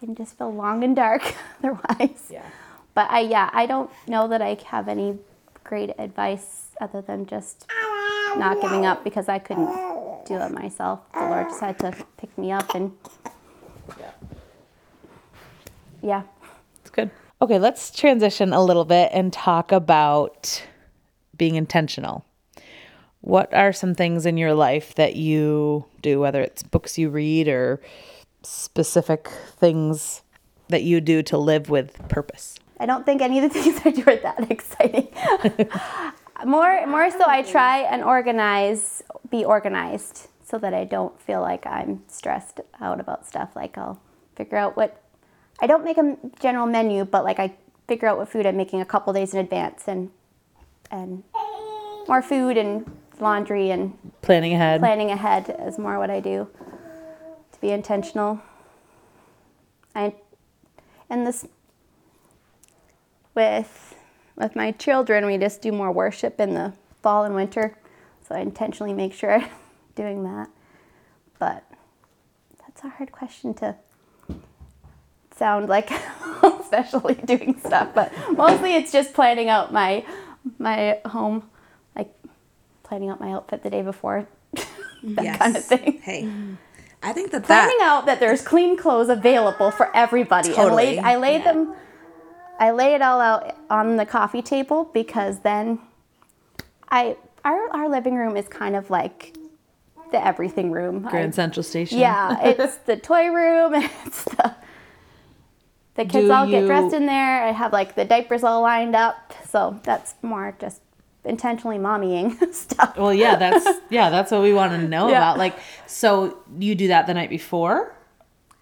you 0.00 0.06
can 0.06 0.14
just 0.14 0.38
feel 0.38 0.52
long 0.52 0.82
and 0.82 0.96
dark 0.96 1.34
otherwise. 1.58 2.30
Yeah. 2.30 2.46
But 2.94 3.10
I 3.10 3.20
yeah, 3.20 3.50
I 3.52 3.66
don't 3.66 3.90
know 4.06 4.28
that 4.28 4.40
I 4.40 4.56
have 4.68 4.88
any 4.88 5.18
great 5.64 5.90
advice 5.98 6.68
other 6.80 7.00
than 7.00 7.26
just 7.26 7.66
not 8.36 8.60
giving 8.60 8.86
up 8.86 9.02
because 9.02 9.28
I 9.28 9.38
couldn't 9.38 9.66
do 10.26 10.34
it 10.34 10.52
myself. 10.52 11.00
The 11.12 11.20
Lord 11.20 11.48
just 11.48 11.60
had 11.60 11.78
to 11.80 11.96
pick 12.16 12.36
me 12.38 12.52
up 12.52 12.74
and 12.74 12.92
yeah. 16.02 16.22
It's 16.82 16.90
good. 16.90 17.10
Okay, 17.40 17.58
let's 17.58 17.90
transition 17.90 18.52
a 18.52 18.62
little 18.62 18.84
bit 18.84 19.10
and 19.12 19.32
talk 19.32 19.72
about 19.72 20.62
being 21.36 21.56
intentional. 21.56 22.24
What 23.22 23.52
are 23.54 23.72
some 23.72 23.94
things 23.94 24.26
in 24.26 24.36
your 24.36 24.52
life 24.52 24.94
that 24.96 25.16
you 25.16 25.86
do, 26.02 26.20
whether 26.20 26.42
it's 26.42 26.62
books 26.62 26.98
you 26.98 27.08
read 27.08 27.48
or 27.48 27.80
specific 28.42 29.28
things 29.28 30.22
that 30.68 30.82
you 30.82 31.00
do 31.00 31.22
to 31.22 31.38
live 31.38 31.70
with 31.70 32.06
purpose? 32.08 32.53
I 32.80 32.86
don't 32.86 33.06
think 33.06 33.22
any 33.22 33.38
of 33.38 33.52
the 33.52 33.60
things 33.60 33.80
I 33.84 33.90
do 33.90 34.02
are 34.06 34.16
that 34.16 34.50
exciting. 34.50 35.08
more, 36.44 36.86
more 36.86 37.10
so, 37.10 37.24
I 37.26 37.42
try 37.42 37.78
and 37.80 38.02
organize, 38.02 39.02
be 39.30 39.44
organized, 39.44 40.28
so 40.44 40.58
that 40.58 40.74
I 40.74 40.84
don't 40.84 41.18
feel 41.20 41.40
like 41.40 41.66
I'm 41.66 42.02
stressed 42.08 42.60
out 42.80 43.00
about 43.00 43.26
stuff. 43.26 43.56
Like 43.56 43.78
I'll 43.78 44.00
figure 44.36 44.58
out 44.58 44.76
what 44.76 45.00
I 45.60 45.66
don't 45.66 45.84
make 45.84 45.96
a 45.98 46.16
general 46.40 46.66
menu, 46.66 47.04
but 47.04 47.24
like 47.24 47.38
I 47.38 47.54
figure 47.88 48.08
out 48.08 48.18
what 48.18 48.28
food 48.28 48.44
I'm 48.46 48.56
making 48.56 48.80
a 48.80 48.84
couple 48.84 49.12
days 49.12 49.32
in 49.32 49.40
advance, 49.40 49.84
and 49.86 50.10
and 50.90 51.22
more 52.08 52.20
food 52.22 52.56
and 52.56 52.90
laundry 53.20 53.70
and 53.70 53.96
Planning 54.22 54.52
ahead. 54.54 54.80
planning 54.80 55.10
ahead 55.10 55.56
is 55.66 55.78
more 55.78 55.98
what 55.98 56.10
I 56.10 56.20
do 56.20 56.48
to 57.52 57.60
be 57.60 57.70
intentional. 57.70 58.40
I 59.94 60.14
and 61.08 61.26
this 61.26 61.46
with 63.34 63.94
with 64.36 64.56
my 64.56 64.72
children, 64.72 65.26
we 65.26 65.38
just 65.38 65.62
do 65.62 65.70
more 65.72 65.92
worship 65.92 66.40
in 66.40 66.54
the 66.54 66.72
fall 67.02 67.24
and 67.24 67.34
winter, 67.34 67.76
so 68.26 68.34
I 68.34 68.40
intentionally 68.40 68.92
make 68.92 69.12
sure 69.12 69.32
I'm 69.32 69.48
doing 69.94 70.24
that. 70.24 70.48
But 71.38 71.64
that's 72.60 72.82
a 72.84 72.88
hard 72.88 73.12
question 73.12 73.54
to 73.54 73.76
sound 75.36 75.68
like, 75.68 75.90
especially 76.42 77.14
doing 77.24 77.58
stuff. 77.58 77.94
But 77.94 78.12
mostly 78.36 78.74
it's 78.74 78.92
just 78.92 79.14
planning 79.14 79.48
out 79.48 79.72
my 79.72 80.04
my 80.58 80.98
home, 81.06 81.48
like 81.96 82.12
planning 82.82 83.08
out 83.08 83.20
my 83.20 83.32
outfit 83.32 83.62
the 83.62 83.70
day 83.70 83.82
before, 83.82 84.26
that 85.02 85.38
kind 85.38 85.56
of 85.56 85.64
thing. 85.64 86.00
Hey. 86.02 86.28
I 87.02 87.12
think 87.12 87.32
that 87.32 87.44
Finding 87.46 87.76
that 87.78 87.84
out 87.86 88.06
that 88.06 88.18
there's 88.18 88.40
clean 88.40 88.78
clothes 88.78 89.10
available 89.10 89.70
for 89.70 89.94
everybody. 89.94 90.48
And 90.48 90.56
Totally. 90.56 90.96
laid, 90.96 90.98
I 91.00 91.16
laid 91.16 91.44
them, 91.44 91.74
I 92.58 92.70
lay 92.70 92.94
it 92.94 93.02
all 93.02 93.20
out 93.20 93.56
on 93.70 93.96
the 93.96 94.06
coffee 94.06 94.42
table 94.42 94.90
because 94.94 95.40
then 95.40 95.78
I 96.90 97.16
our 97.44 97.68
our 97.74 97.88
living 97.88 98.14
room 98.14 98.36
is 98.36 98.46
kind 98.48 98.76
of 98.76 98.90
like 98.90 99.36
the 100.12 100.24
everything 100.24 100.70
room. 100.70 101.06
I- 101.06 101.10
Grand 101.10 101.34
Central 101.34 101.62
Station. 101.62 101.98
yeah, 101.98 102.38
it's 102.42 102.76
the 102.76 102.96
toy 102.96 103.28
room. 103.28 103.74
It's 104.06 104.24
the 104.24 104.54
the 105.96 106.04
kids 106.04 106.26
Do 106.26 106.32
all 106.32 106.46
get 106.46 106.62
you- 106.62 106.66
dressed 106.66 106.94
in 106.94 107.06
there. 107.06 107.44
I 107.44 107.52
have 107.52 107.72
like 107.72 107.94
the 107.94 108.04
diapers 108.04 108.42
all 108.44 108.62
lined 108.62 108.96
up. 108.96 109.32
So 109.48 109.80
that's 109.84 110.14
more 110.22 110.54
just 110.58 110.80
intentionally 111.24 111.78
mommying 111.78 112.52
stuff. 112.62 112.96
Well, 112.96 113.14
yeah, 113.14 113.36
that's 113.36 113.66
yeah, 113.90 114.10
that's 114.10 114.30
what 114.30 114.42
we 114.42 114.52
want 114.52 114.72
to 114.72 114.78
know 114.88 115.08
Yeah. 115.08 115.16
about. 115.18 115.38
Like, 115.38 115.56
so 115.86 116.38
you 116.58 116.74
do 116.74 116.88
that 116.88 117.06
the 117.06 117.14
night 117.14 117.30
before? 117.30 117.94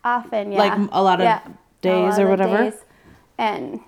Often, 0.04 0.52
yeah. 0.52 0.58
Like, 0.58 0.88
a 0.92 1.02
lot 1.02 1.20
of 1.20 1.26
a 1.26 1.42
days 1.80 2.12
lot 2.18 2.20
or 2.20 2.28
whatever? 2.28 2.56
days. 2.70 2.74
And 3.42 3.80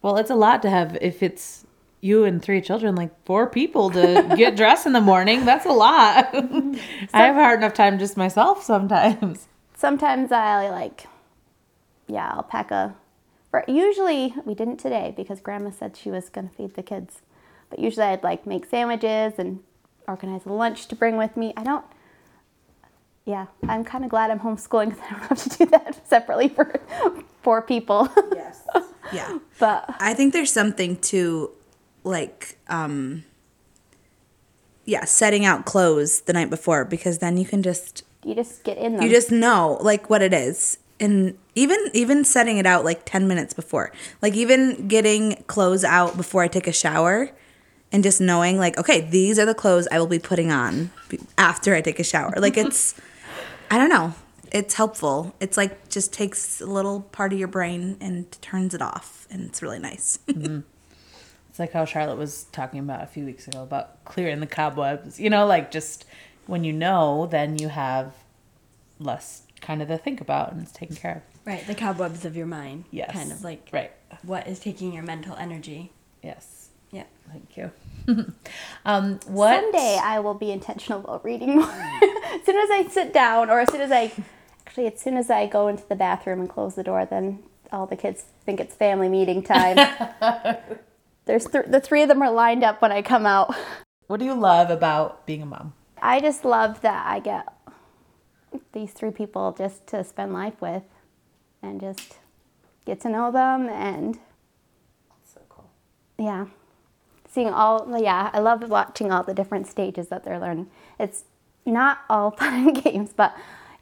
Well, 0.00 0.16
it's 0.16 0.30
a 0.30 0.36
lot 0.36 0.62
to 0.62 0.70
have 0.70 0.96
if 1.00 1.24
it's 1.24 1.66
you 2.00 2.24
and 2.24 2.40
three 2.40 2.60
children, 2.60 2.94
like 2.94 3.10
four 3.24 3.48
people 3.48 3.90
to 3.90 4.32
get 4.36 4.56
dressed 4.56 4.86
in 4.86 4.92
the 4.92 5.00
morning. 5.00 5.44
That's 5.44 5.66
a 5.66 5.72
lot. 5.72 6.30
I 6.32 6.78
have 7.12 7.36
a 7.36 7.40
hard 7.40 7.58
enough 7.58 7.74
time 7.74 7.98
just 7.98 8.16
myself 8.16 8.62
sometimes. 8.62 9.48
sometimes 9.76 10.30
I 10.30 10.70
like, 10.70 11.06
yeah, 12.06 12.30
I'll 12.32 12.44
pack 12.44 12.70
a. 12.70 12.94
Usually 13.66 14.32
we 14.44 14.54
didn't 14.54 14.76
today 14.76 15.12
because 15.16 15.40
Grandma 15.40 15.70
said 15.70 15.96
she 15.96 16.12
was 16.12 16.28
gonna 16.28 16.50
feed 16.56 16.74
the 16.74 16.84
kids, 16.84 17.22
but 17.70 17.80
usually 17.80 18.06
I'd 18.06 18.22
like 18.22 18.46
make 18.46 18.66
sandwiches 18.66 19.32
and 19.36 19.64
organize 20.06 20.46
a 20.46 20.52
lunch 20.52 20.86
to 20.86 20.94
bring 20.94 21.16
with 21.16 21.36
me. 21.36 21.52
I 21.56 21.64
don't. 21.64 21.84
Yeah, 23.30 23.46
I'm 23.68 23.84
kind 23.84 24.02
of 24.02 24.10
glad 24.10 24.32
I'm 24.32 24.40
homeschooling 24.40 24.90
because 24.90 25.04
I 25.04 25.10
don't 25.10 25.28
have 25.28 25.42
to 25.44 25.58
do 25.58 25.66
that 25.66 26.06
separately 26.08 26.48
for 26.48 26.80
four 27.42 27.62
people. 27.62 28.08
yes. 28.34 28.66
Yeah. 29.12 29.38
but 29.58 29.92
I 29.98 30.14
think 30.14 30.32
there's 30.32 30.52
something 30.52 30.96
to 31.10 31.50
like 32.04 32.58
um 32.68 33.24
yeah, 34.84 35.04
setting 35.04 35.44
out 35.44 35.64
clothes 35.64 36.22
the 36.22 36.32
night 36.32 36.48
before 36.50 36.84
because 36.84 37.18
then 37.18 37.36
you 37.36 37.44
can 37.44 37.62
just 37.62 38.04
you 38.24 38.34
just 38.34 38.62
get 38.64 38.78
in 38.78 38.94
them. 38.94 39.02
you 39.02 39.08
just 39.10 39.30
know 39.30 39.78
like 39.80 40.10
what 40.10 40.22
it 40.22 40.32
is. 40.32 40.78
And 41.00 41.36
even 41.54 41.78
even 41.92 42.24
setting 42.24 42.58
it 42.58 42.66
out 42.66 42.84
like 42.84 43.04
10 43.04 43.26
minutes 43.26 43.52
before. 43.54 43.90
Like 44.22 44.34
even 44.34 44.86
getting 44.88 45.36
clothes 45.46 45.82
out 45.84 46.16
before 46.16 46.42
I 46.42 46.48
take 46.48 46.66
a 46.66 46.72
shower 46.72 47.30
and 47.92 48.04
just 48.04 48.20
knowing 48.20 48.58
like 48.58 48.78
okay, 48.78 49.00
these 49.00 49.38
are 49.38 49.46
the 49.46 49.54
clothes 49.54 49.88
I 49.90 49.98
will 49.98 50.06
be 50.06 50.18
putting 50.20 50.52
on 50.52 50.90
after 51.38 51.74
I 51.74 51.80
take 51.80 51.98
a 51.98 52.04
shower. 52.04 52.34
Like 52.36 52.56
it's 52.56 52.94
I 53.70 53.78
don't 53.78 53.88
know. 53.88 54.14
It's 54.52 54.74
helpful. 54.74 55.34
It's 55.40 55.56
like 55.56 55.88
just 55.88 56.12
takes 56.12 56.60
a 56.60 56.66
little 56.66 57.02
part 57.02 57.32
of 57.32 57.38
your 57.38 57.48
brain 57.48 57.96
and 58.00 58.30
turns 58.42 58.74
it 58.74 58.82
off 58.82 59.26
and 59.30 59.42
it's 59.48 59.62
really 59.62 59.78
nice. 59.78 60.18
Mm-hmm. 60.28 60.60
It's 61.48 61.58
like 61.58 61.72
how 61.72 61.84
Charlotte 61.84 62.16
was 62.16 62.44
talking 62.52 62.78
about 62.78 63.02
a 63.02 63.06
few 63.06 63.24
weeks 63.24 63.48
ago 63.48 63.62
about 63.64 64.04
clearing 64.04 64.38
the 64.38 64.46
cobwebs. 64.46 65.18
You 65.18 65.30
know, 65.30 65.46
like 65.46 65.72
just 65.72 66.04
when 66.46 66.62
you 66.62 66.72
know, 66.72 67.26
then 67.26 67.58
you 67.58 67.68
have 67.68 68.14
less 69.00 69.42
kind 69.60 69.82
of 69.82 69.88
to 69.88 69.98
think 69.98 70.20
about 70.20 70.52
and 70.52 70.62
it's 70.62 70.70
taken 70.72 70.94
care 70.94 71.16
of. 71.16 71.22
Right, 71.46 71.66
the 71.66 71.74
cobwebs 71.74 72.24
of 72.24 72.36
your 72.36 72.46
mind. 72.46 72.84
Yes. 72.92 73.12
Kind 73.12 73.32
of 73.32 73.42
like 73.42 73.68
Right. 73.72 73.90
what 74.22 74.46
is 74.46 74.60
taking 74.60 74.92
your 74.92 75.02
mental 75.02 75.34
energy. 75.36 75.90
Yes. 76.22 76.59
Yeah. 76.90 77.04
Thank 77.30 77.56
you. 77.56 77.70
um, 78.84 79.20
what? 79.26 79.60
Someday 79.60 79.98
I 80.02 80.20
will 80.20 80.34
be 80.34 80.50
intentional 80.50 81.00
about 81.00 81.24
reading 81.24 81.56
more. 81.56 81.70
as 81.70 82.44
soon 82.44 82.56
as 82.56 82.70
I 82.70 82.86
sit 82.90 83.12
down, 83.12 83.50
or 83.50 83.60
as 83.60 83.70
soon 83.70 83.80
as 83.80 83.92
I, 83.92 84.12
actually, 84.66 84.86
as 84.88 85.00
soon 85.00 85.16
as 85.16 85.30
I 85.30 85.46
go 85.46 85.68
into 85.68 85.86
the 85.88 85.94
bathroom 85.94 86.40
and 86.40 86.48
close 86.48 86.74
the 86.74 86.82
door, 86.82 87.06
then 87.06 87.40
all 87.72 87.86
the 87.86 87.96
kids 87.96 88.24
think 88.44 88.58
it's 88.60 88.74
family 88.74 89.08
meeting 89.08 89.42
time. 89.42 89.76
There's 91.26 91.46
th- 91.46 91.66
the 91.68 91.80
three 91.80 92.02
of 92.02 92.08
them 92.08 92.22
are 92.22 92.30
lined 92.32 92.64
up 92.64 92.82
when 92.82 92.90
I 92.90 93.02
come 93.02 93.26
out. 93.26 93.54
What 94.08 94.18
do 94.18 94.26
you 94.26 94.34
love 94.34 94.70
about 94.70 95.24
being 95.26 95.42
a 95.42 95.46
mom? 95.46 95.74
I 96.02 96.18
just 96.20 96.44
love 96.44 96.80
that 96.80 97.06
I 97.06 97.20
get 97.20 97.46
these 98.72 98.92
three 98.92 99.12
people 99.12 99.52
just 99.56 99.86
to 99.88 100.02
spend 100.02 100.32
life 100.32 100.60
with, 100.60 100.82
and 101.62 101.80
just 101.80 102.18
get 102.84 103.00
to 103.02 103.08
know 103.08 103.30
them, 103.30 103.68
and 103.68 104.18
So 105.24 105.40
cool. 105.48 105.70
yeah, 106.18 106.46
seeing 107.30 107.50
all 107.50 107.86
yeah, 108.00 108.30
I 108.34 108.40
love 108.40 108.68
watching 108.70 109.12
all 109.12 109.24
the 109.24 109.34
different 109.34 109.68
stages 109.68 110.08
that 110.08 110.24
they're 110.24 110.40
learning. 110.40 110.68
It's 111.00 111.24
not 111.66 112.00
all 112.10 112.32
fun 112.38 112.68
and 112.68 112.84
games, 112.84 113.12
but 113.16 113.36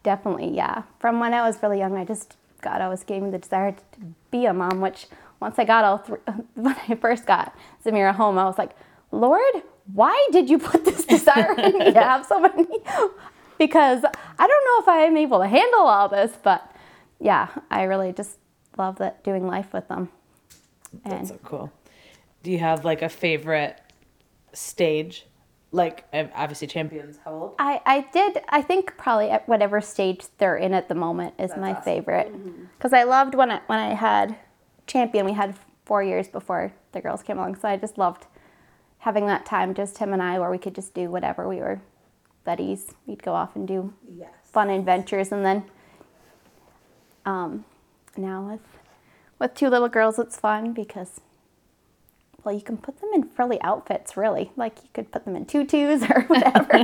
definitely 0.05 0.51
yeah. 0.57 0.85
From 1.01 1.21
when 1.21 1.35
I 1.35 1.47
was 1.47 1.63
really 1.63 1.81
young, 1.81 1.97
I 1.99 2.07
just 2.07 2.37
God, 2.63 2.83
I 2.83 2.89
was 2.89 3.05
getting 3.05 3.33
the 3.33 3.39
desire 3.39 3.73
to 3.73 4.01
be 4.33 4.47
a 4.47 4.55
mom. 4.55 4.83
Which 4.83 5.09
once 5.41 5.59
I 5.59 5.65
got 5.65 5.85
all 5.85 5.99
three, 5.99 6.21
when 6.57 6.77
I 6.89 6.97
first 6.97 7.27
got 7.27 7.57
Zamira 7.85 8.15
home, 8.15 8.39
I 8.39 8.47
was 8.47 8.59
like, 8.59 8.73
Lord, 9.13 9.63
why 9.95 10.29
did 10.33 10.51
you 10.51 10.59
put 10.59 10.85
this 10.87 11.07
desire 11.07 11.55
in 11.55 11.79
me 11.79 11.93
to 11.93 12.03
have 12.03 12.27
so 12.27 12.41
many? 12.41 12.67
Because 13.59 14.05
I 14.05 14.49
don't 14.49 14.65
know 14.67 14.83
if 14.83 14.89
I 14.89 15.05
am 15.07 15.17
able 15.19 15.41
to 15.41 15.49
handle 15.49 15.83
all 15.89 16.11
this, 16.11 16.33
but 16.45 16.71
yeah, 17.21 17.49
I 17.71 17.85
really 17.85 18.13
just 18.13 18.39
love 18.79 18.99
that 18.99 19.25
doing 19.25 19.47
life 19.49 19.73
with 19.73 19.89
them. 19.89 20.11
That's 21.09 21.15
And 21.15 21.29
so 21.31 21.39
cool. 21.45 21.73
Do 22.49 22.53
you 22.53 22.61
have 22.61 22.83
like 22.83 23.03
a 23.03 23.11
favorite 23.11 23.79
stage? 24.55 25.27
Like 25.71 26.07
obviously 26.15 26.67
champions. 26.67 27.19
How 27.23 27.31
old? 27.31 27.55
I, 27.59 27.83
I 27.85 28.01
did, 28.11 28.39
I 28.49 28.63
think 28.63 28.97
probably 28.97 29.29
at 29.29 29.47
whatever 29.47 29.83
stage 29.83 30.25
they're 30.39 30.57
in 30.57 30.73
at 30.73 30.89
the 30.89 30.95
moment 30.95 31.35
is 31.39 31.55
my 31.59 31.79
favorite. 31.83 32.33
Because 32.79 32.95
I 32.95 33.03
loved 33.03 33.35
when 33.35 33.51
I, 33.51 33.61
when 33.67 33.79
I 33.79 33.93
had 33.93 34.35
Champion, 34.87 35.27
we 35.27 35.35
had 35.35 35.57
four 35.85 36.03
years 36.03 36.27
before 36.27 36.73
the 36.93 37.03
girls 37.03 37.23
came 37.23 37.37
along. 37.37 37.57
So 37.57 37.69
I 37.69 37.77
just 37.77 37.99
loved 37.99 38.25
having 38.97 39.27
that 39.27 39.45
time, 39.45 39.75
just 39.75 39.99
him 39.99 40.15
and 40.15 40.23
I, 40.23 40.39
where 40.39 40.51
we 40.51 40.57
could 40.57 40.75
just 40.75 40.95
do 40.95 41.11
whatever. 41.11 41.47
We 41.47 41.57
were 41.57 41.83
buddies. 42.45 42.95
We'd 43.05 43.23
go 43.23 43.35
off 43.35 43.57
and 43.57 43.69
do 43.69 43.93
Yes. 44.17 44.31
fun 44.45 44.71
adventures. 44.71 45.33
And 45.33 45.45
then 45.45 45.65
um, 47.27 47.67
now 48.17 48.49
with, 48.53 48.63
with 49.39 49.53
two 49.55 49.69
little 49.69 49.91
girls, 49.91 50.19
it's 50.19 50.41
fun 50.41 50.73
because 50.73 51.21
well, 52.49 52.57
you 52.57 52.63
can 52.63 52.79
put 52.79 52.99
them 52.99 53.11
in 53.13 53.25
frilly 53.25 53.61
outfits, 53.61 54.17
really. 54.17 54.51
Like 54.57 54.79
you 54.83 54.89
could 54.95 55.13
put 55.13 55.27
them 55.27 55.37
in 55.37 55.45
tutus 55.45 56.03
or 56.11 56.23
whatever. 56.23 56.83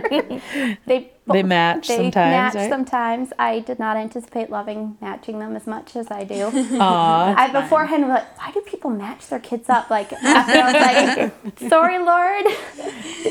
they 0.86 1.10
They 1.26 1.42
match 1.42 1.88
they 1.88 1.96
sometimes, 1.96 2.32
Match 2.32 2.54
right? 2.54 2.68
sometimes. 2.70 3.32
I 3.38 3.60
did 3.60 3.78
not 3.78 3.96
anticipate 3.96 4.50
loving 4.50 4.98
matching 5.00 5.38
them 5.38 5.56
as 5.56 5.66
much 5.66 5.96
as 5.96 6.10
I 6.10 6.22
do. 6.24 6.50
Aw. 6.80 7.34
I 7.38 7.50
beforehand 7.50 8.02
was 8.02 8.10
like, 8.10 8.38
why 8.38 8.50
do 8.52 8.60
people 8.60 8.90
match 8.90 9.28
their 9.28 9.38
kids 9.40 9.70
up? 9.70 9.88
Like 9.88 10.12
after 10.12 10.58
I 10.58 10.72
was 10.72 11.32
like, 11.56 11.68
sorry, 11.70 11.98
Lord, 11.98 12.44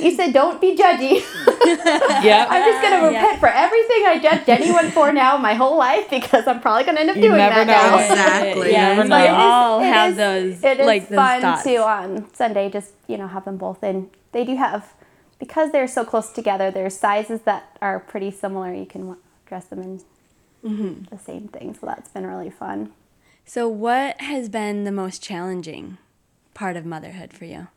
you 0.03 0.09
said 0.15 0.33
don't 0.33 0.59
be 0.59 0.75
judgy. 0.75 1.21
yeah. 2.23 2.47
I'm 2.49 2.63
just 2.71 2.81
gonna 2.81 2.95
ah, 3.05 3.09
Yeah. 3.09 3.21
repent 3.21 3.39
for 3.39 3.49
everything 3.49 4.03
I 4.07 4.19
judged 4.19 4.49
anyone 4.49 4.89
for 4.89 5.13
now 5.13 5.37
my 5.37 5.53
whole 5.53 5.77
life 5.77 6.09
because 6.09 6.47
I'm 6.47 6.61
probably 6.61 6.85
gonna 6.85 7.01
end 7.01 7.11
up 7.11 7.15
You 7.17 7.21
doing 7.23 7.37
never 7.37 7.63
that 7.63 7.67
know. 7.67 7.97
now. 7.97 8.09
Exactly. 8.11 8.71
Yeah, 8.71 8.89
You 8.89 8.95
never 8.95 9.03
we 9.03 9.09
know. 9.09 9.35
all 9.35 9.79
It 9.81 9.85
is- 9.85 9.93
have 9.93 10.07
it 10.07 10.11
is- 10.11 10.61
those 10.61 10.63
It 10.71 10.79
is 10.79 10.85
like 10.87 11.07
fun 11.09 11.41
thoughts. 11.41 11.63
to 11.63 11.75
on 11.77 12.33
Sunday 12.33 12.69
just 12.71 12.93
you 13.07 13.17
know 13.17 13.27
have 13.27 13.45
them 13.45 13.57
both 13.57 13.83
in. 13.83 14.09
They 14.31 14.43
do 14.45 14.55
have 14.55 14.93
because 15.43 15.73
they're 15.73 15.89
so 15.89 16.05
close 16.05 16.31
together. 16.31 16.71
There's 16.71 16.95
sizes 16.95 17.41
that 17.41 17.77
are 17.81 17.99
pretty 17.99 18.31
similar. 18.31 18.73
You 18.73 18.85
can 18.85 19.17
dress 19.45 19.65
them 19.65 19.81
in 19.81 20.01
Mm-hmm. 20.63 21.13
the 21.13 21.21
same 21.21 21.49
thing, 21.49 21.73
so 21.73 21.85
that's 21.85 22.09
been 22.11 22.25
really 22.25 22.49
fun. 22.49 22.93
So, 23.45 23.67
what 23.67 24.21
has 24.21 24.47
been 24.47 24.85
the 24.85 24.93
most 24.93 25.21
challenging 25.21 25.97
part 26.53 26.77
of 26.77 26.85
motherhood 26.85 27.33
for 27.33 27.43
you? 27.43 27.67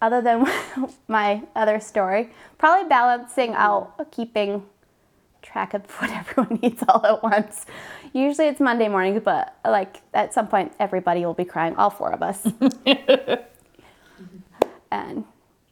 Other 0.00 0.22
than 0.22 0.46
my 1.08 1.42
other 1.54 1.78
story, 1.78 2.30
probably 2.56 2.88
balancing 2.88 3.52
out 3.52 4.10
keeping 4.12 4.62
track 5.42 5.74
of 5.74 5.82
what 5.98 6.10
everyone 6.10 6.58
needs 6.62 6.82
all 6.88 7.04
at 7.04 7.22
once. 7.22 7.66
Usually 8.14 8.48
it's 8.48 8.58
Monday 8.58 8.88
mornings, 8.88 9.20
but 9.22 9.58
like 9.62 10.00
at 10.14 10.32
some 10.32 10.48
point 10.48 10.72
everybody 10.80 11.26
will 11.26 11.34
be 11.34 11.44
crying, 11.44 11.76
all 11.76 11.90
four 11.90 12.12
of 12.12 12.22
us. 12.22 12.48
and 14.90 15.24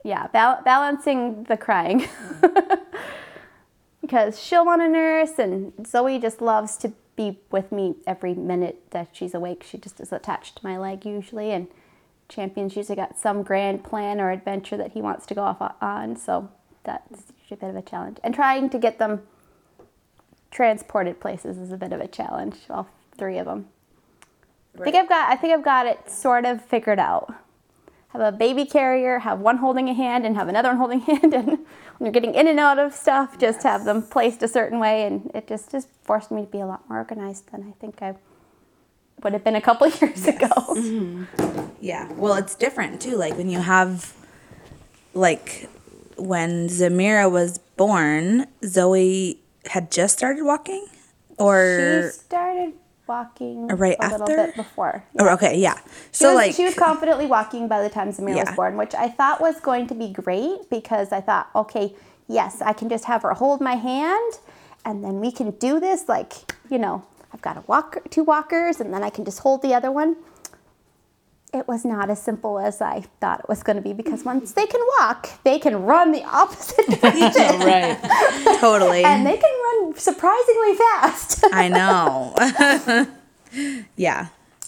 yeah, 0.05 0.29
bal- 0.29 0.63
balancing 0.65 1.45
the 1.45 1.57
crying. 1.57 2.07
because 4.01 4.39
she'll 4.39 4.67
want 4.67 4.83
a 4.83 4.89
nurse, 4.89 5.39
and 5.39 5.73
Zoe 5.87 6.19
just 6.19 6.41
loves 6.41 6.77
to 6.77 6.93
be 7.17 7.39
with 7.51 7.73
me 7.73 7.97
every 8.07 8.35
minute 8.35 8.83
that 8.91 9.09
she's 9.13 9.35
awake. 9.35 9.65
She 9.67 9.79
just 9.79 9.99
is 9.99 10.13
attached 10.13 10.57
to 10.59 10.65
my 10.65 10.77
leg 10.77 11.07
usually, 11.07 11.51
and 11.51 11.69
Champion's 12.29 12.77
usually 12.77 12.97
got 12.97 13.19
some 13.19 13.43
grand 13.43 13.83
plan 13.83 14.21
or 14.21 14.31
adventure 14.31 14.77
that 14.77 14.93
he 14.93 15.01
wants 15.01 15.25
to 15.27 15.35
go 15.35 15.43
off 15.43 15.75
on, 15.81 16.17
so 16.17 16.51
that's 16.85 17.33
usually 17.41 17.57
a 17.57 17.57
bit 17.57 17.71
of 17.71 17.77
a 17.77 17.83
challenge. 17.83 18.19
And 18.23 18.35
trying 18.35 18.69
to 18.71 18.79
get 18.79 18.99
them 18.99 19.23
transported 20.51 21.19
places 21.19 21.57
is 21.57 21.73
a 21.73 21.77
bit 21.79 21.93
of 21.93 22.01
a 22.01 22.09
challenge. 22.09 22.57
All 22.69 22.89
three 23.17 23.39
of 23.39 23.47
them. 23.47 23.69
I 24.79 24.85
think 24.85 24.97
I've 24.97 25.09
got. 25.09 25.31
I 25.31 25.37
think 25.37 25.55
I've 25.55 25.65
got 25.65 25.87
it 25.87 26.11
sort 26.11 26.45
of 26.45 26.63
figured 26.63 26.99
out. 26.99 27.35
Have 28.15 28.23
a 28.23 28.37
baby 28.37 28.65
carrier, 28.65 29.19
have 29.19 29.41
one 29.41 29.57
holding 29.57 29.89
a 29.89 29.93
hand, 29.93 30.25
and 30.25 30.37
have 30.37 30.47
another 30.47 30.69
one 30.69 30.79
holding 30.79 31.01
a 31.01 31.05
hand. 31.17 31.35
And 31.35 31.49
when 31.49 31.59
you're 32.01 32.12
getting 32.12 32.35
in 32.35 32.47
and 32.47 32.61
out 32.61 32.79
of 32.79 32.95
stuff, 32.95 33.39
just 33.39 33.65
have 33.65 33.85
them 33.85 34.03
placed 34.03 34.41
a 34.43 34.49
certain 34.49 34.79
way, 34.79 35.03
and 35.03 35.31
it 35.35 35.49
just 35.49 35.73
just 35.73 35.89
forced 36.05 36.31
me 36.31 36.43
to 36.43 36.47
be 36.47 36.61
a 36.61 36.67
lot 36.67 36.89
more 36.89 36.99
organized 36.99 37.51
than 37.51 37.65
I 37.69 37.73
think 37.81 38.01
I 38.03 38.15
would 39.23 39.33
have 39.33 39.43
been 39.43 39.57
a 39.57 39.61
couple 39.61 39.89
years 40.01 40.29
ago. 40.29 40.47
Mm-hmm. 40.47 41.25
Yeah. 41.81 42.11
Well, 42.12 42.35
it's 42.35 42.55
different 42.55 43.01
too. 43.03 43.17
Like 43.17 43.37
when 43.37 43.49
you 43.51 43.59
have, 43.59 44.15
like, 45.12 45.69
when 46.17 46.69
Zamira 46.69 47.29
was 47.29 47.59
born, 47.77 48.47
Zoe 48.65 49.41
had 49.67 49.91
just 49.91 50.17
started 50.17 50.45
walking, 50.45 50.87
or 51.37 52.12
she 52.12 52.19
started 52.19 52.75
walking 53.07 53.67
right 53.69 53.97
a 54.01 54.11
little 54.11 54.27
bit 54.27 54.57
before. 54.57 55.05
Oh, 55.19 55.25
or 55.25 55.31
okay, 55.33 55.59
yeah. 55.59 55.79
So 56.11 56.29
was, 56.29 56.37
like, 56.37 56.55
she 56.55 56.65
was 56.65 56.75
confidently 56.75 57.27
walking 57.27 57.69
by 57.69 57.83
the 57.83 57.91
time 57.91 58.11
Zamira 58.11 58.37
Yeah. 58.37 58.45
was 58.45 58.57
born, 58.57 58.77
which 58.77 58.95
I 58.95 59.09
thought 59.09 59.41
was 59.41 59.61
going 59.61 59.87
to 59.89 59.95
be 59.95 60.13
great 60.13 60.71
because 60.71 61.13
I 61.13 61.21
thought, 61.21 61.49
okay, 61.55 61.95
yes, 62.29 62.63
I 62.63 62.73
can 62.73 62.89
just 62.89 63.05
have 63.05 63.23
her 63.23 63.35
hold 63.35 63.61
my 63.61 63.75
hand, 63.75 64.39
and 64.85 65.05
then 65.05 65.21
we 65.21 65.31
can 65.33 65.51
do 65.53 65.81
this. 65.81 66.09
Like, 66.09 66.33
you 66.71 66.79
know, 66.79 67.05
I've 67.33 67.43
got 67.43 67.57
a 67.57 67.63
walker, 67.67 68.03
two 68.11 68.25
walkers, 68.25 68.81
and 68.81 68.93
then 68.93 69.03
I 69.03 69.11
can 69.11 69.25
just 69.25 69.41
hold 69.41 69.63
the 69.63 69.75
other 69.75 69.91
one. 69.93 70.17
It 71.55 71.69
was 71.69 71.85
not 71.85 72.11
as 72.11 72.21
simple 72.21 72.59
as 72.59 72.81
I 72.81 73.03
thought 73.21 73.39
it 73.39 73.49
was 73.49 73.63
going 73.63 73.77
to 73.77 73.83
be 73.83 73.93
because 73.93 74.25
once 74.25 74.51
they 74.51 74.67
can 74.67 74.81
walk, 74.99 75.31
they 75.45 75.61
can 75.61 75.85
run 75.85 76.11
the 76.11 76.25
opposite 76.25 76.85
direction, 77.01 77.61
right. 77.61 77.97
totally. 78.59 79.05
and 79.05 79.25
they 79.25 79.37
can 79.37 79.63
run 79.63 79.95
surprisingly 79.95 80.75
fast. 80.75 81.45
I 81.53 81.69
know. 81.69 82.35
yeah. 83.97 84.27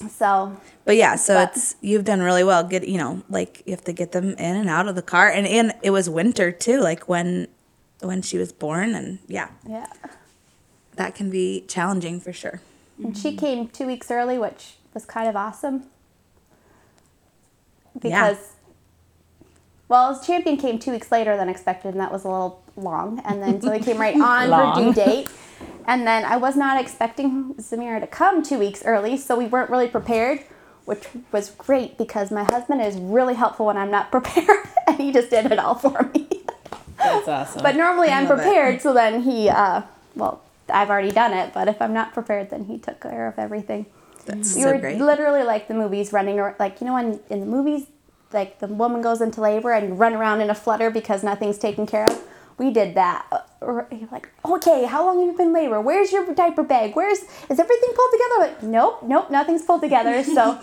so 0.08 0.56
But 0.84 0.94
yeah, 0.94 1.16
so 1.16 1.34
But- 1.34 1.56
it's 1.56 1.74
you've 1.80 2.04
done 2.04 2.20
really 2.22 2.44
well. 2.44 2.62
Get 2.62 2.86
you 2.86 2.98
know, 2.98 3.24
like 3.28 3.64
you 3.66 3.72
have 3.72 3.82
to 3.82 3.92
get 3.92 4.12
them 4.12 4.34
in 4.34 4.54
and 4.54 4.70
out 4.70 4.86
of 4.86 4.94
the 4.94 5.02
car, 5.02 5.28
and 5.28 5.44
and 5.44 5.74
it 5.82 5.90
was 5.90 6.08
winter 6.08 6.52
too, 6.52 6.80
like 6.80 7.08
when 7.08 7.48
when 8.00 8.22
she 8.22 8.38
was 8.38 8.52
born, 8.52 8.94
and 8.94 9.18
yeah, 9.26 9.48
yeah. 9.68 9.88
that 10.94 11.16
can 11.16 11.30
be 11.30 11.64
challenging 11.66 12.20
for 12.20 12.32
sure. 12.32 12.60
And 13.02 13.18
she 13.18 13.30
mm-hmm. 13.30 13.38
came 13.38 13.68
two 13.68 13.88
weeks 13.88 14.08
early, 14.08 14.38
which 14.38 14.74
was 14.94 15.04
kind 15.04 15.28
of 15.28 15.34
awesome. 15.34 15.86
Yeah. 18.02 18.30
Because, 18.30 18.52
well, 19.88 20.14
his 20.14 20.26
Champion 20.26 20.56
came 20.56 20.78
two 20.78 20.90
weeks 20.90 21.10
later 21.12 21.36
than 21.36 21.48
expected, 21.48 21.90
and 21.90 22.00
that 22.00 22.12
was 22.12 22.24
a 22.24 22.28
little 22.28 22.62
long. 22.76 23.20
And 23.24 23.42
then 23.42 23.60
Zoe 23.60 23.80
came 23.80 23.98
right 23.98 24.14
on 24.20 24.50
her 24.50 24.82
due 24.82 24.92
date. 25.04 25.28
And 25.86 26.06
then 26.06 26.24
I 26.24 26.36
was 26.36 26.56
not 26.56 26.80
expecting 26.80 27.54
Zamira 27.54 28.00
to 28.00 28.06
come 28.06 28.42
two 28.42 28.58
weeks 28.58 28.84
early, 28.84 29.16
so 29.16 29.38
we 29.38 29.46
weren't 29.46 29.70
really 29.70 29.88
prepared, 29.88 30.40
which 30.84 31.06
was 31.32 31.50
great 31.50 31.96
because 31.96 32.30
my 32.30 32.44
husband 32.44 32.82
is 32.82 32.96
really 32.96 33.34
helpful 33.34 33.66
when 33.66 33.76
I'm 33.76 33.90
not 33.90 34.10
prepared, 34.16 34.66
and 34.86 34.96
he 34.98 35.12
just 35.12 35.30
did 35.30 35.46
it 35.46 35.58
all 35.58 35.74
for 35.76 36.10
me. 36.12 36.26
That's 36.98 37.28
awesome. 37.28 37.62
But 37.62 37.76
normally 37.76 38.08
I'm 38.08 38.24
love 38.28 38.38
it. 38.38 38.42
prepared, 38.42 38.80
so 38.82 38.92
then 38.92 39.22
he, 39.22 39.48
uh, 39.48 39.82
well, 40.16 40.42
I've 40.68 40.90
already 40.90 41.12
done 41.12 41.32
it, 41.32 41.54
but 41.54 41.68
if 41.68 41.80
I'm 41.80 41.92
not 41.92 42.12
prepared, 42.12 42.50
then 42.50 42.64
he 42.64 42.78
took 42.78 43.00
care 43.00 43.28
of 43.28 43.38
everything. 43.38 43.86
That's 44.26 44.54
We 44.54 44.62
so 44.62 44.72
were 44.72 44.78
great. 44.78 44.98
literally 45.00 45.42
like 45.42 45.68
the 45.68 45.74
movies 45.74 46.12
running, 46.12 46.38
ar- 46.40 46.56
like, 46.58 46.80
you 46.80 46.86
know, 46.86 46.94
when 46.94 47.20
in 47.30 47.40
the 47.40 47.46
movies, 47.46 47.86
like 48.32 48.58
the 48.58 48.66
woman 48.66 49.00
goes 49.02 49.20
into 49.20 49.40
labor 49.40 49.72
and 49.72 49.88
you 49.88 49.94
run 49.94 50.12
around 50.14 50.40
in 50.40 50.50
a 50.50 50.54
flutter 50.54 50.90
because 50.90 51.22
nothing's 51.22 51.58
taken 51.58 51.86
care 51.86 52.06
of. 52.06 52.22
We 52.58 52.70
did 52.70 52.94
that. 52.94 53.26
Uh, 53.30 53.82
you're 53.92 54.08
like, 54.10 54.28
okay, 54.44 54.84
how 54.84 55.04
long 55.04 55.18
have 55.20 55.26
you 55.30 55.36
been 55.36 55.48
in 55.48 55.52
labor? 55.52 55.80
Where's 55.80 56.10
your 56.12 56.32
diaper 56.34 56.62
bag? 56.62 56.94
Where's, 56.96 57.18
is 57.18 57.58
everything 57.60 57.90
pulled 57.94 58.12
together? 58.12 58.38
Like, 58.38 58.62
nope, 58.62 59.02
nope, 59.02 59.30
nothing's 59.30 59.62
pulled 59.62 59.82
together. 59.82 60.22
So, 60.34 60.58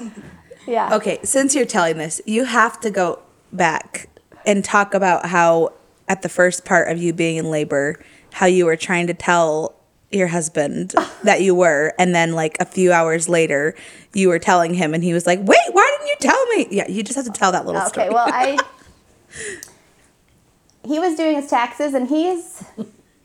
yeah. 0.67 0.95
Okay, 0.95 1.19
since 1.23 1.55
you're 1.55 1.65
telling 1.65 1.97
this, 1.97 2.21
you 2.25 2.45
have 2.45 2.79
to 2.81 2.89
go 2.91 3.19
back 3.51 4.09
and 4.45 4.63
talk 4.63 4.93
about 4.93 5.27
how 5.27 5.73
at 6.07 6.21
the 6.21 6.29
first 6.29 6.65
part 6.65 6.89
of 6.89 6.97
you 6.97 7.13
being 7.13 7.37
in 7.37 7.49
labor, 7.51 7.99
how 8.33 8.45
you 8.45 8.65
were 8.65 8.75
trying 8.75 9.07
to 9.07 9.13
tell 9.13 9.75
your 10.13 10.27
husband 10.27 10.93
that 11.23 11.41
you 11.41 11.55
were, 11.55 11.93
and 11.97 12.13
then 12.13 12.33
like 12.33 12.57
a 12.59 12.65
few 12.65 12.91
hours 12.91 13.27
later, 13.29 13.75
you 14.13 14.29
were 14.29 14.39
telling 14.39 14.73
him, 14.73 14.93
and 14.93 15.03
he 15.03 15.13
was 15.13 15.25
like, 15.25 15.39
"Wait, 15.39 15.59
why 15.71 15.97
didn't 15.97 16.07
you 16.09 16.15
tell 16.19 16.45
me?" 16.47 16.67
Yeah, 16.71 16.87
you 16.89 17.03
just 17.03 17.15
have 17.15 17.25
to 17.25 17.31
tell 17.31 17.51
that 17.51 17.65
little 17.65 17.81
story. 17.81 18.07
Okay, 18.07 18.13
well, 18.13 18.27
I. 18.31 18.59
He 20.85 20.99
was 20.99 21.15
doing 21.15 21.37
his 21.37 21.49
taxes, 21.49 21.93
and 21.93 22.09
he's 22.09 22.61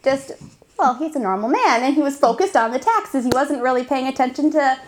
just, 0.04 0.30
well, 0.78 0.94
he's 0.94 1.16
a 1.16 1.18
normal 1.18 1.48
man, 1.48 1.82
and 1.82 1.92
he 1.92 2.00
was 2.00 2.16
focused 2.16 2.54
on 2.54 2.70
the 2.70 2.78
taxes. 2.78 3.24
He 3.24 3.32
wasn't 3.34 3.62
really 3.62 3.82
paying 3.82 4.06
attention 4.06 4.52
to 4.52 4.78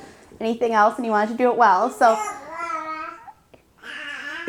anything 0.40 0.72
else, 0.72 0.94
and 0.94 1.04
he 1.04 1.10
wanted 1.10 1.32
to 1.32 1.36
do 1.36 1.50
it 1.50 1.56
well. 1.56 1.90
So 1.90 2.16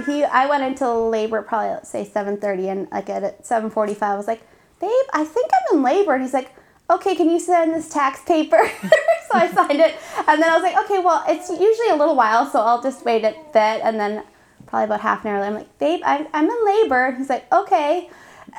he 0.05 0.23
I 0.23 0.47
went 0.47 0.63
into 0.63 0.91
labor 0.91 1.41
probably 1.41 1.69
let's 1.69 1.89
say 1.89 2.05
7:30 2.05 2.69
and 2.69 2.87
like 2.91 3.09
at 3.09 3.43
7:45 3.43 4.01
I 4.01 4.15
was 4.15 4.27
like, 4.27 4.41
"Babe, 4.79 4.89
I 5.13 5.23
think 5.23 5.49
I'm 5.53 5.77
in 5.77 5.83
labor." 5.83 6.13
And 6.13 6.23
he's 6.23 6.33
like, 6.33 6.53
"Okay, 6.91 7.15
can 7.15 7.29
you 7.29 7.39
send 7.39 7.73
this 7.73 7.89
tax 7.89 8.21
paper?" 8.23 8.61
so 9.27 9.33
I 9.33 9.51
signed 9.51 9.79
it. 9.79 9.95
And 10.27 10.41
then 10.41 10.49
I 10.49 10.55
was 10.55 10.63
like, 10.63 10.77
"Okay, 10.85 10.99
well, 10.99 11.23
it's 11.27 11.49
usually 11.49 11.89
a 11.89 11.95
little 11.95 12.15
while, 12.15 12.45
so 12.45 12.59
I'll 12.61 12.81
just 12.81 13.05
wait 13.05 13.23
a 13.23 13.33
bit." 13.53 13.81
And 13.83 13.99
then 13.99 14.23
probably 14.67 14.85
about 14.85 15.01
half 15.01 15.25
an 15.25 15.31
hour 15.31 15.39
later, 15.39 15.47
I'm 15.47 15.55
like, 15.55 15.79
"Babe, 15.79 16.01
I'm, 16.05 16.27
I'm 16.33 16.49
in 16.49 16.65
labor." 16.65 17.15
He's 17.17 17.29
like, 17.29 17.51
"Okay." 17.51 18.09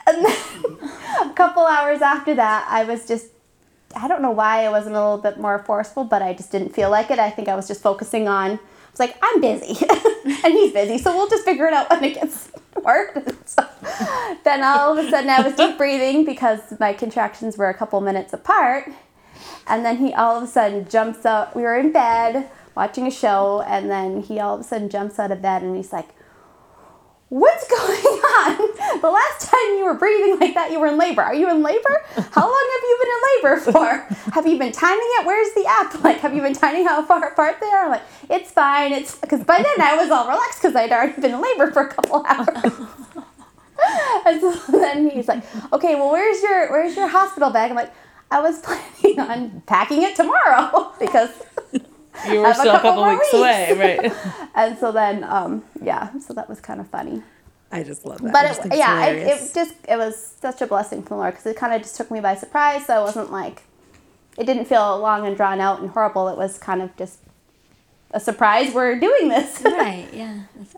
And 0.07 0.25
then 0.25 0.37
a 1.31 1.33
couple 1.35 1.67
hours 1.67 2.01
after 2.01 2.35
that, 2.35 2.67
I 2.69 2.85
was 2.85 3.07
just 3.07 3.27
I 3.95 4.09
don't 4.09 4.23
know 4.23 4.31
why 4.31 4.65
I 4.65 4.71
wasn't 4.71 4.97
a 4.97 5.01
little 5.01 5.19
bit 5.19 5.39
more 5.39 5.59
forceful, 5.59 6.05
but 6.05 6.23
I 6.23 6.33
just 6.33 6.51
didn't 6.51 6.71
feel 6.71 6.91
like 6.91 7.11
it. 7.11 7.19
I 7.19 7.31
think 7.31 7.49
I 7.49 7.55
was 7.55 7.69
just 7.69 7.83
focusing 7.83 8.29
on, 8.29 8.59
was 8.93 9.01
like, 9.01 9.17
I'm 9.23 9.41
busy 9.41 9.85
and 10.45 10.53
he's 10.53 10.73
busy, 10.73 10.99
so 10.99 11.15
we'll 11.17 11.29
just 11.29 11.45
figure 11.45 11.67
it 11.67 11.73
out 11.73 11.91
when 11.91 12.05
it 12.05 12.15
gets 12.15 12.51
work. 12.83 13.19
So 13.45 13.67
then 14.45 14.63
all 14.63 14.97
of 14.97 15.05
a 15.05 15.11
sudden 15.11 15.31
I 15.31 15.43
was 15.43 15.55
deep 15.55 15.77
breathing 15.77 16.25
because 16.25 16.61
my 16.79 16.93
contractions 16.93 17.57
were 17.57 17.69
a 17.69 17.75
couple 17.75 18.01
minutes 18.01 18.33
apart. 18.33 18.91
And 19.67 19.85
then 19.85 19.99
he 19.99 20.13
all 20.13 20.37
of 20.37 20.43
a 20.43 20.47
sudden 20.47 20.89
jumps 20.89 21.25
up. 21.25 21.55
We 21.55 21.63
were 21.63 21.77
in 21.77 21.93
bed 21.93 22.51
watching 22.75 23.07
a 23.07 23.11
show, 23.11 23.63
and 23.67 23.91
then 23.91 24.23
he 24.23 24.41
all 24.41 24.55
of 24.55 24.61
a 24.61 24.65
sudden 24.65 24.89
jumps 24.89 25.19
out 25.19 25.31
of 25.31 25.43
bed 25.43 25.63
and 25.63 25.77
he's 25.77 25.93
like, 25.93 26.09
What's 27.33 27.67
going 27.67 27.81
on? 27.81 29.01
The 29.01 29.11
last 29.11 29.49
time 29.49 29.79
you 29.79 29.85
were 29.87 29.95
breathing 29.95 30.39
like 30.39 30.53
that, 30.53 30.71
you 30.71 30.79
were 30.79 30.89
in 30.89 30.99
labor. 30.99 31.23
Are 31.23 31.35
you 31.35 31.49
in 31.49 31.63
labor? 31.63 32.05
How 32.31 32.43
long 32.43 32.71
have 32.75 32.83
you 32.83 32.99
been 33.01 33.11
in 33.11 33.21
labor 33.33 33.73
for? 33.73 34.33
Have 34.35 34.47
you 34.47 34.59
been 34.59 34.71
timing 34.71 35.09
it? 35.19 35.25
Where's 35.27 35.51
the 35.55 35.65
app? 35.65 35.95
Like, 36.05 36.19
have 36.19 36.35
you 36.35 36.43
been 36.43 36.53
timing 36.53 36.85
how 36.85 37.03
far 37.03 37.27
apart 37.27 37.57
they 37.59 37.69
are? 37.69 37.89
Like, 37.89 38.03
it's 38.29 38.51
fine. 38.51 38.93
It's 38.93 39.17
because 39.17 39.45
by 39.45 39.57
then 39.57 39.81
I 39.81 39.97
was 39.97 40.11
all 40.11 40.27
relaxed 40.29 40.61
because 40.61 40.77
I'd 40.77 40.93
already 40.93 41.19
been 41.23 41.33
in 41.33 41.41
labor 41.41 41.71
for 41.71 41.85
a 41.85 41.89
couple 41.89 42.23
hours. 42.29 42.49
and 44.27 44.39
so 44.39 44.53
then 44.71 45.09
he's 45.09 45.27
like, 45.27 45.43
okay, 45.73 45.95
well, 45.95 46.11
where's 46.11 46.43
your 46.43 46.71
where's 46.71 46.95
your 46.97 47.09
hospital 47.09 47.49
bag? 47.49 47.71
I'm 47.71 47.77
like, 47.77 47.95
I 48.31 48.43
was 48.43 48.61
planning 48.61 49.21
on 49.21 49.63
packing 49.65 50.03
it 50.03 50.17
tomorrow 50.17 50.93
because 51.01 51.31
You 52.29 52.41
were 52.41 52.53
still 52.55 52.75
a 52.75 52.81
couple 52.81 53.03
couple 53.03 53.09
weeks 53.09 53.33
weeks. 53.33 53.35
away, 53.35 53.73
right? 54.03 54.13
and 54.55 54.79
so 54.79 54.93
then 54.93 55.25
um 55.25 55.65
yeah, 55.83 56.19
so 56.19 56.35
that 56.35 56.49
was 56.49 56.61
kind 56.61 56.81
of 56.81 56.89
funny. 56.89 57.23
I 57.71 57.83
just 57.83 58.05
love 58.05 58.21
that. 58.21 58.33
But 58.33 58.43
just 58.43 58.61
it, 58.61 58.63
think 58.69 58.75
yeah, 58.75 59.07
it, 59.07 59.27
it 59.29 59.55
just 59.55 59.75
it 59.89 59.97
was 59.97 60.35
such 60.41 60.61
a 60.61 60.67
blessing 60.67 61.03
from 61.03 61.17
the 61.17 61.21
Lord 61.23 61.33
because 61.35 61.47
it 61.47 61.57
kind 61.57 61.73
of 61.73 61.81
just 61.83 61.97
took 61.97 62.11
me 62.11 62.21
by 62.21 62.35
surprise. 62.35 62.85
So 62.87 62.95
I 62.95 63.01
wasn't 63.01 63.33
like, 63.33 63.63
it 64.37 64.45
didn't 64.45 64.67
feel 64.67 64.99
long 64.99 65.27
and 65.27 65.35
drawn 65.37 65.59
out 65.61 65.81
and 65.81 65.91
horrible. 65.91 66.29
It 66.29 66.37
was 66.37 66.59
kind 66.59 66.83
of 66.83 66.95
just 66.97 67.19
a 68.11 68.21
surprise. 68.21 68.75
We're 68.75 68.99
doing 69.01 69.29
this, 69.29 69.63
Right. 69.65 70.09
Yeah. 70.13 70.41
That's. 70.55 70.77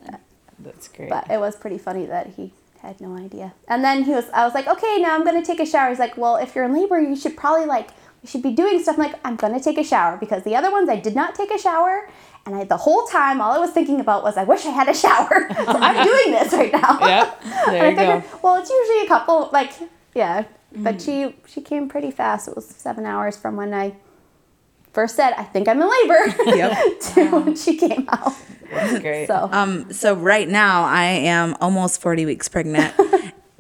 That's 0.60 0.88
great. 0.88 1.10
but 1.10 1.28
it 1.30 1.40
was 1.40 1.56
pretty 1.56 1.78
funny 1.78 2.06
that 2.06 2.28
he 2.36 2.52
had 2.80 3.00
no 3.00 3.16
idea. 3.16 3.54
And 3.68 3.82
then 3.84 4.04
he 4.04 4.12
was, 4.12 4.30
I 4.30 4.44
was 4.44 4.54
like, 4.54 4.66
okay, 4.68 4.98
now 5.00 5.14
I'm 5.14 5.24
gonna 5.24 5.44
take 5.44 5.58
a 5.60 5.66
shower. 5.66 5.88
He's 5.90 5.98
like, 5.98 6.16
well, 6.16 6.36
if 6.36 6.54
you're 6.54 6.64
in 6.64 6.72
labor, 6.72 7.00
you 7.00 7.16
should 7.16 7.36
probably 7.36 7.66
like, 7.66 7.90
you 8.24 8.28
should 8.28 8.42
be 8.42 8.52
doing 8.52 8.82
stuff. 8.82 8.96
I'm 8.98 9.02
like, 9.04 9.20
I'm 9.24 9.36
gonna 9.36 9.60
take 9.60 9.76
a 9.78 9.84
shower 9.84 10.16
because 10.16 10.42
the 10.44 10.56
other 10.56 10.70
ones 10.72 10.88
I 10.88 10.96
did 10.96 11.14
not 11.14 11.34
take 11.34 11.50
a 11.52 11.58
shower. 11.58 12.08
And 12.46 12.54
I, 12.56 12.64
the 12.64 12.76
whole 12.78 13.04
time, 13.06 13.40
all 13.40 13.52
I 13.52 13.58
was 13.58 13.70
thinking 13.70 14.00
about 14.00 14.22
was, 14.22 14.36
I 14.36 14.44
wish 14.44 14.64
I 14.66 14.70
had 14.70 14.88
a 14.88 14.94
shower. 14.94 15.46
so 15.54 15.64
I'm 15.86 16.06
doing 16.10 16.30
this 16.32 16.52
right 16.54 16.72
now. 16.72 16.98
Yep, 17.00 17.42
there 17.66 17.90
you 17.92 17.98
I 18.00 18.20
go. 18.20 18.24
well, 18.42 18.56
it's 18.56 18.70
usually 18.70 19.02
a 19.04 19.08
couple, 19.08 19.50
like, 19.52 19.72
yeah. 20.14 20.44
But 20.76 21.00
she 21.02 21.36
she 21.46 21.60
came 21.60 21.88
pretty 21.88 22.10
fast. 22.10 22.48
It 22.48 22.56
was 22.56 22.66
seven 22.66 23.04
hours 23.06 23.36
from 23.36 23.56
when 23.56 23.72
I 23.74 23.94
first 24.92 25.14
said, 25.16 25.32
I 25.36 25.44
think 25.44 25.68
I'm 25.68 25.80
in 25.82 25.88
labor, 25.88 26.34
Yep. 26.56 27.00
to 27.00 27.30
when 27.30 27.54
she 27.56 27.76
came 27.76 28.08
out. 28.10 28.32
That's 28.70 28.98
great. 29.00 29.26
So 29.28 29.48
Um, 29.52 29.92
so 29.92 30.14
right 30.14 30.48
now 30.48 30.82
I 30.84 31.04
am 31.04 31.56
almost 31.60 32.00
40 32.00 32.26
weeks 32.26 32.48
pregnant, 32.48 32.92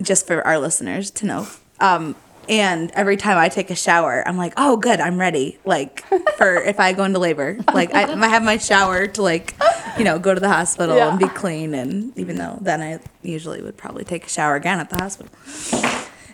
just 0.02 0.26
for 0.26 0.44
our 0.46 0.58
listeners 0.58 1.10
to 1.12 1.26
know. 1.26 1.46
Um, 1.80 2.16
and 2.48 2.90
every 2.92 3.16
time 3.16 3.38
I 3.38 3.48
take 3.48 3.70
a 3.70 3.74
shower, 3.74 4.26
I'm 4.26 4.36
like, 4.36 4.54
oh, 4.56 4.76
good, 4.76 5.00
I'm 5.00 5.18
ready. 5.18 5.58
Like 5.64 6.04
for 6.36 6.56
if 6.62 6.80
I 6.80 6.92
go 6.92 7.04
into 7.04 7.18
labor, 7.18 7.58
like 7.72 7.94
I, 7.94 8.12
I 8.12 8.28
have 8.28 8.42
my 8.42 8.56
shower 8.56 9.06
to 9.06 9.22
like, 9.22 9.54
you 9.98 10.04
know, 10.04 10.18
go 10.18 10.34
to 10.34 10.40
the 10.40 10.48
hospital 10.48 10.98
and 10.98 11.18
be 11.18 11.28
clean. 11.28 11.74
And 11.74 12.16
even 12.18 12.36
though 12.36 12.58
then 12.60 12.80
I 12.82 13.00
usually 13.22 13.62
would 13.62 13.76
probably 13.76 14.04
take 14.04 14.26
a 14.26 14.28
shower 14.28 14.56
again 14.56 14.80
at 14.80 14.90
the 14.90 14.96
hospital. 14.96 15.32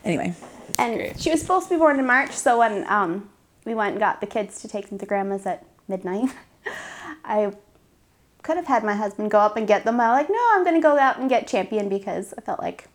Anyway, 0.05 0.35
and 0.79 1.21
she 1.21 1.31
was 1.31 1.41
supposed 1.41 1.69
to 1.69 1.75
be 1.75 1.79
born 1.79 1.99
in 1.99 2.07
March. 2.07 2.33
So 2.33 2.59
when 2.59 2.87
um, 2.89 3.29
we 3.65 3.75
went 3.75 3.93
and 3.93 4.01
got 4.01 4.21
the 4.21 4.27
kids 4.27 4.61
to 4.63 4.69
take 4.69 4.89
them 4.89 4.99
to 4.99 5.07
grandma's 5.07 5.47
at 5.47 5.65
midnight, 5.89 6.31
I 7.25 7.53
could 8.43 8.57
have 8.57 8.67
had 8.67 8.85
my 8.85 8.95
husband 8.95 9.31
go 9.31 9.39
up 9.39 9.57
and 9.57 9.67
get 9.67 9.85
them. 9.85 10.01
I 10.01 10.09
was 10.09 10.21
like, 10.21 10.31
no, 10.31 10.49
I'm 10.53 10.65
going 10.65 10.77
to 10.77 10.81
go 10.81 10.99
out 10.99 11.19
and 11.19 11.29
get 11.29 11.47
Champion 11.47 11.89
because 11.89 12.33
I 12.37 12.41
felt 12.41 12.61
like, 12.61 12.89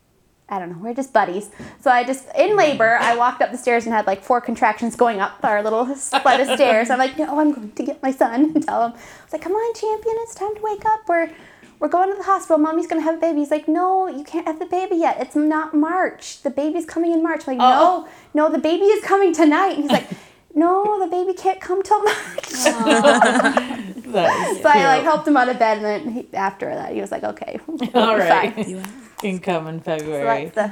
I 0.48 0.60
don't 0.60 0.70
know, 0.72 0.78
we're 0.78 0.94
just 0.94 1.12
buddies. 1.12 1.50
So 1.82 1.90
I 1.90 2.04
just, 2.04 2.26
in 2.38 2.56
labor, 2.56 2.98
I 3.02 3.16
walked 3.18 3.42
up 3.42 3.52
the 3.52 3.58
stairs 3.58 3.86
and 3.86 3.94
had 3.96 4.06
like 4.06 4.22
four 4.24 4.42
contractions 4.42 4.96
going 4.96 5.20
up 5.20 5.40
our 5.44 5.64
little 5.64 5.86
flight 5.96 6.40
of 6.40 6.48
stairs. 6.56 6.90
I'm 6.92 7.00
like, 7.00 7.18
no, 7.18 7.40
I'm 7.40 7.52
going 7.52 7.72
to 7.72 7.84
get 7.84 8.04
my 8.04 8.12
son 8.12 8.52
and 8.56 8.64
tell 8.66 8.86
him. 8.86 8.92
I 8.92 9.24
was 9.24 9.34
like, 9.34 9.42
come 9.42 9.54
on, 9.54 9.74
Champion, 9.74 10.16
it's 10.20 10.36
time 10.36 10.54
to 10.56 10.62
wake 10.62 10.86
up. 10.86 11.00
We're, 11.08 11.32
we're 11.80 11.88
going 11.88 12.12
to 12.12 12.16
the 12.16 12.24
hospital. 12.24 12.60
Mommy's 12.60 12.86
going 12.86 13.02
to 13.02 13.06
have 13.06 13.16
a 13.16 13.20
baby. 13.20 13.40
He's 13.40 13.50
like, 13.50 13.68
no, 13.68 14.08
you 14.08 14.24
can't 14.24 14.46
have 14.46 14.60
the 14.60 14.68
baby 14.68 14.98
yet. 14.98 15.18
It's 15.20 15.36
not 15.36 15.74
March. 15.74 16.44
The 16.44 16.52
baby's 16.52 16.86
coming 16.86 17.12
in 17.12 17.24
March. 17.24 17.48
I'm 17.48 17.58
like, 17.58 17.68
Oh. 17.68 18.08
no, 18.36 18.46
no, 18.48 18.52
the 18.52 18.60
baby 18.60 18.86
is 18.86 19.04
coming 19.04 19.34
tonight. 19.34 19.72
And 19.78 19.82
he's 19.82 19.92
like, 19.92 20.08
no, 20.56 21.00
the 21.04 21.08
baby 21.08 21.34
can't 21.34 21.60
come 21.60 21.82
till 21.82 22.04
March. 22.04 22.54
That 24.06 24.50
is 24.52 24.62
So 24.62 24.70
I 24.70 24.86
like 24.88 25.04
helped 25.04 25.28
him 25.28 25.36
out 25.36 25.50
of 25.50 25.60
bed, 25.60 25.78
and 25.78 25.86
then 25.86 26.10
he, 26.14 26.28
after 26.34 26.70
that, 26.74 26.94
he 26.94 27.02
was 27.02 27.12
like, 27.12 27.24
"Okay, 27.24 27.60
All 27.94 28.16
right. 28.18 28.54
fine." 28.54 28.86
Can 29.20 29.40
come 29.40 29.68
in 29.68 29.80
So 29.80 29.84
February. 29.86 30.46
that's 30.54 30.56
the 30.56 30.72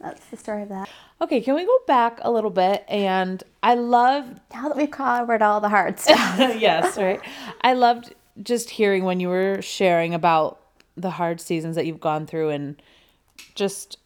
that's 0.00 0.24
the 0.26 0.36
story 0.36 0.62
of 0.62 0.68
that. 0.68 0.88
Okay, 1.20 1.40
can 1.40 1.54
we 1.54 1.64
go 1.64 1.78
back 1.86 2.18
a 2.22 2.30
little 2.30 2.50
bit? 2.50 2.84
And 2.88 3.42
I 3.62 3.74
love 3.74 4.26
Now 4.52 4.68
that 4.68 4.76
we've 4.76 4.90
covered 4.90 5.40
all 5.42 5.60
the 5.60 5.68
hard 5.70 5.98
stuff, 6.00 6.38
yes, 6.60 6.98
right. 6.98 7.20
I 7.62 7.72
loved 7.72 8.14
just 8.42 8.68
hearing 8.70 9.04
when 9.04 9.20
you 9.20 9.28
were 9.28 9.62
sharing 9.62 10.12
about 10.12 10.60
the 10.96 11.10
hard 11.10 11.40
seasons 11.40 11.76
that 11.76 11.86
you've 11.86 12.00
gone 12.00 12.26
through 12.26 12.50
and 12.50 12.80
just 13.54 13.98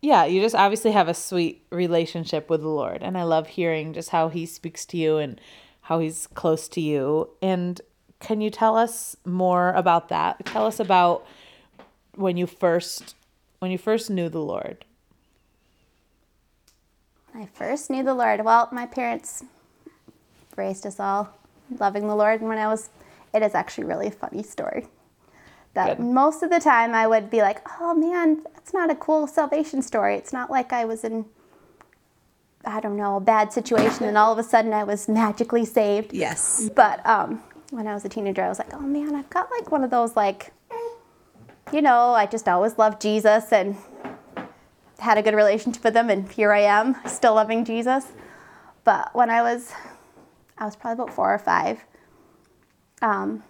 yeah, 0.00 0.24
you 0.26 0.40
just 0.40 0.54
obviously 0.54 0.92
have 0.92 1.08
a 1.08 1.14
sweet 1.14 1.64
relationship 1.70 2.48
with 2.48 2.60
the 2.62 2.68
Lord. 2.68 3.02
And 3.02 3.18
I 3.18 3.24
love 3.24 3.48
hearing 3.48 3.92
just 3.92 4.10
how 4.10 4.28
he 4.28 4.46
speaks 4.46 4.86
to 4.86 4.96
you 4.96 5.16
and 5.18 5.40
how 5.82 5.98
he's 5.98 6.28
close 6.28 6.68
to 6.68 6.80
you. 6.80 7.30
And 7.42 7.80
can 8.20 8.40
you 8.40 8.48
tell 8.48 8.76
us 8.76 9.16
more 9.24 9.72
about 9.72 10.08
that? 10.10 10.46
Tell 10.46 10.66
us 10.66 10.78
about 10.78 11.26
when 12.18 12.36
you 12.36 12.46
first 12.46 13.14
when 13.60 13.70
you 13.70 13.78
first 13.78 14.10
knew 14.10 14.28
the 14.28 14.40
Lord. 14.40 14.84
I 17.34 17.46
first 17.46 17.90
knew 17.90 18.02
the 18.02 18.14
Lord. 18.14 18.44
Well, 18.44 18.68
my 18.72 18.86
parents 18.86 19.44
raised 20.56 20.86
us 20.86 20.98
all 20.98 21.30
loving 21.78 22.08
the 22.08 22.16
Lord, 22.16 22.40
and 22.40 22.48
when 22.48 22.58
I 22.58 22.66
was, 22.66 22.90
it 23.32 23.42
is 23.42 23.54
actually 23.54 23.84
really 23.84 24.08
a 24.08 24.12
funny 24.12 24.42
story. 24.42 24.86
That 25.74 25.98
Good. 25.98 26.06
most 26.06 26.42
of 26.42 26.50
the 26.50 26.60
time 26.60 26.94
I 26.94 27.06
would 27.06 27.30
be 27.30 27.40
like, 27.40 27.60
"Oh 27.80 27.94
man, 27.94 28.42
that's 28.54 28.72
not 28.72 28.90
a 28.90 28.94
cool 28.94 29.26
salvation 29.26 29.82
story. 29.82 30.16
It's 30.16 30.32
not 30.32 30.50
like 30.50 30.72
I 30.72 30.84
was 30.84 31.04
in." 31.04 31.26
I 32.64 32.80
don't 32.80 32.96
know, 32.96 33.16
a 33.16 33.20
bad 33.20 33.52
situation, 33.52 34.04
and 34.04 34.18
all 34.18 34.32
of 34.32 34.38
a 34.38 34.42
sudden 34.42 34.72
I 34.72 34.82
was 34.84 35.08
magically 35.08 35.64
saved. 35.64 36.12
yes. 36.12 36.68
But 36.74 37.06
um, 37.06 37.40
when 37.70 37.86
I 37.86 37.94
was 37.94 38.04
a 38.04 38.08
teenager, 38.08 38.42
I 38.42 38.48
was 38.48 38.58
like, 38.58 38.74
oh 38.74 38.80
man, 38.80 39.14
I've 39.14 39.30
got 39.30 39.50
like 39.50 39.70
one 39.70 39.84
of 39.84 39.90
those 39.90 40.16
like, 40.16 40.52
you 41.72 41.82
know, 41.82 42.12
I 42.14 42.26
just 42.26 42.48
always 42.48 42.78
loved 42.78 43.00
Jesus 43.00 43.52
and 43.52 43.76
had 44.98 45.18
a 45.18 45.22
good 45.22 45.34
relationship 45.34 45.84
with 45.84 45.96
him, 45.96 46.10
and 46.10 46.30
here 46.30 46.52
I 46.52 46.60
am, 46.60 46.96
still 47.06 47.34
loving 47.34 47.64
Jesus. 47.64 48.06
But 48.84 49.14
when 49.14 49.30
I 49.30 49.42
was, 49.42 49.72
I 50.56 50.64
was 50.64 50.76
probably 50.76 51.02
about 51.02 51.14
four 51.14 51.32
or 51.32 51.38
five. 51.38 51.84
Um, 53.02 53.42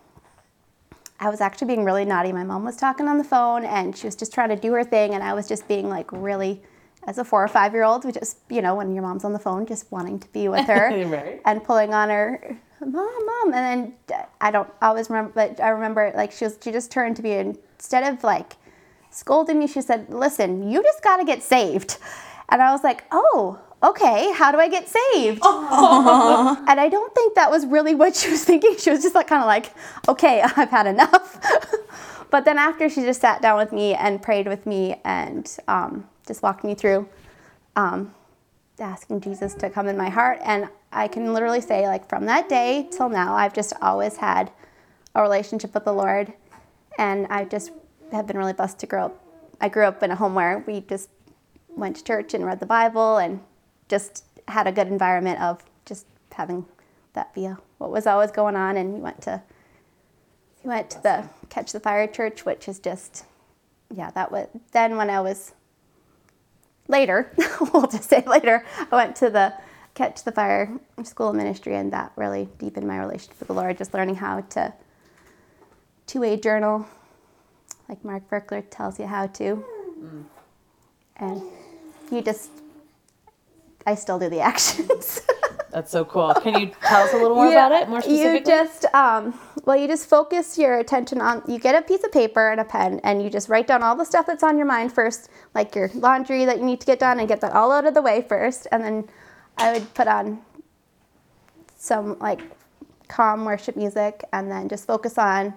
I 1.20 1.30
was 1.30 1.40
actually 1.40 1.68
being 1.68 1.84
really 1.84 2.04
naughty. 2.04 2.32
My 2.32 2.44
mom 2.44 2.64
was 2.64 2.76
talking 2.76 3.08
on 3.08 3.18
the 3.18 3.24
phone, 3.24 3.64
and 3.64 3.96
she 3.96 4.06
was 4.06 4.14
just 4.14 4.32
trying 4.32 4.50
to 4.50 4.56
do 4.56 4.72
her 4.74 4.84
thing, 4.84 5.14
and 5.14 5.22
I 5.22 5.34
was 5.34 5.48
just 5.48 5.66
being 5.68 5.88
like 5.88 6.10
really. 6.12 6.62
As 7.06 7.16
a 7.16 7.24
four 7.24 7.42
or 7.42 7.48
five 7.48 7.72
year 7.72 7.84
old, 7.84 8.04
we 8.04 8.12
just, 8.12 8.36
you 8.50 8.60
know, 8.60 8.74
when 8.74 8.92
your 8.92 9.02
mom's 9.02 9.24
on 9.24 9.32
the 9.32 9.38
phone, 9.38 9.64
just 9.64 9.90
wanting 9.90 10.18
to 10.18 10.28
be 10.28 10.48
with 10.48 10.66
her 10.66 10.90
Right. 11.06 11.40
and 11.46 11.64
pulling 11.64 11.94
on 11.94 12.10
her, 12.10 12.58
mom, 12.80 13.26
mom, 13.26 13.54
and 13.54 13.94
then 14.08 14.24
I 14.42 14.50
don't 14.50 14.68
always 14.82 15.08
remember, 15.08 15.30
but 15.34 15.58
I 15.58 15.70
remember 15.70 16.12
like 16.14 16.32
she 16.32 16.44
was, 16.44 16.58
she 16.62 16.70
just 16.70 16.90
turned 16.90 17.16
to 17.16 17.22
me 17.22 17.34
and 17.34 17.56
instead 17.78 18.12
of 18.12 18.22
like 18.24 18.56
scolding 19.10 19.58
me, 19.58 19.66
she 19.66 19.80
said, 19.80 20.10
"Listen, 20.10 20.70
you 20.70 20.82
just 20.82 21.02
got 21.02 21.18
to 21.18 21.24
get 21.24 21.42
saved," 21.42 21.98
and 22.48 22.60
I 22.62 22.72
was 22.72 22.84
like, 22.84 23.04
"Oh, 23.10 23.58
okay. 23.82 24.32
How 24.34 24.52
do 24.52 24.58
I 24.58 24.68
get 24.68 24.88
saved?" 24.88 25.40
and 25.44 26.80
I 26.80 26.88
don't 26.90 27.14
think 27.14 27.34
that 27.34 27.50
was 27.50 27.66
really 27.66 27.94
what 27.94 28.16
she 28.16 28.30
was 28.30 28.44
thinking. 28.44 28.76
She 28.78 28.90
was 28.90 29.02
just 29.02 29.14
like 29.14 29.28
kind 29.28 29.42
of 29.42 29.46
like, 29.46 29.72
"Okay, 30.08 30.42
I've 30.56 30.70
had 30.70 30.86
enough." 30.86 31.40
but 32.30 32.44
then 32.44 32.58
after 32.58 32.88
she 32.88 33.02
just 33.02 33.20
sat 33.20 33.42
down 33.42 33.58
with 33.58 33.72
me 33.72 33.94
and 33.94 34.22
prayed 34.22 34.46
with 34.46 34.66
me 34.66 35.00
and 35.04 35.56
um, 35.68 36.08
just 36.26 36.42
walked 36.42 36.64
me 36.64 36.74
through. 36.74 37.08
Um, 37.76 38.12
asking 38.80 39.20
Jesus 39.20 39.54
to 39.54 39.70
come 39.70 39.88
in 39.88 39.96
my 39.96 40.08
heart. 40.08 40.38
And 40.44 40.68
I 40.92 41.08
can 41.08 41.32
literally 41.32 41.60
say, 41.60 41.86
like, 41.86 42.08
from 42.08 42.26
that 42.26 42.48
day 42.48 42.88
till 42.90 43.08
now, 43.08 43.34
I've 43.34 43.54
just 43.54 43.72
always 43.82 44.16
had 44.16 44.50
a 45.14 45.22
relationship 45.22 45.74
with 45.74 45.84
the 45.84 45.92
Lord. 45.92 46.32
And 46.98 47.26
I 47.28 47.44
just 47.44 47.70
have 48.12 48.26
been 48.26 48.36
really 48.36 48.52
blessed 48.52 48.78
to 48.80 48.86
grow 48.86 49.06
up. 49.06 49.24
I 49.60 49.68
grew 49.68 49.84
up 49.84 50.02
in 50.02 50.10
a 50.10 50.16
home 50.16 50.34
where 50.34 50.62
we 50.66 50.80
just 50.82 51.08
went 51.68 51.96
to 51.96 52.04
church 52.04 52.34
and 52.34 52.44
read 52.44 52.60
the 52.60 52.66
Bible 52.66 53.16
and 53.16 53.40
just 53.88 54.24
had 54.48 54.66
a 54.66 54.72
good 54.72 54.88
environment 54.88 55.40
of 55.40 55.64
just 55.86 56.06
having 56.32 56.66
that 57.12 57.32
be 57.34 57.48
what 57.78 57.90
was 57.90 58.06
always 58.06 58.30
going 58.30 58.56
on. 58.56 58.76
And 58.76 58.92
we 58.94 59.00
went 59.00 59.22
to 59.22 59.42
we 60.64 60.68
went 60.68 60.90
to 60.90 61.02
the 61.02 61.28
Catch 61.48 61.72
the 61.72 61.80
Fire 61.80 62.06
Church, 62.06 62.44
which 62.44 62.68
is 62.68 62.78
just 62.78 63.24
yeah, 63.94 64.10
that 64.10 64.30
was 64.30 64.48
then 64.72 64.96
when 64.96 65.08
I 65.08 65.20
was 65.20 65.54
later, 66.88 67.32
we'll 67.72 67.86
just 67.86 68.08
say 68.08 68.22
later, 68.26 68.64
I 68.90 68.94
went 68.94 69.16
to 69.16 69.30
the 69.30 69.54
Catch 69.94 70.24
the 70.24 70.32
Fire 70.32 70.70
School 71.04 71.28
of 71.28 71.36
Ministry, 71.36 71.76
and 71.76 71.92
that 71.92 72.12
really 72.16 72.48
deepened 72.58 72.86
my 72.86 72.98
relationship 72.98 73.38
with 73.38 73.48
the 73.48 73.54
Lord. 73.54 73.78
Just 73.78 73.94
learning 73.94 74.16
how 74.16 74.40
to 74.40 74.72
two-way 76.08 76.36
journal, 76.38 76.86
like 77.88 78.04
Mark 78.04 78.28
Virkler 78.28 78.64
tells 78.68 78.98
you 78.98 79.06
how 79.06 79.28
to, 79.28 79.64
and 81.16 81.42
you 82.10 82.22
just, 82.22 82.50
I 83.86 83.94
still 83.94 84.18
do 84.18 84.28
the 84.28 84.40
actions. 84.52 85.20
That's 85.70 85.90
so 85.90 86.04
cool. 86.04 86.32
Can 86.34 86.58
you 86.58 86.72
tell 86.82 87.02
us 87.04 87.12
a 87.12 87.18
little 87.18 87.36
more 87.36 87.50
about 87.50 87.72
it, 87.72 87.88
more 87.88 88.00
specifically? 88.00 88.38
You 88.38 88.44
just, 88.44 88.86
um, 88.94 89.38
well, 89.64 89.76
you 89.76 89.86
just 89.86 90.08
focus 90.08 90.56
your 90.56 90.78
attention 90.78 91.20
on, 91.20 91.42
you 91.46 91.58
get 91.58 91.74
a 91.74 91.82
piece 91.82 92.02
of 92.04 92.10
paper 92.10 92.50
and 92.50 92.58
a 92.60 92.64
pen 92.64 93.00
and 93.04 93.22
you 93.22 93.28
just 93.28 93.50
write 93.50 93.66
down 93.66 93.82
all 93.82 93.94
the 93.94 94.04
stuff 94.04 94.26
that's 94.26 94.42
on 94.42 94.56
your 94.56 94.66
mind 94.66 94.92
first, 94.92 95.28
like 95.54 95.74
your 95.74 95.90
laundry 95.94 96.46
that 96.46 96.58
you 96.58 96.64
need 96.64 96.80
to 96.80 96.86
get 96.86 96.98
done 96.98 97.18
and 97.18 97.28
get 97.28 97.42
that 97.42 97.52
all 97.52 97.70
out 97.70 97.86
of 97.86 97.92
the 97.92 98.00
way 98.00 98.22
first. 98.22 98.66
And 98.72 98.82
then 98.82 99.08
I 99.58 99.72
would 99.72 99.92
put 99.92 100.08
on 100.08 100.40
some 101.76 102.18
like 102.18 102.40
calm 103.08 103.44
worship 103.44 103.76
music 103.76 104.24
and 104.32 104.50
then 104.50 104.68
just 104.68 104.86
focus 104.86 105.18
on 105.18 105.52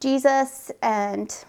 Jesus 0.00 0.70
and 0.82 1.44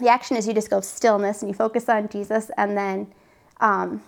the 0.00 0.08
action 0.08 0.36
is 0.36 0.46
you 0.46 0.54
just 0.54 0.70
go 0.70 0.80
stillness 0.80 1.42
and 1.42 1.48
you 1.48 1.54
focus 1.54 1.88
on 1.88 2.08
Jesus 2.08 2.50
and 2.56 2.76
then 2.76 3.06
um, 3.60 4.02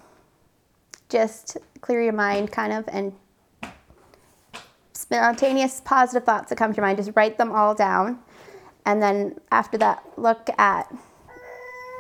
just 1.08 1.56
clear 1.80 2.02
your 2.02 2.12
mind 2.12 2.50
kind 2.50 2.72
of 2.72 2.84
and 2.88 3.12
spontaneous 4.92 5.80
positive 5.84 6.24
thoughts 6.24 6.50
that 6.50 6.56
come 6.56 6.72
to 6.72 6.76
your 6.76 6.84
mind 6.84 6.98
just 6.98 7.12
write 7.14 7.38
them 7.38 7.52
all 7.52 7.74
down. 7.74 8.18
And 8.84 9.02
then 9.02 9.38
after 9.50 9.78
that 9.78 10.02
look 10.16 10.48
at 10.58 10.92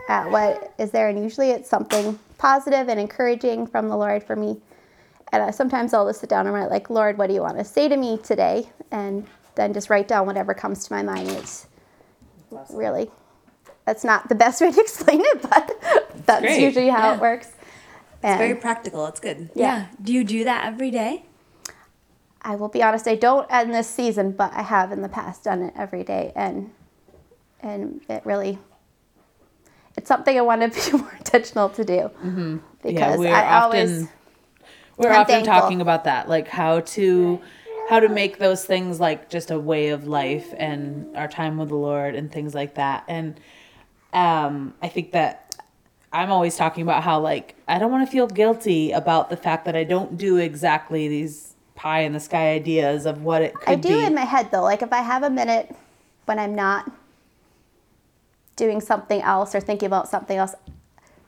at 0.08 0.30
what 0.30 0.72
is 0.78 0.90
there 0.90 1.08
and 1.08 1.22
usually 1.22 1.50
it's 1.50 1.68
something 1.68 2.18
positive 2.38 2.88
and 2.88 2.98
encouraging 2.98 3.66
from 3.66 3.88
the 3.88 3.96
lord 3.96 4.22
for 4.22 4.36
me. 4.36 4.60
And 5.32 5.42
I, 5.42 5.50
sometimes 5.50 5.94
i'll 5.94 6.06
just 6.06 6.20
sit 6.20 6.30
down 6.30 6.46
and 6.46 6.54
write 6.54 6.70
like 6.70 6.90
lord 6.90 7.16
what 7.18 7.28
do 7.28 7.34
you 7.34 7.42
want 7.42 7.58
to 7.58 7.64
say 7.64 7.88
to 7.88 7.96
me 7.96 8.18
today? 8.18 8.68
And 8.90 9.26
then 9.58 9.74
just 9.74 9.90
write 9.90 10.08
down 10.08 10.26
whatever 10.26 10.54
comes 10.54 10.86
to 10.86 10.92
my 10.92 11.02
mind 11.02 11.28
it's 11.28 11.66
really 12.70 13.10
that's 13.84 14.04
not 14.04 14.28
the 14.28 14.34
best 14.34 14.60
way 14.62 14.72
to 14.72 14.80
explain 14.80 15.20
it 15.20 15.42
but 15.42 16.24
that's 16.26 16.40
great. 16.42 16.60
usually 16.60 16.88
how 16.88 17.10
Yeah. 17.10 17.14
it 17.16 17.20
works 17.20 17.52
and 18.22 18.38
Very 18.38 18.54
practical. 18.56 19.06
It's 19.06 19.20
good. 19.20 19.50
Yeah. 19.54 19.86
Do 20.02 20.12
you 20.12 20.24
do 20.24 20.44
that 20.44 20.64
every 20.64 20.90
day? 20.90 21.24
I 22.42 22.56
will 22.56 22.68
be 22.68 22.82
honest, 22.82 23.06
I 23.06 23.14
don't 23.14 23.50
in 23.50 23.70
this 23.70 23.88
season, 23.88 24.32
but 24.32 24.52
I 24.54 24.62
have 24.62 24.90
in 24.92 25.02
the 25.02 25.08
past 25.08 25.44
done 25.44 25.62
it 25.62 25.74
every 25.76 26.02
day, 26.02 26.32
and 26.34 26.70
and 27.60 28.00
it 28.08 28.24
really, 28.24 28.58
it's 29.96 30.08
something 30.08 30.36
I 30.36 30.40
want 30.40 30.72
to 30.72 30.90
be 30.90 30.98
more 30.98 31.12
intentional 31.12 31.68
to 31.70 31.84
do 31.84 31.92
mm-hmm. 31.92 32.56
yeah, 32.84 32.92
because 32.92 33.18
we're 33.18 33.28
I 33.34 33.42
often 33.44 33.62
always 33.62 34.08
we're 34.96 35.10
I'm 35.10 35.20
often 35.20 35.34
thankful. 35.44 35.54
talking 35.54 35.80
about 35.80 36.04
that, 36.04 36.28
like 36.28 36.48
how 36.48 36.80
to 36.80 37.40
how 37.88 38.00
to 38.00 38.08
make 38.08 38.38
those 38.38 38.64
things 38.64 39.00
like 39.00 39.30
just 39.30 39.50
a 39.50 39.58
way 39.58 39.88
of 39.88 40.06
life 40.06 40.52
and 40.58 41.16
our 41.16 41.26
time 41.26 41.56
with 41.56 41.70
the 41.70 41.74
Lord 41.74 42.14
and 42.14 42.30
things 42.30 42.54
like 42.54 42.74
that. 42.74 43.02
And 43.08 43.40
um, 44.12 44.74
I 44.82 44.88
think 44.88 45.12
that 45.12 45.56
I'm 46.12 46.30
always 46.30 46.56
talking 46.56 46.82
about 46.82 47.02
how 47.02 47.18
like 47.20 47.54
I 47.66 47.78
don't 47.78 47.90
want 47.90 48.06
to 48.06 48.12
feel 48.12 48.26
guilty 48.26 48.92
about 48.92 49.30
the 49.30 49.36
fact 49.36 49.64
that 49.64 49.74
I 49.74 49.84
don't 49.84 50.18
do 50.18 50.36
exactly 50.36 51.08
these 51.08 51.54
pie 51.76 52.00
in 52.00 52.12
the 52.12 52.20
sky 52.20 52.52
ideas 52.52 53.06
of 53.06 53.22
what 53.22 53.40
it 53.40 53.54
could 53.54 53.68
I 53.68 53.74
do 53.76 53.88
be. 53.88 54.04
in 54.04 54.14
my 54.14 54.24
head 54.24 54.50
though. 54.50 54.62
Like 54.62 54.82
if 54.82 54.92
I 54.92 55.00
have 55.00 55.22
a 55.22 55.30
minute 55.30 55.74
when 56.26 56.38
I'm 56.38 56.54
not 56.54 56.90
doing 58.56 58.82
something 58.82 59.22
else 59.22 59.54
or 59.54 59.60
thinking 59.60 59.86
about 59.86 60.08
something 60.08 60.36
else, 60.36 60.54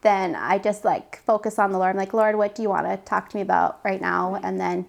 then 0.02 0.34
I 0.34 0.58
just 0.58 0.84
like 0.84 1.22
focus 1.22 1.58
on 1.58 1.72
the 1.72 1.78
Lord. 1.78 1.90
I'm 1.90 1.96
like, 1.96 2.12
Lord, 2.12 2.36
what 2.36 2.54
do 2.54 2.60
you 2.62 2.68
want 2.68 2.86
to 2.86 2.98
talk 2.98 3.30
to 3.30 3.36
me 3.36 3.40
about 3.42 3.80
right 3.82 4.00
now? 4.00 4.38
And 4.42 4.60
then 4.60 4.86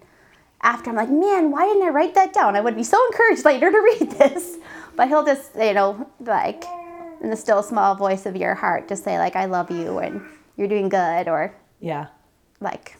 after 0.62 0.90
I'm 0.90 0.96
like, 0.96 1.10
man, 1.10 1.50
why 1.50 1.66
didn't 1.66 1.82
I 1.82 1.88
write 1.88 2.14
that 2.14 2.32
down? 2.32 2.56
I 2.56 2.60
would 2.60 2.76
be 2.76 2.84
so 2.84 3.04
encouraged 3.06 3.44
later 3.44 3.70
to 3.70 3.78
read 4.00 4.10
this. 4.12 4.58
But 4.96 5.08
he'll 5.08 5.24
just, 5.24 5.54
you 5.56 5.74
know, 5.74 6.08
like 6.20 6.64
in 7.20 7.30
the 7.30 7.36
still 7.36 7.62
small 7.62 7.94
voice 7.94 8.26
of 8.26 8.36
your 8.36 8.54
heart, 8.54 8.88
just 8.88 9.04
say 9.04 9.18
like, 9.18 9.36
I 9.36 9.46
love 9.46 9.70
you 9.70 9.98
and 9.98 10.22
you're 10.56 10.68
doing 10.68 10.88
good 10.88 11.28
or 11.28 11.54
yeah. 11.80 12.08
like 12.60 12.96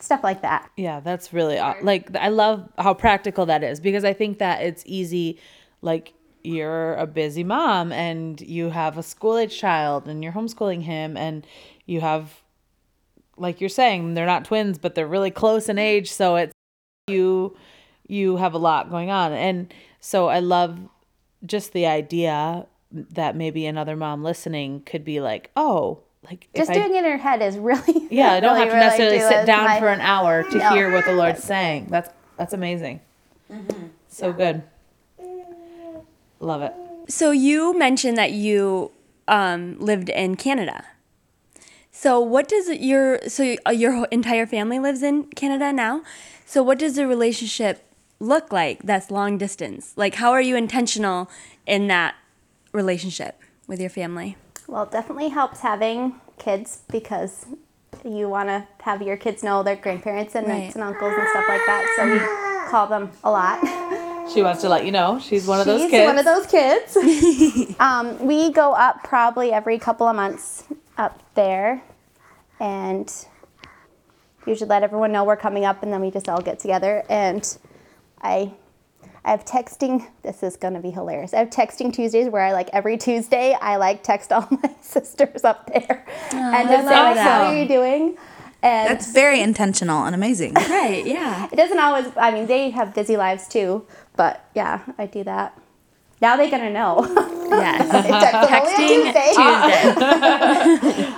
stuff 0.00 0.22
like 0.22 0.42
that. 0.42 0.70
Yeah, 0.76 1.00
that's 1.00 1.32
really 1.32 1.58
like 1.82 2.14
I 2.16 2.28
love 2.28 2.68
how 2.78 2.94
practical 2.94 3.46
that 3.46 3.64
is 3.64 3.80
because 3.80 4.04
I 4.04 4.12
think 4.12 4.38
that 4.38 4.62
it's 4.62 4.82
easy 4.86 5.38
like 5.80 6.12
you're 6.42 6.94
a 6.94 7.06
busy 7.06 7.42
mom 7.42 7.90
and 7.90 8.40
you 8.42 8.68
have 8.68 8.98
a 8.98 9.02
school 9.02 9.38
age 9.38 9.58
child 9.58 10.06
and 10.06 10.22
you're 10.22 10.32
homeschooling 10.32 10.82
him 10.82 11.16
and 11.16 11.46
you 11.86 12.02
have 12.02 12.42
like 13.36 13.60
you're 13.60 13.68
saying 13.70 14.14
they're 14.14 14.26
not 14.26 14.44
twins 14.44 14.78
but 14.78 14.94
they're 14.94 15.06
really 15.06 15.30
close 15.30 15.68
in 15.68 15.78
age 15.78 16.10
so 16.12 16.36
it's 16.36 16.52
you 17.08 17.56
you 18.08 18.36
have 18.36 18.54
a 18.54 18.58
lot 18.58 18.90
going 18.90 19.10
on 19.10 19.32
and 19.32 19.72
so 20.00 20.28
I 20.28 20.40
love 20.40 20.78
just 21.46 21.72
the 21.72 21.86
idea 21.86 22.66
that 22.92 23.34
maybe 23.36 23.66
another 23.66 23.96
mom 23.96 24.22
listening 24.22 24.82
could 24.82 25.04
be 25.04 25.20
like, 25.20 25.50
"Oh, 25.56 25.98
like 26.30 26.46
if 26.54 26.60
Just 26.60 26.70
I- 26.70 26.74
doing 26.74 26.94
it 26.94 26.98
in 26.98 27.10
her 27.10 27.16
head 27.18 27.42
is 27.42 27.56
really 27.58 28.06
yeah, 28.10 28.32
I 28.34 28.40
don't 28.40 28.52
really, 28.54 28.60
have 28.60 28.68
to 28.68 28.74
really 28.74 28.86
necessarily 28.86 29.18
do 29.18 29.28
sit 29.28 29.46
down 29.46 29.64
My- 29.64 29.78
for 29.80 29.88
an 29.88 30.00
hour 30.00 30.42
to 30.44 30.58
No. 30.58 30.70
hear 30.70 30.92
what 30.92 31.04
the 31.06 31.12
Lord's 31.14 31.42
saying. 31.52 31.86
That's 31.90 32.08
that's 32.36 32.52
amazing. 32.52 33.00
So 34.08 34.32
good. 34.32 34.62
Love 36.40 36.62
it. 36.62 36.72
So 37.08 37.30
you 37.30 37.76
mentioned 37.78 38.16
that 38.18 38.32
you 38.32 38.90
um, 39.28 39.76
lived 39.78 40.08
in 40.10 40.36
Canada. 40.36 40.84
So 41.96 42.18
what 42.18 42.48
does 42.48 42.68
your 42.68 43.20
so 43.28 43.54
uh, 43.64 43.70
your 43.70 44.06
entire 44.10 44.46
family 44.46 44.80
lives 44.80 45.02
in 45.02 45.24
Canada 45.36 45.72
now? 45.72 46.02
So 46.44 46.60
what 46.62 46.78
does 46.80 46.96
the 46.96 47.06
relationship 47.06 47.84
look 48.18 48.52
like 48.52 48.82
that's 48.82 49.12
long 49.12 49.38
distance? 49.38 49.94
Like 49.96 50.16
how 50.16 50.32
are 50.32 50.40
you 50.40 50.56
intentional 50.56 51.30
in 51.66 51.86
that 51.86 52.16
relationship 52.72 53.40
with 53.68 53.80
your 53.80 53.90
family? 53.90 54.36
Well, 54.66 54.82
it 54.82 54.90
definitely 54.90 55.28
helps 55.28 55.60
having 55.60 56.16
kids 56.36 56.82
because 56.90 57.46
you 58.04 58.28
want 58.28 58.48
to 58.48 58.66
have 58.82 59.00
your 59.00 59.16
kids 59.16 59.44
know 59.44 59.62
their 59.62 59.76
grandparents 59.76 60.34
and 60.34 60.48
Right. 60.48 60.64
aunts 60.64 60.74
and 60.74 60.82
uncles 60.82 61.14
and 61.16 61.28
stuff 61.28 61.44
like 61.48 61.64
that. 61.66 61.86
So 61.96 62.10
we 62.10 62.70
call 62.70 62.88
them 62.88 63.12
a 63.22 63.30
lot. 63.30 64.02
She 64.32 64.42
wants 64.42 64.62
to 64.62 64.68
let 64.68 64.84
you 64.84 64.92
know 64.92 65.18
she's 65.18 65.46
one 65.46 65.60
of 65.60 65.66
those 65.66 65.90
kids. 65.90 65.92
She's 65.92 66.00
kids. 66.00 66.06
one 66.06 66.18
of 66.18 66.24
those 66.24 67.66
kids. 67.66 67.76
um, 67.80 68.26
we 68.26 68.50
go 68.50 68.72
up 68.72 69.04
probably 69.04 69.52
every 69.52 69.78
couple 69.78 70.06
of 70.06 70.16
months 70.16 70.64
up 70.96 71.22
there, 71.34 71.82
and 72.60 73.12
usually 74.46 74.68
let 74.68 74.82
everyone 74.82 75.12
know 75.12 75.24
we're 75.24 75.36
coming 75.36 75.64
up, 75.64 75.82
and 75.82 75.92
then 75.92 76.00
we 76.00 76.10
just 76.10 76.28
all 76.28 76.40
get 76.40 76.58
together. 76.58 77.04
And 77.08 77.58
I, 78.22 78.52
I 79.24 79.30
have 79.30 79.44
texting. 79.44 80.06
This 80.22 80.42
is 80.42 80.56
gonna 80.56 80.80
be 80.80 80.90
hilarious. 80.90 81.34
I 81.34 81.38
have 81.38 81.50
texting 81.50 81.92
Tuesdays 81.92 82.28
where 82.28 82.42
I 82.42 82.52
like 82.52 82.70
every 82.72 82.96
Tuesday 82.96 83.56
I 83.60 83.76
like 83.76 84.02
text 84.02 84.32
all 84.32 84.48
my 84.62 84.74
sisters 84.80 85.44
up 85.44 85.70
there 85.72 86.04
and 86.32 86.68
just 86.68 86.88
say 86.88 86.94
love 86.94 87.16
like, 87.16 87.18
"How 87.18 87.44
are 87.44 87.56
you 87.56 87.68
doing?" 87.68 88.16
And 88.64 88.88
That's 88.90 89.12
very 89.12 89.40
intentional 89.42 90.04
and 90.04 90.14
amazing. 90.14 90.54
Right, 90.74 91.04
yeah. 91.06 91.48
it 91.52 91.56
doesn't 91.56 91.78
always. 91.78 92.06
I 92.16 92.30
mean, 92.30 92.46
they 92.46 92.70
have 92.70 92.94
busy 92.94 93.16
lives 93.16 93.46
too, 93.46 93.86
but 94.16 94.48
yeah, 94.54 94.80
I 94.98 95.06
do 95.06 95.22
that. 95.24 95.56
Now 96.20 96.36
they're 96.36 96.50
gonna 96.50 96.70
know. 96.70 97.04
Yes. 97.50 97.88
Texting 98.48 99.12
Texting 99.12 99.94
Tuesday. 100.96 101.12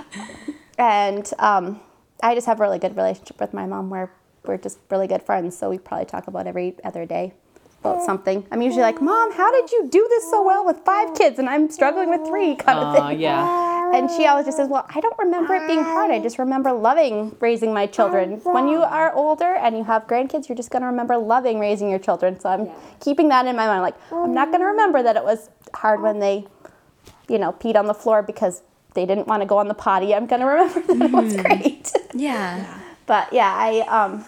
and 0.78 1.32
um, 1.38 1.80
I 2.22 2.34
just 2.34 2.47
have 2.47 2.59
a 2.61 2.62
really 2.62 2.78
good 2.80 2.97
relationship 2.97 3.40
with 3.40 3.55
my 3.55 3.64
mom 3.66 3.90
where 3.90 4.12
we're 4.44 4.59
just 4.59 4.78
really 4.90 5.07
good 5.07 5.22
friends. 5.22 5.57
So 5.57 5.70
we 5.70 5.78
probably 5.78 6.07
talk 6.07 6.26
about 6.26 6.47
every 6.49 6.74
other 6.84 7.07
day 7.07 7.32
about 7.80 8.03
something. 8.03 8.47
I'm 8.51 8.62
usually 8.62 8.82
like, 8.82 9.01
Mom, 9.01 9.32
how 9.32 9.51
did 9.53 9.70
you 9.70 9.88
do 9.88 10.05
this 10.09 10.28
so 10.30 10.42
well 10.44 10.64
with 10.66 10.78
five 10.84 11.14
kids 11.16 11.38
and 11.38 11.49
I'm 11.49 11.70
struggling 11.70 12.11
with 12.11 12.26
three 12.26 12.57
kind 12.57 12.78
of 12.78 12.86
Aw, 12.97 13.09
thing. 13.09 13.20
yeah. 13.20 13.76
And 13.95 14.11
she 14.11 14.26
always 14.26 14.47
just 14.47 14.57
says, 14.57 14.68
Well, 14.68 14.87
I 14.95 15.01
don't 15.01 15.18
remember 15.18 15.55
it 15.55 15.66
being 15.66 15.82
hard. 15.82 16.11
I 16.11 16.20
just 16.20 16.39
remember 16.39 16.72
loving 16.72 17.37
raising 17.41 17.72
my 17.72 17.87
children. 17.87 18.41
When 18.43 18.68
you 18.68 18.82
are 18.82 19.12
older 19.14 19.55
and 19.55 19.76
you 19.76 19.84
have 19.84 20.07
grandkids, 20.07 20.49
you're 20.49 20.57
just 20.57 20.70
going 20.70 20.82
to 20.82 20.87
remember 20.89 21.16
loving 21.16 21.59
raising 21.59 21.89
your 21.91 21.99
children. 21.99 22.39
So 22.41 22.49
I'm 22.49 22.68
keeping 23.01 23.28
that 23.28 23.47
in 23.47 23.57
my 23.57 23.66
mind. 23.66 23.82
Like, 23.82 23.97
I'm 24.12 24.34
not 24.34 24.49
going 24.49 24.61
to 24.61 24.66
remember 24.66 25.03
that 25.03 25.16
it 25.16 25.24
was 25.24 25.51
hard 25.74 26.01
when 26.03 26.18
they, 26.20 26.47
you 27.28 27.39
know, 27.39 27.53
peed 27.53 27.76
on 27.76 27.87
the 27.87 27.95
floor 27.95 28.22
because 28.22 28.62
they 28.95 29.05
didn't 29.07 29.26
want 29.28 29.43
to 29.43 29.47
go 29.47 29.59
on 29.59 29.68
the 29.68 29.74
potty. 29.74 30.14
I'm 30.14 30.26
going 30.26 30.41
to 30.41 30.47
remember 30.47 30.80
that 30.95 31.03
it 31.07 31.12
was 31.12 31.37
great. 31.37 31.93
Yeah. 32.14 32.80
but 33.07 33.30
yeah, 33.32 33.53
I, 33.55 33.80
um, 33.89 34.24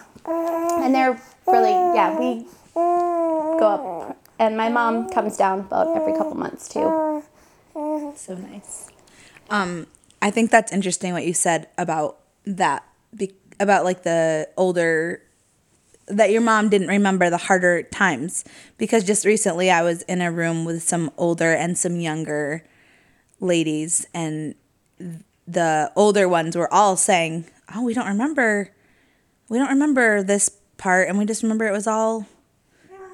and 0.83 0.93
they're 0.93 1.19
really, 1.47 1.71
yeah, 1.71 2.19
we 2.19 2.45
go 2.75 3.59
up 4.07 4.17
And 4.37 4.55
my 4.55 4.69
mom 4.69 5.09
comes 5.09 5.35
down 5.37 5.61
about 5.61 5.97
every 5.97 6.13
couple 6.13 6.35
months 6.35 6.69
too. 6.69 7.23
So 8.15 8.35
nice. 8.35 8.89
Um, 9.49 9.87
I 10.21 10.31
think 10.31 10.51
that's 10.51 10.71
interesting 10.71 11.13
what 11.13 11.25
you 11.25 11.33
said 11.33 11.67
about 11.77 12.19
that, 12.45 12.83
be, 13.15 13.33
about 13.59 13.83
like 13.83 14.03
the 14.03 14.49
older, 14.57 15.21
that 16.07 16.31
your 16.31 16.41
mom 16.41 16.69
didn't 16.69 16.87
remember 16.87 17.29
the 17.29 17.37
harder 17.37 17.83
times. 17.83 18.43
Because 18.77 19.03
just 19.03 19.25
recently 19.25 19.71
I 19.71 19.81
was 19.81 20.01
in 20.03 20.21
a 20.21 20.31
room 20.31 20.65
with 20.65 20.83
some 20.83 21.11
older 21.17 21.53
and 21.53 21.77
some 21.77 21.99
younger 21.99 22.63
ladies, 23.39 24.05
and 24.13 24.55
the 25.47 25.91
older 25.95 26.27
ones 26.27 26.55
were 26.55 26.71
all 26.73 26.95
saying, 26.95 27.45
Oh, 27.73 27.83
we 27.83 27.93
don't 27.93 28.07
remember, 28.07 28.71
we 29.47 29.57
don't 29.57 29.69
remember 29.69 30.23
this 30.23 30.49
part, 30.77 31.07
and 31.07 31.17
we 31.17 31.25
just 31.25 31.43
remember 31.43 31.67
it 31.67 31.71
was 31.71 31.87
all 31.87 32.25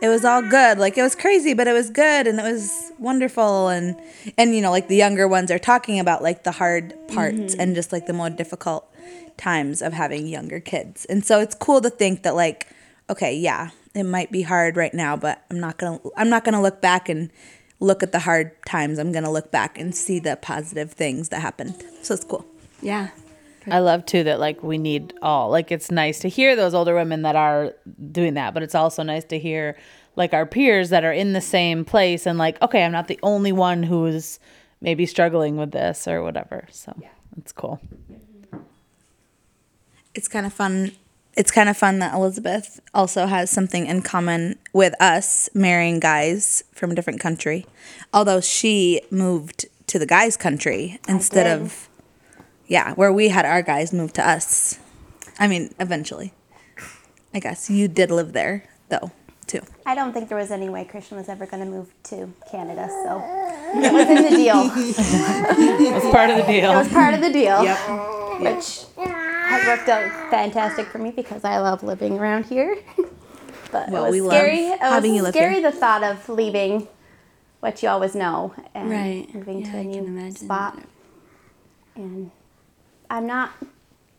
it 0.02 0.10
was 0.10 0.26
all 0.26 0.42
good. 0.42 0.78
Like 0.78 0.98
it 0.98 1.04
was 1.04 1.16
crazy 1.16 1.54
but 1.54 1.68
it 1.68 1.74
was 1.74 1.90
good 1.90 2.28
and 2.28 2.40
it 2.40 2.44
was 2.44 2.92
wonderful. 3.00 3.70
And 3.70 4.00
and 4.38 4.56
you 4.56 4.62
know 4.62 4.72
like 4.72 4.88
the 4.88 4.96
younger 4.96 5.28
ones 5.28 5.52
are 5.52 5.60
talking 5.60 6.00
about 6.00 6.24
like 6.24 6.44
the 6.44 6.52
hard 6.52 6.94
parts 7.08 7.38
mm-hmm. 7.38 7.62
and 7.62 7.76
just 7.76 7.92
like 7.92 8.06
the 8.06 8.14
more 8.14 8.30
difficult 8.30 8.92
times 9.38 9.82
of 9.82 9.94
having 9.94 10.28
younger 10.28 10.60
kids. 10.60 11.06
And 11.06 11.26
so 11.26 11.40
it's 11.40 11.56
cool 11.56 11.82
to 11.82 11.90
think 11.90 12.24
that 12.24 12.36
like 12.36 12.68
okay 13.10 13.36
yeah 13.36 13.70
it 13.94 14.04
might 14.04 14.32
be 14.32 14.42
hard 14.42 14.76
right 14.76 14.96
now 14.96 15.16
but 15.16 15.46
i'm 15.52 15.60
not 15.60 15.78
gonna 15.78 16.00
i'm 16.18 16.28
not 16.28 16.44
gonna 16.44 16.62
look 16.62 16.82
back 16.82 17.08
and 17.08 17.30
look 17.80 18.04
at 18.04 18.12
the 18.12 18.20
hard 18.20 18.52
times. 18.66 19.00
I'm 19.00 19.12
gonna 19.12 19.32
look 19.32 19.52
back 19.52 19.78
and 19.78 19.96
see 19.96 20.20
the 20.20 20.36
positive 20.36 20.92
things 20.92 21.30
that 21.30 21.42
happened. 21.42 21.84
So 22.02 22.14
it's 22.14 22.24
cool. 22.24 22.46
Yeah. 22.82 23.10
I 23.68 23.80
love 23.80 24.06
too 24.06 24.24
that 24.24 24.40
like 24.40 24.64
we 24.64 24.78
need 24.78 25.14
all 25.22 25.50
like 25.50 25.72
it's 25.72 25.92
nice 25.92 26.20
to 26.20 26.30
hear 26.30 26.56
those 26.56 26.74
older 26.74 26.96
women 26.96 27.24
that 27.24 27.36
are 27.36 27.74
doing 28.12 28.36
that, 28.36 28.54
but 28.54 28.64
it's 28.64 28.76
also 28.76 29.04
nice 29.04 29.24
to 29.26 29.40
hear 29.40 29.78
like 30.16 30.34
our 30.34 30.46
peers 30.46 30.90
that 30.90 31.04
are 31.04 31.12
in 31.12 31.34
the 31.34 31.42
same 31.42 31.86
place 31.86 32.26
and 32.26 32.38
like 32.38 32.62
okay, 32.62 32.84
I'm 32.84 32.92
not 32.92 33.08
the 33.08 33.20
only 33.24 33.52
one 33.52 33.84
who's 33.84 34.40
maybe 34.82 35.06
struggling 35.06 35.58
with 35.58 35.72
this 35.72 36.08
or 36.08 36.22
whatever. 36.22 36.68
So 36.72 36.96
it's 37.38 37.52
cool. 37.52 37.80
it's 40.14 40.28
kind 40.28 40.46
of 40.46 40.54
fun. 40.54 40.92
It's 41.36 41.52
kind 41.52 41.68
of 41.68 41.76
fun 41.76 42.00
that 42.00 42.14
Elizabeth 42.14 42.80
also 42.94 43.26
has 43.26 43.50
something 43.50 43.88
in 43.88 44.02
common 44.02 44.58
with 44.72 44.94
us 45.02 45.50
marrying 45.54 46.00
guys 46.00 46.64
from 46.72 46.92
a 46.92 46.96
different 46.96 47.20
country. 47.20 47.66
Although 48.14 48.40
she 48.40 49.02
moved 49.12 49.66
to 49.88 50.00
the 50.00 50.06
guys' 50.06 50.38
country 50.38 51.00
instead 51.10 51.60
of 51.60 51.90
yeah, 52.68 52.94
where 52.94 53.12
we 53.14 53.30
had 53.30 53.46
our 53.46 53.62
guys 53.62 53.94
move 53.94 54.14
to 54.14 54.28
us. 54.28 54.80
I 55.40 55.48
mean, 55.48 55.74
eventually. 55.80 56.34
I 57.34 57.40
guess 57.40 57.70
you 57.70 57.88
did 57.88 58.12
live 58.12 58.32
there 58.34 58.64
though, 58.90 59.12
too. 59.48 59.62
I 59.86 59.94
don't 59.96 60.14
think 60.14 60.30
there 60.30 60.38
was 60.38 60.52
any 60.52 60.70
way 60.70 60.86
Christian 60.86 61.18
was 61.18 61.28
ever 61.28 61.46
going 61.46 61.64
to 61.64 61.70
move 61.70 61.94
to 62.04 62.32
Canada, 62.50 62.88
so 63.04 63.22
it 63.78 63.92
was 63.94 64.08
in 64.08 64.24
the 64.24 64.38
deal. 64.38 64.72
It's 64.74 66.10
part 66.12 66.30
of 66.30 66.38
the 66.38 66.44
deal. 66.44 66.56
It 66.58 66.62
deal. 66.62 66.74
was 66.76 66.88
part 66.90 67.14
of 67.14 67.22
the 67.22 67.32
deal, 67.32 67.64
Yep. 67.64 67.78
which 68.42 68.86
has 68.98 69.66
worked 69.68 69.90
out 69.90 70.32
fantastic 70.32 70.88
for 70.88 70.98
me 71.00 71.12
because 71.12 71.44
I 71.44 71.58
love 71.60 71.84
living 71.84 72.18
around 72.18 72.46
here. 72.46 72.78
but 73.72 73.90
Well, 73.90 74.06
it 74.06 74.08
was 74.08 74.12
we 74.12 74.22
love 74.22 74.32
scary. 74.32 74.60
it 74.68 74.70
was 74.72 74.80
having 74.80 75.16
you 75.16 75.26
scary 75.28 75.56
here. 75.56 75.72
the 75.72 75.78
thought 75.78 76.04
of 76.04 76.30
leaving 76.30 76.88
what 77.60 77.84
you 77.84 77.90
always 77.90 78.16
know 78.16 78.54
and 78.74 78.90
Right. 78.90 79.28
moving 79.36 79.60
Yeah, 79.66 79.72
to 79.72 79.78
a 79.78 79.80
I 79.80 79.84
can 79.84 79.92
new 79.92 80.06
imagine 80.06 80.36
spot. 80.38 80.76
that. 80.78 80.88
And 81.96 82.32
I'm 83.10 83.28
not 83.28 83.52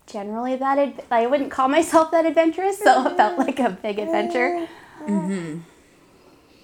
generally 0.06 0.56
that 0.56 0.78
ad- 0.78 1.04
I 1.10 1.26
wouldn't 1.26 1.50
call 1.50 1.68
myself 1.68 2.10
that 2.12 2.26
adventurous, 2.26 2.78
so 2.78 3.06
it 3.06 3.16
felt 3.16 3.38
mm-hmm. 3.38 3.40
like 3.42 3.58
a 3.58 3.70
big 3.70 3.98
adventure. 3.98 4.68
Mm-hmm. 5.02 5.60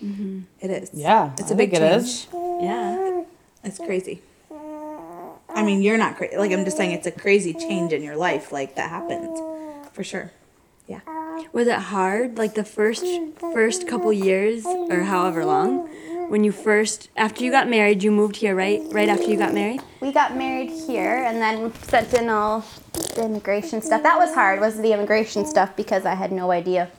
Mm-hmm. 0.05 0.41
It 0.61 0.71
is. 0.71 0.91
Yeah, 0.93 1.33
It's 1.39 1.51
I 1.51 1.55
a 1.55 1.57
big 1.57 1.73
change. 1.73 2.03
is. 2.03 2.27
Yeah. 2.33 3.23
It's 3.65 3.79
crazy. 3.79 4.21
I 5.55 5.63
mean, 5.63 5.83
you're 5.83 5.99
not 5.99 6.17
crazy. 6.17 6.37
Like 6.37 6.51
I'm 6.51 6.65
just 6.65 6.77
saying 6.77 6.93
it's 6.93 7.07
a 7.07 7.13
crazy 7.13 7.53
change 7.53 7.93
in 7.93 8.03
your 8.03 8.17
life 8.17 8.53
like 8.53 8.75
that 8.77 8.91
happened. 8.91 9.37
For 9.93 10.03
sure. 10.03 10.33
Yeah. 10.89 11.01
Was 11.53 11.69
it 11.69 11.79
hard, 11.79 12.39
like 12.39 12.55
the 12.55 12.65
first 12.65 13.05
first 13.39 13.87
couple 13.87 14.13
years 14.13 14.65
or 14.67 15.03
however 15.03 15.45
long, 15.45 15.89
when 16.33 16.45
you 16.45 16.51
first 16.51 17.11
after 17.15 17.45
you 17.45 17.51
got 17.51 17.69
married, 17.69 18.03
you 18.03 18.11
moved 18.11 18.37
here, 18.37 18.57
right? 18.57 18.81
Right 18.91 19.11
after 19.11 19.27
you 19.27 19.37
got 19.37 19.53
married. 19.53 19.83
We 20.01 20.13
got 20.13 20.35
married 20.35 20.71
here 20.71 21.25
and 21.25 21.37
then 21.43 21.75
sent 21.83 22.15
in 22.15 22.31
all 22.31 22.65
the 23.15 23.27
immigration 23.27 23.83
stuff. 23.83 24.03
That 24.03 24.19
was 24.19 24.33
hard, 24.33 24.59
was 24.59 24.81
the 24.81 24.95
immigration 24.95 25.45
stuff 25.45 25.77
because 25.77 26.07
I 26.07 26.15
had 26.15 26.33
no 26.33 26.51
idea 26.51 26.91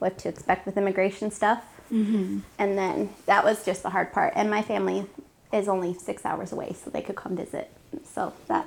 what 0.00 0.18
to 0.18 0.28
expect 0.28 0.66
with 0.66 0.76
immigration 0.76 1.30
stuff. 1.30 1.62
Mm-hmm. 1.92 2.40
And 2.58 2.76
then 2.76 3.10
that 3.26 3.44
was 3.44 3.64
just 3.64 3.84
the 3.84 3.90
hard 3.90 4.12
part. 4.12 4.32
And 4.34 4.50
my 4.50 4.62
family 4.62 5.06
is 5.52 5.68
only 5.68 5.94
six 5.94 6.26
hours 6.26 6.50
away, 6.50 6.72
so 6.72 6.90
they 6.90 7.02
could 7.02 7.14
come 7.14 7.36
visit. 7.36 7.70
So 8.04 8.32
that 8.48 8.66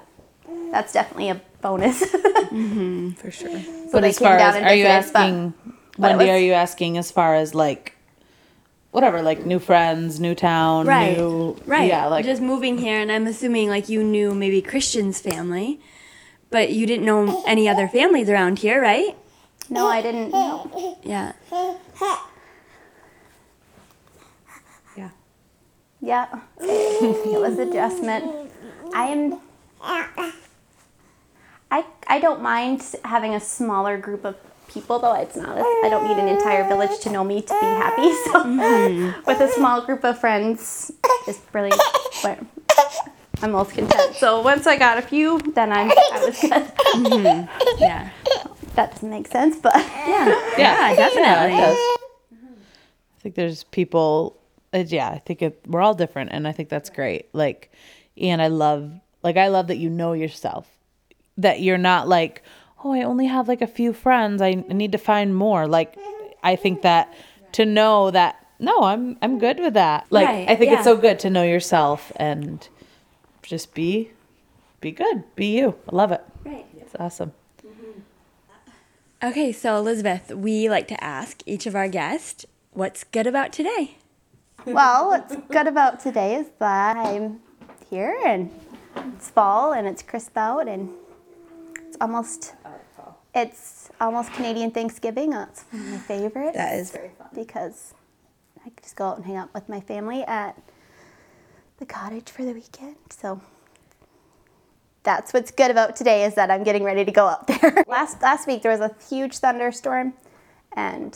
that's 0.71 0.93
definitely 0.93 1.27
a 1.27 1.41
bonus. 1.61 1.99
For 3.19 3.31
sure. 3.31 3.59
But 3.91 3.99
they 3.99 4.09
as 4.11 4.17
came 4.17 4.29
far 4.29 4.37
down 4.37 4.49
as 4.51 4.55
and 4.55 4.65
are 4.65 4.75
you 4.75 4.85
visited, 4.85 5.11
but- 5.11 5.19
asking 5.19 5.53
but 5.97 6.01
Wendy, 6.11 6.23
was- 6.23 6.29
are 6.29 6.39
you 6.39 6.53
asking 6.53 6.97
as 6.97 7.11
far 7.11 7.35
as 7.35 7.53
like 7.53 7.94
whatever, 8.95 9.21
like 9.21 9.45
new 9.45 9.59
friends, 9.59 10.21
new 10.21 10.33
town, 10.33 10.87
Right. 10.87 11.17
new 11.17 11.57
Right. 11.65 11.89
Yeah, 11.89 12.07
like 12.07 12.23
just 12.23 12.41
moving 12.41 12.77
here, 12.77 12.97
and 12.97 13.11
I'm 13.11 13.27
assuming 13.27 13.67
like 13.67 13.89
you 13.89 14.01
knew 14.01 14.33
maybe 14.33 14.61
Christian's 14.61 15.19
family, 15.19 15.81
but 16.49 16.71
you 16.71 16.87
didn't 16.87 17.05
know 17.05 17.43
any 17.45 17.67
other 17.67 17.89
families 17.89 18.29
around 18.29 18.59
here, 18.59 18.81
right? 18.81 19.15
no, 19.69 19.87
I 19.87 20.01
didn't. 20.01 20.31
No. 20.31 20.97
Yeah. 21.03 21.33
Yeah. 24.95 25.09
Yeah, 26.01 26.39
it 26.61 27.39
was 27.41 27.57
adjustment. 27.59 28.23
I 28.93 29.07
am. 29.07 29.39
I 31.71 31.83
I 32.07 32.19
don't 32.19 32.41
mind 32.41 32.95
having 33.03 33.33
a 33.35 33.39
smaller 33.39 33.97
group 33.97 34.23
of 34.23 34.35
people 34.75 34.99
though. 34.99 35.15
It's 35.15 35.35
not. 35.35 35.57
I 35.57 35.89
don't 35.89 36.05
need 36.07 36.17
an 36.17 36.27
entire 36.27 36.67
village 36.67 36.99
to 36.99 37.09
know 37.09 37.23
me 37.23 37.41
to 37.41 37.53
be 37.59 37.65
happy. 37.65 38.11
So 38.25 38.43
with 39.25 39.39
a 39.39 39.49
small 39.53 39.81
group 39.81 40.03
of 40.03 40.19
friends, 40.19 40.91
is 41.27 41.39
really 41.53 41.71
what 42.21 42.39
I'm 43.41 43.51
most 43.51 43.71
content. 43.71 44.15
So 44.15 44.41
once 44.41 44.67
I 44.67 44.77
got 44.77 44.97
a 44.97 45.01
few, 45.01 45.39
then 45.55 45.71
I'm 45.71 45.89
I 45.91 46.25
was 46.25 46.39
good. 46.41 47.79
Yeah. 47.79 48.09
that 48.75 48.91
doesn't 48.91 49.09
make 49.09 49.27
sense, 49.27 49.57
but 49.57 49.75
Yeah. 49.75 50.27
yeah, 50.57 50.91
Yeah, 50.91 50.95
definitely. 50.95 51.57
Yeah. 51.57 51.75
I 51.75 53.19
think 53.21 53.35
there's 53.35 53.63
people. 53.63 54.37
Uh, 54.73 54.83
yeah, 54.87 55.09
I 55.09 55.19
think 55.19 55.41
it, 55.41 55.61
we're 55.65 55.81
all 55.81 55.95
different, 55.95 56.31
and 56.33 56.47
I 56.47 56.51
think 56.51 56.69
that's 56.69 56.89
great. 56.89 57.33
Like, 57.33 57.71
and 58.17 58.41
I 58.41 58.47
love, 58.47 58.91
like, 59.23 59.37
I 59.37 59.47
love 59.47 59.67
that 59.67 59.77
you 59.77 59.89
know 59.89 60.13
yourself. 60.13 60.67
That 61.37 61.61
you're 61.61 61.77
not 61.77 62.07
like, 62.07 62.43
oh, 62.85 62.93
I 62.93 63.01
only 63.01 63.25
have 63.25 63.47
like 63.47 63.61
a 63.61 63.67
few 63.67 63.91
friends. 63.93 64.41
I 64.41 64.51
need 64.69 64.91
to 64.91 64.97
find 64.99 65.35
more. 65.35 65.67
Like, 65.67 65.95
I 66.43 66.55
think 66.55 66.83
that 66.83 67.13
to 67.53 67.65
know 67.65 68.11
that 68.11 68.45
no, 68.59 68.83
I'm 68.83 69.17
I'm 69.21 69.39
good 69.39 69.59
with 69.59 69.73
that. 69.73 70.05
Like, 70.11 70.27
Right, 70.27 70.47
I 70.47 70.55
think 70.55 70.71
yeah. 70.71 70.77
it's 70.77 70.85
so 70.85 70.95
good 70.95 71.19
to 71.19 71.29
know 71.29 71.43
yourself 71.43 72.11
and 72.15 72.65
just 73.43 73.73
be, 73.73 74.11
be 74.79 74.91
good, 74.91 75.23
be 75.35 75.57
you. 75.57 75.75
I 75.91 75.95
love 75.95 76.11
it. 76.11 76.23
Right. 76.45 76.65
It's 76.79 76.95
awesome. 76.97 77.33
Okay, 79.23 79.51
so 79.51 79.77
Elizabeth, 79.77 80.31
we 80.35 80.69
like 80.69 80.87
to 80.89 81.03
ask 81.03 81.41
each 81.47 81.65
of 81.65 81.75
our 81.75 81.87
guests, 81.87 82.45
what's 82.71 83.03
good 83.03 83.25
about 83.25 83.51
today? 83.51 83.97
well, 84.65 85.07
what's 85.09 85.35
good 85.49 85.67
about 85.67 85.99
today 85.99 86.35
is 86.35 86.47
that 86.59 86.97
I'm 86.97 87.39
here 87.89 88.15
and 88.25 88.51
it's 88.95 89.29
fall 89.29 89.73
and 89.73 89.87
it's 89.87 90.01
crisp 90.03 90.37
out 90.37 90.67
and 90.67 90.89
it's 91.95 91.97
almost 92.01 92.53
it's 93.35 93.89
almost 93.99 94.31
Canadian 94.33 94.71
Thanksgiving. 94.71 95.33
Uh, 95.33 95.45
that's 95.45 95.63
one 95.71 95.81
of 95.81 95.87
my 95.91 95.97
favorites. 95.97 96.57
That 96.57 96.75
is 96.79 96.91
very 96.91 97.09
fun. 97.17 97.27
because 97.35 97.93
I 98.65 98.69
could 98.69 98.81
just 98.83 98.95
go 98.95 99.05
out 99.07 99.17
and 99.17 99.25
hang 99.25 99.35
out 99.35 99.53
with 99.53 99.67
my 99.69 99.79
family 99.81 100.23
at 100.23 100.57
the 101.77 101.85
cottage 101.85 102.29
for 102.29 102.43
the 102.45 102.53
weekend. 102.53 102.95
So 103.09 103.41
that's 105.03 105.33
what's 105.33 105.51
good 105.51 105.69
about 105.69 105.95
today 105.95 106.23
is 106.25 106.33
that 106.35 106.49
I'm 106.49 106.63
getting 106.63 106.83
ready 106.83 107.05
to 107.05 107.11
go 107.11 107.27
out 107.27 107.45
there. 107.47 107.83
last 107.87 108.21
last 108.21 108.47
week 108.47 108.61
there 108.63 108.71
was 108.71 108.81
a 108.81 108.95
huge 109.09 109.37
thunderstorm 109.37 110.13
and 110.75 111.15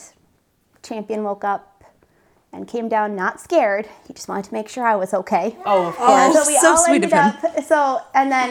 Champion 0.82 1.24
woke 1.24 1.44
up 1.44 1.84
and 2.52 2.66
came 2.68 2.88
down 2.88 3.14
not 3.16 3.40
scared. 3.40 3.88
He 4.06 4.12
just 4.12 4.28
wanted 4.28 4.44
to 4.46 4.52
make 4.54 4.68
sure 4.68 4.84
I 4.84 4.96
was 4.96 5.14
okay. 5.14 5.56
Oh, 5.64 5.88
of 5.88 5.94
And 5.98 6.32
course. 6.32 6.46
so 6.46 6.50
we 6.52 6.58
so 6.58 6.70
all 6.70 6.76
sweet 6.84 6.94
ended 7.04 7.12
of 7.12 7.18
him. 7.42 7.50
up. 7.56 7.64
So 7.64 8.00
and 8.14 8.30
then 8.30 8.50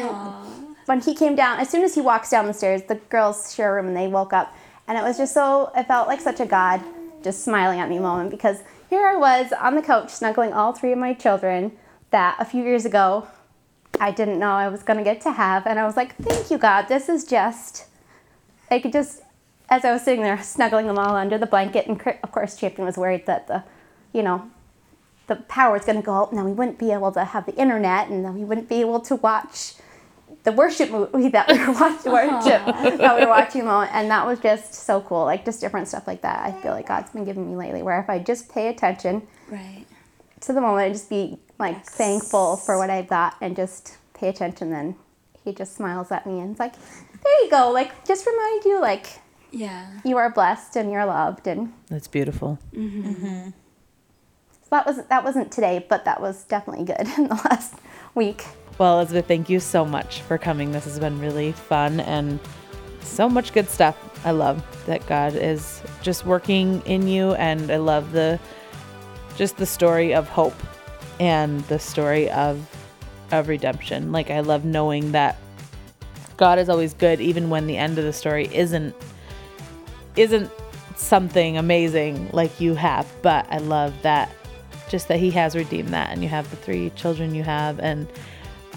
when 0.89 1.01
he 1.01 1.13
came 1.13 1.35
down, 1.35 1.59
as 1.59 1.69
soon 1.69 1.83
as 1.83 1.93
he 1.93 2.01
walks 2.01 2.31
down 2.31 2.47
the 2.47 2.53
stairs, 2.53 2.81
the 2.81 2.95
girls 2.95 3.53
share 3.53 3.73
a 3.73 3.75
room 3.75 3.89
and 3.89 3.95
they 3.95 4.07
woke 4.07 4.33
up, 4.33 4.55
and 4.87 4.97
it 4.97 5.03
was 5.03 5.19
just 5.19 5.35
so. 5.35 5.71
It 5.77 5.87
felt 5.87 6.07
like 6.07 6.19
such 6.19 6.39
a 6.39 6.47
God 6.47 6.81
just 7.23 7.43
smiling 7.43 7.79
at 7.79 7.89
me 7.89 7.99
moment 7.99 8.31
because 8.31 8.63
here 8.89 9.05
I 9.05 9.15
was 9.15 9.53
on 9.53 9.75
the 9.75 9.83
couch 9.83 10.09
snuggling 10.09 10.51
all 10.51 10.73
three 10.73 10.91
of 10.91 10.97
my 10.97 11.13
children 11.13 11.73
that 12.09 12.37
a 12.39 12.45
few 12.45 12.63
years 12.63 12.85
ago 12.85 13.27
I 13.99 14.09
didn't 14.09 14.39
know 14.39 14.49
I 14.49 14.67
was 14.67 14.81
gonna 14.81 15.03
get 15.03 15.21
to 15.21 15.31
have, 15.31 15.67
and 15.67 15.77
I 15.77 15.85
was 15.85 15.95
like, 15.95 16.15
thank 16.15 16.49
you 16.49 16.57
God, 16.57 16.87
this 16.87 17.07
is 17.07 17.23
just. 17.23 17.85
I 18.71 18.79
could 18.79 18.91
just, 18.91 19.21
as 19.69 19.85
I 19.85 19.91
was 19.91 20.01
sitting 20.01 20.23
there 20.23 20.41
snuggling 20.41 20.87
them 20.87 20.97
all 20.97 21.15
under 21.15 21.37
the 21.37 21.45
blanket, 21.45 21.85
and 21.85 22.01
of 22.23 22.31
course 22.31 22.55
Champion 22.55 22.87
was 22.87 22.97
worried 22.97 23.27
that 23.27 23.45
the 23.45 23.63
you 24.11 24.23
know, 24.23 24.49
the 25.27 25.35
power 25.35 25.77
is 25.77 25.85
going 25.85 25.99
to 25.99 26.03
go 26.03 26.13
out, 26.13 26.31
and 26.31 26.39
then 26.39 26.45
we 26.45 26.51
wouldn't 26.51 26.79
be 26.79 26.91
able 26.91 27.11
to 27.11 27.25
have 27.25 27.45
the 27.45 27.55
internet, 27.57 28.09
and 28.09 28.25
then 28.25 28.33
we 28.33 28.43
wouldn't 28.43 28.67
be 28.67 28.81
able 28.81 28.99
to 29.01 29.17
watch 29.17 29.75
the 30.49 30.55
worship 30.55 30.89
movie 30.89 31.29
that 31.37 31.47
we 31.47 31.57
were 31.59 31.73
watching, 31.73 32.11
worship 32.11 32.65
that 32.97 33.15
we 33.19 33.23
were 33.25 33.29
watching, 33.29 33.61
and 33.67 34.09
that 34.09 34.25
was 34.25 34.39
just 34.39 34.73
so 34.73 35.01
cool. 35.01 35.25
Like 35.25 35.45
just 35.45 35.61
different 35.61 35.87
stuff 35.87 36.07
like 36.07 36.21
that. 36.21 36.39
I 36.45 36.51
feel 36.61 36.71
like 36.71 36.87
God's 36.87 37.11
been 37.11 37.25
giving 37.25 37.47
me 37.49 37.55
lately, 37.55 37.83
where 37.83 37.99
if 38.01 38.09
I 38.09 38.19
just 38.19 38.49
pay 38.51 38.67
attention 38.69 39.27
Right. 39.49 39.85
to 40.41 40.53
the 40.53 40.61
moment 40.61 40.87
and 40.87 40.95
just 40.95 41.09
be 41.09 41.37
like 41.59 41.85
thankful 41.85 42.57
for 42.57 42.77
what 42.77 42.89
I've 42.89 43.07
got 43.07 43.35
and 43.41 43.55
just 43.55 43.97
pay 44.13 44.29
attention, 44.29 44.69
then 44.71 44.95
He 45.43 45.53
just 45.53 45.75
smiles 45.75 46.11
at 46.11 46.25
me 46.25 46.39
and 46.39 46.51
it's 46.51 46.59
like, 46.59 46.73
there 47.23 47.43
you 47.43 47.49
go. 47.51 47.71
Like 47.71 48.05
just 48.05 48.25
remind 48.25 48.63
you, 48.65 48.79
like 48.81 49.19
Yeah. 49.51 49.85
you 50.03 50.17
are 50.17 50.29
blessed 50.31 50.75
and 50.77 50.91
you're 50.91 51.05
loved 51.05 51.47
and 51.47 51.73
That's 51.89 52.07
beautiful. 52.07 52.57
Mm-hmm. 52.73 53.09
Mm-hmm. 53.11 53.49
so 54.61 54.67
that 54.71 54.85
wasn't 54.85 55.09
that 55.09 55.23
wasn't 55.23 55.51
today, 55.51 55.85
but 55.87 56.05
that 56.05 56.21
was 56.21 56.43
definitely 56.45 56.85
good 56.85 57.07
in 57.17 57.27
the 57.27 57.35
last 57.35 57.75
week. 58.15 58.45
Well, 58.79 58.97
Elizabeth, 58.99 59.27
thank 59.27 59.49
you 59.49 59.59
so 59.59 59.83
much 59.83 60.21
for 60.21 60.37
coming. 60.37 60.71
This 60.71 60.85
has 60.85 60.99
been 60.99 61.19
really 61.19 61.51
fun 61.51 61.99
and 61.99 62.39
so 63.01 63.27
much 63.27 63.51
good 63.51 63.69
stuff. 63.69 63.97
I 64.25 64.31
love 64.31 64.65
that 64.85 65.05
God 65.05 65.35
is 65.35 65.83
just 66.01 66.25
working 66.25 66.81
in 66.85 67.05
you, 67.05 67.33
and 67.33 67.69
I 67.71 67.75
love 67.75 68.13
the 68.13 68.39
just 69.35 69.57
the 69.57 69.65
story 69.65 70.13
of 70.13 70.29
hope 70.29 70.55
and 71.19 71.59
the 71.65 71.77
story 71.77 72.31
of 72.31 72.65
of 73.33 73.49
redemption. 73.49 74.13
Like 74.13 74.31
I 74.31 74.39
love 74.39 74.63
knowing 74.63 75.11
that 75.11 75.37
God 76.37 76.57
is 76.57 76.69
always 76.69 76.93
good, 76.93 77.19
even 77.19 77.49
when 77.49 77.67
the 77.67 77.75
end 77.75 77.97
of 77.97 78.05
the 78.05 78.13
story 78.13 78.47
isn't 78.55 78.95
isn't 80.15 80.49
something 80.95 81.57
amazing 81.57 82.29
like 82.31 82.61
you 82.61 82.75
have. 82.75 83.05
But 83.21 83.45
I 83.51 83.57
love 83.57 83.93
that 84.03 84.31
just 84.87 85.09
that 85.09 85.19
He 85.19 85.31
has 85.31 85.53
redeemed 85.53 85.89
that, 85.89 86.11
and 86.11 86.23
you 86.23 86.29
have 86.29 86.49
the 86.49 86.55
three 86.55 86.91
children 86.91 87.35
you 87.35 87.43
have, 87.43 87.77
and 87.81 88.07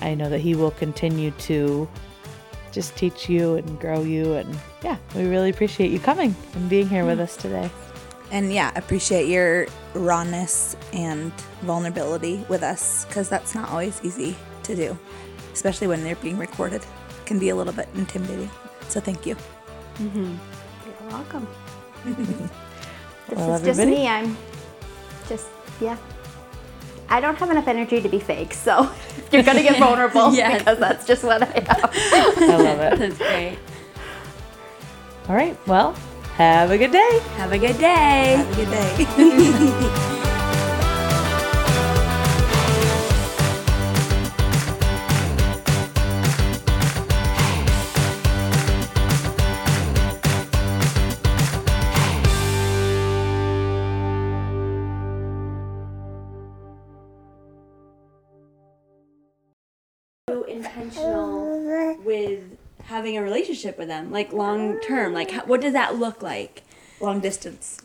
I 0.03 0.15
know 0.15 0.29
that 0.29 0.41
He 0.41 0.55
will 0.55 0.71
continue 0.73 1.31
to 1.33 1.89
just 2.73 2.97
teach 2.97 3.29
you 3.29 3.57
and 3.57 3.79
grow 3.81 4.03
you. 4.03 4.35
And 4.35 4.59
yeah, 4.83 4.97
we 5.15 5.27
really 5.27 5.51
appreciate 5.51 5.91
you 5.91 5.99
coming 6.01 6.35
and 6.55 6.69
being 6.69 6.89
here 6.89 7.05
with 7.05 7.21
us 7.21 7.37
today. 7.37 7.71
And 8.31 8.53
yeah, 8.53 8.73
appreciate 8.77 9.29
your 9.29 9.67
rawness 9.95 10.75
and 10.93 11.33
vulnerability 11.61 12.45
with 12.49 12.63
us 12.63 13.05
because 13.05 13.29
that's 13.29 13.55
not 13.55 13.69
always 13.71 14.01
easy 14.03 14.37
to 14.63 14.75
do, 14.75 14.99
especially 15.53 15.87
when 15.87 16.03
they're 16.03 16.17
being 16.17 16.39
recorded. 16.39 16.83
It 16.83 17.27
can 17.27 17.39
be 17.39 17.51
a 17.51 17.57
little 17.57 17.75
bit 17.75 17.89
intimidating. 17.95 18.51
So 18.89 19.01
thank 19.01 19.27
you. 19.27 19.35
Mm-hmm. 19.97 20.35
You're 20.87 21.11
welcome. 21.11 21.47
this 22.05 23.39
Well, 23.39 23.55
is 23.55 23.63
just 23.63 23.81
me. 23.81 24.09
I'm 24.09 24.37
just 25.29 25.49
yeah. 25.81 25.97
I 27.13 27.21
don't 27.21 27.37
have 27.37 27.51
enough 27.51 27.69
energy 27.69 28.01
to 28.01 28.09
be 28.09 28.19
fake, 28.19 28.55
so 28.55 28.91
you're 29.33 29.43
gonna 29.43 29.63
get 29.63 29.79
vulnerable 29.79 30.33
Yes. 30.35 30.61
because 30.61 30.79
that's 30.79 31.07
just 31.07 31.23
what 31.23 31.43
I 31.43 31.47
have. 31.47 31.91
I 32.41 32.57
love 32.57 32.81
it. 32.81 32.99
That's 32.99 33.19
great. 33.19 33.59
All 35.29 35.35
right. 35.37 35.57
Well, 35.67 35.93
have 36.37 36.71
a 36.71 36.79
good 36.79 36.91
day. 36.91 37.21
Have 37.37 37.53
a 37.53 37.59
good 37.59 37.77
day. 37.79 38.37
Have 38.37 38.59
a 38.59 38.65
good 38.65 38.71
day. 40.17 40.19
Intentional 60.65 61.97
with 62.05 62.43
having 62.85 63.17
a 63.17 63.23
relationship 63.23 63.79
with 63.79 63.89
them, 63.89 64.11
like 64.11 64.33
long 64.33 64.79
term. 64.81 65.13
Like, 65.13 65.31
how, 65.31 65.45
what 65.45 65.61
does 65.61 65.73
that 65.73 65.97
look 65.97 66.23
like? 66.23 66.63
Long 67.01 67.21
distance. 67.21 67.79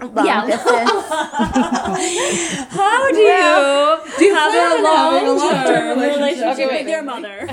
Long 0.00 0.26
Yeah. 0.26 0.44
distance. 0.46 0.90
How 2.74 3.10
do 3.10 3.16
you, 3.16 3.98
do 4.18 4.24
you 4.24 4.34
have 4.34 4.52
a 4.52 4.58
on 4.58 4.70
having 4.72 4.80
a 4.80 4.82
long 4.82 5.38
long-term 5.38 5.98
relationship? 5.98 6.58
relationship 6.58 6.72
with 6.72 6.88
your 6.88 7.02
mother? 7.02 7.46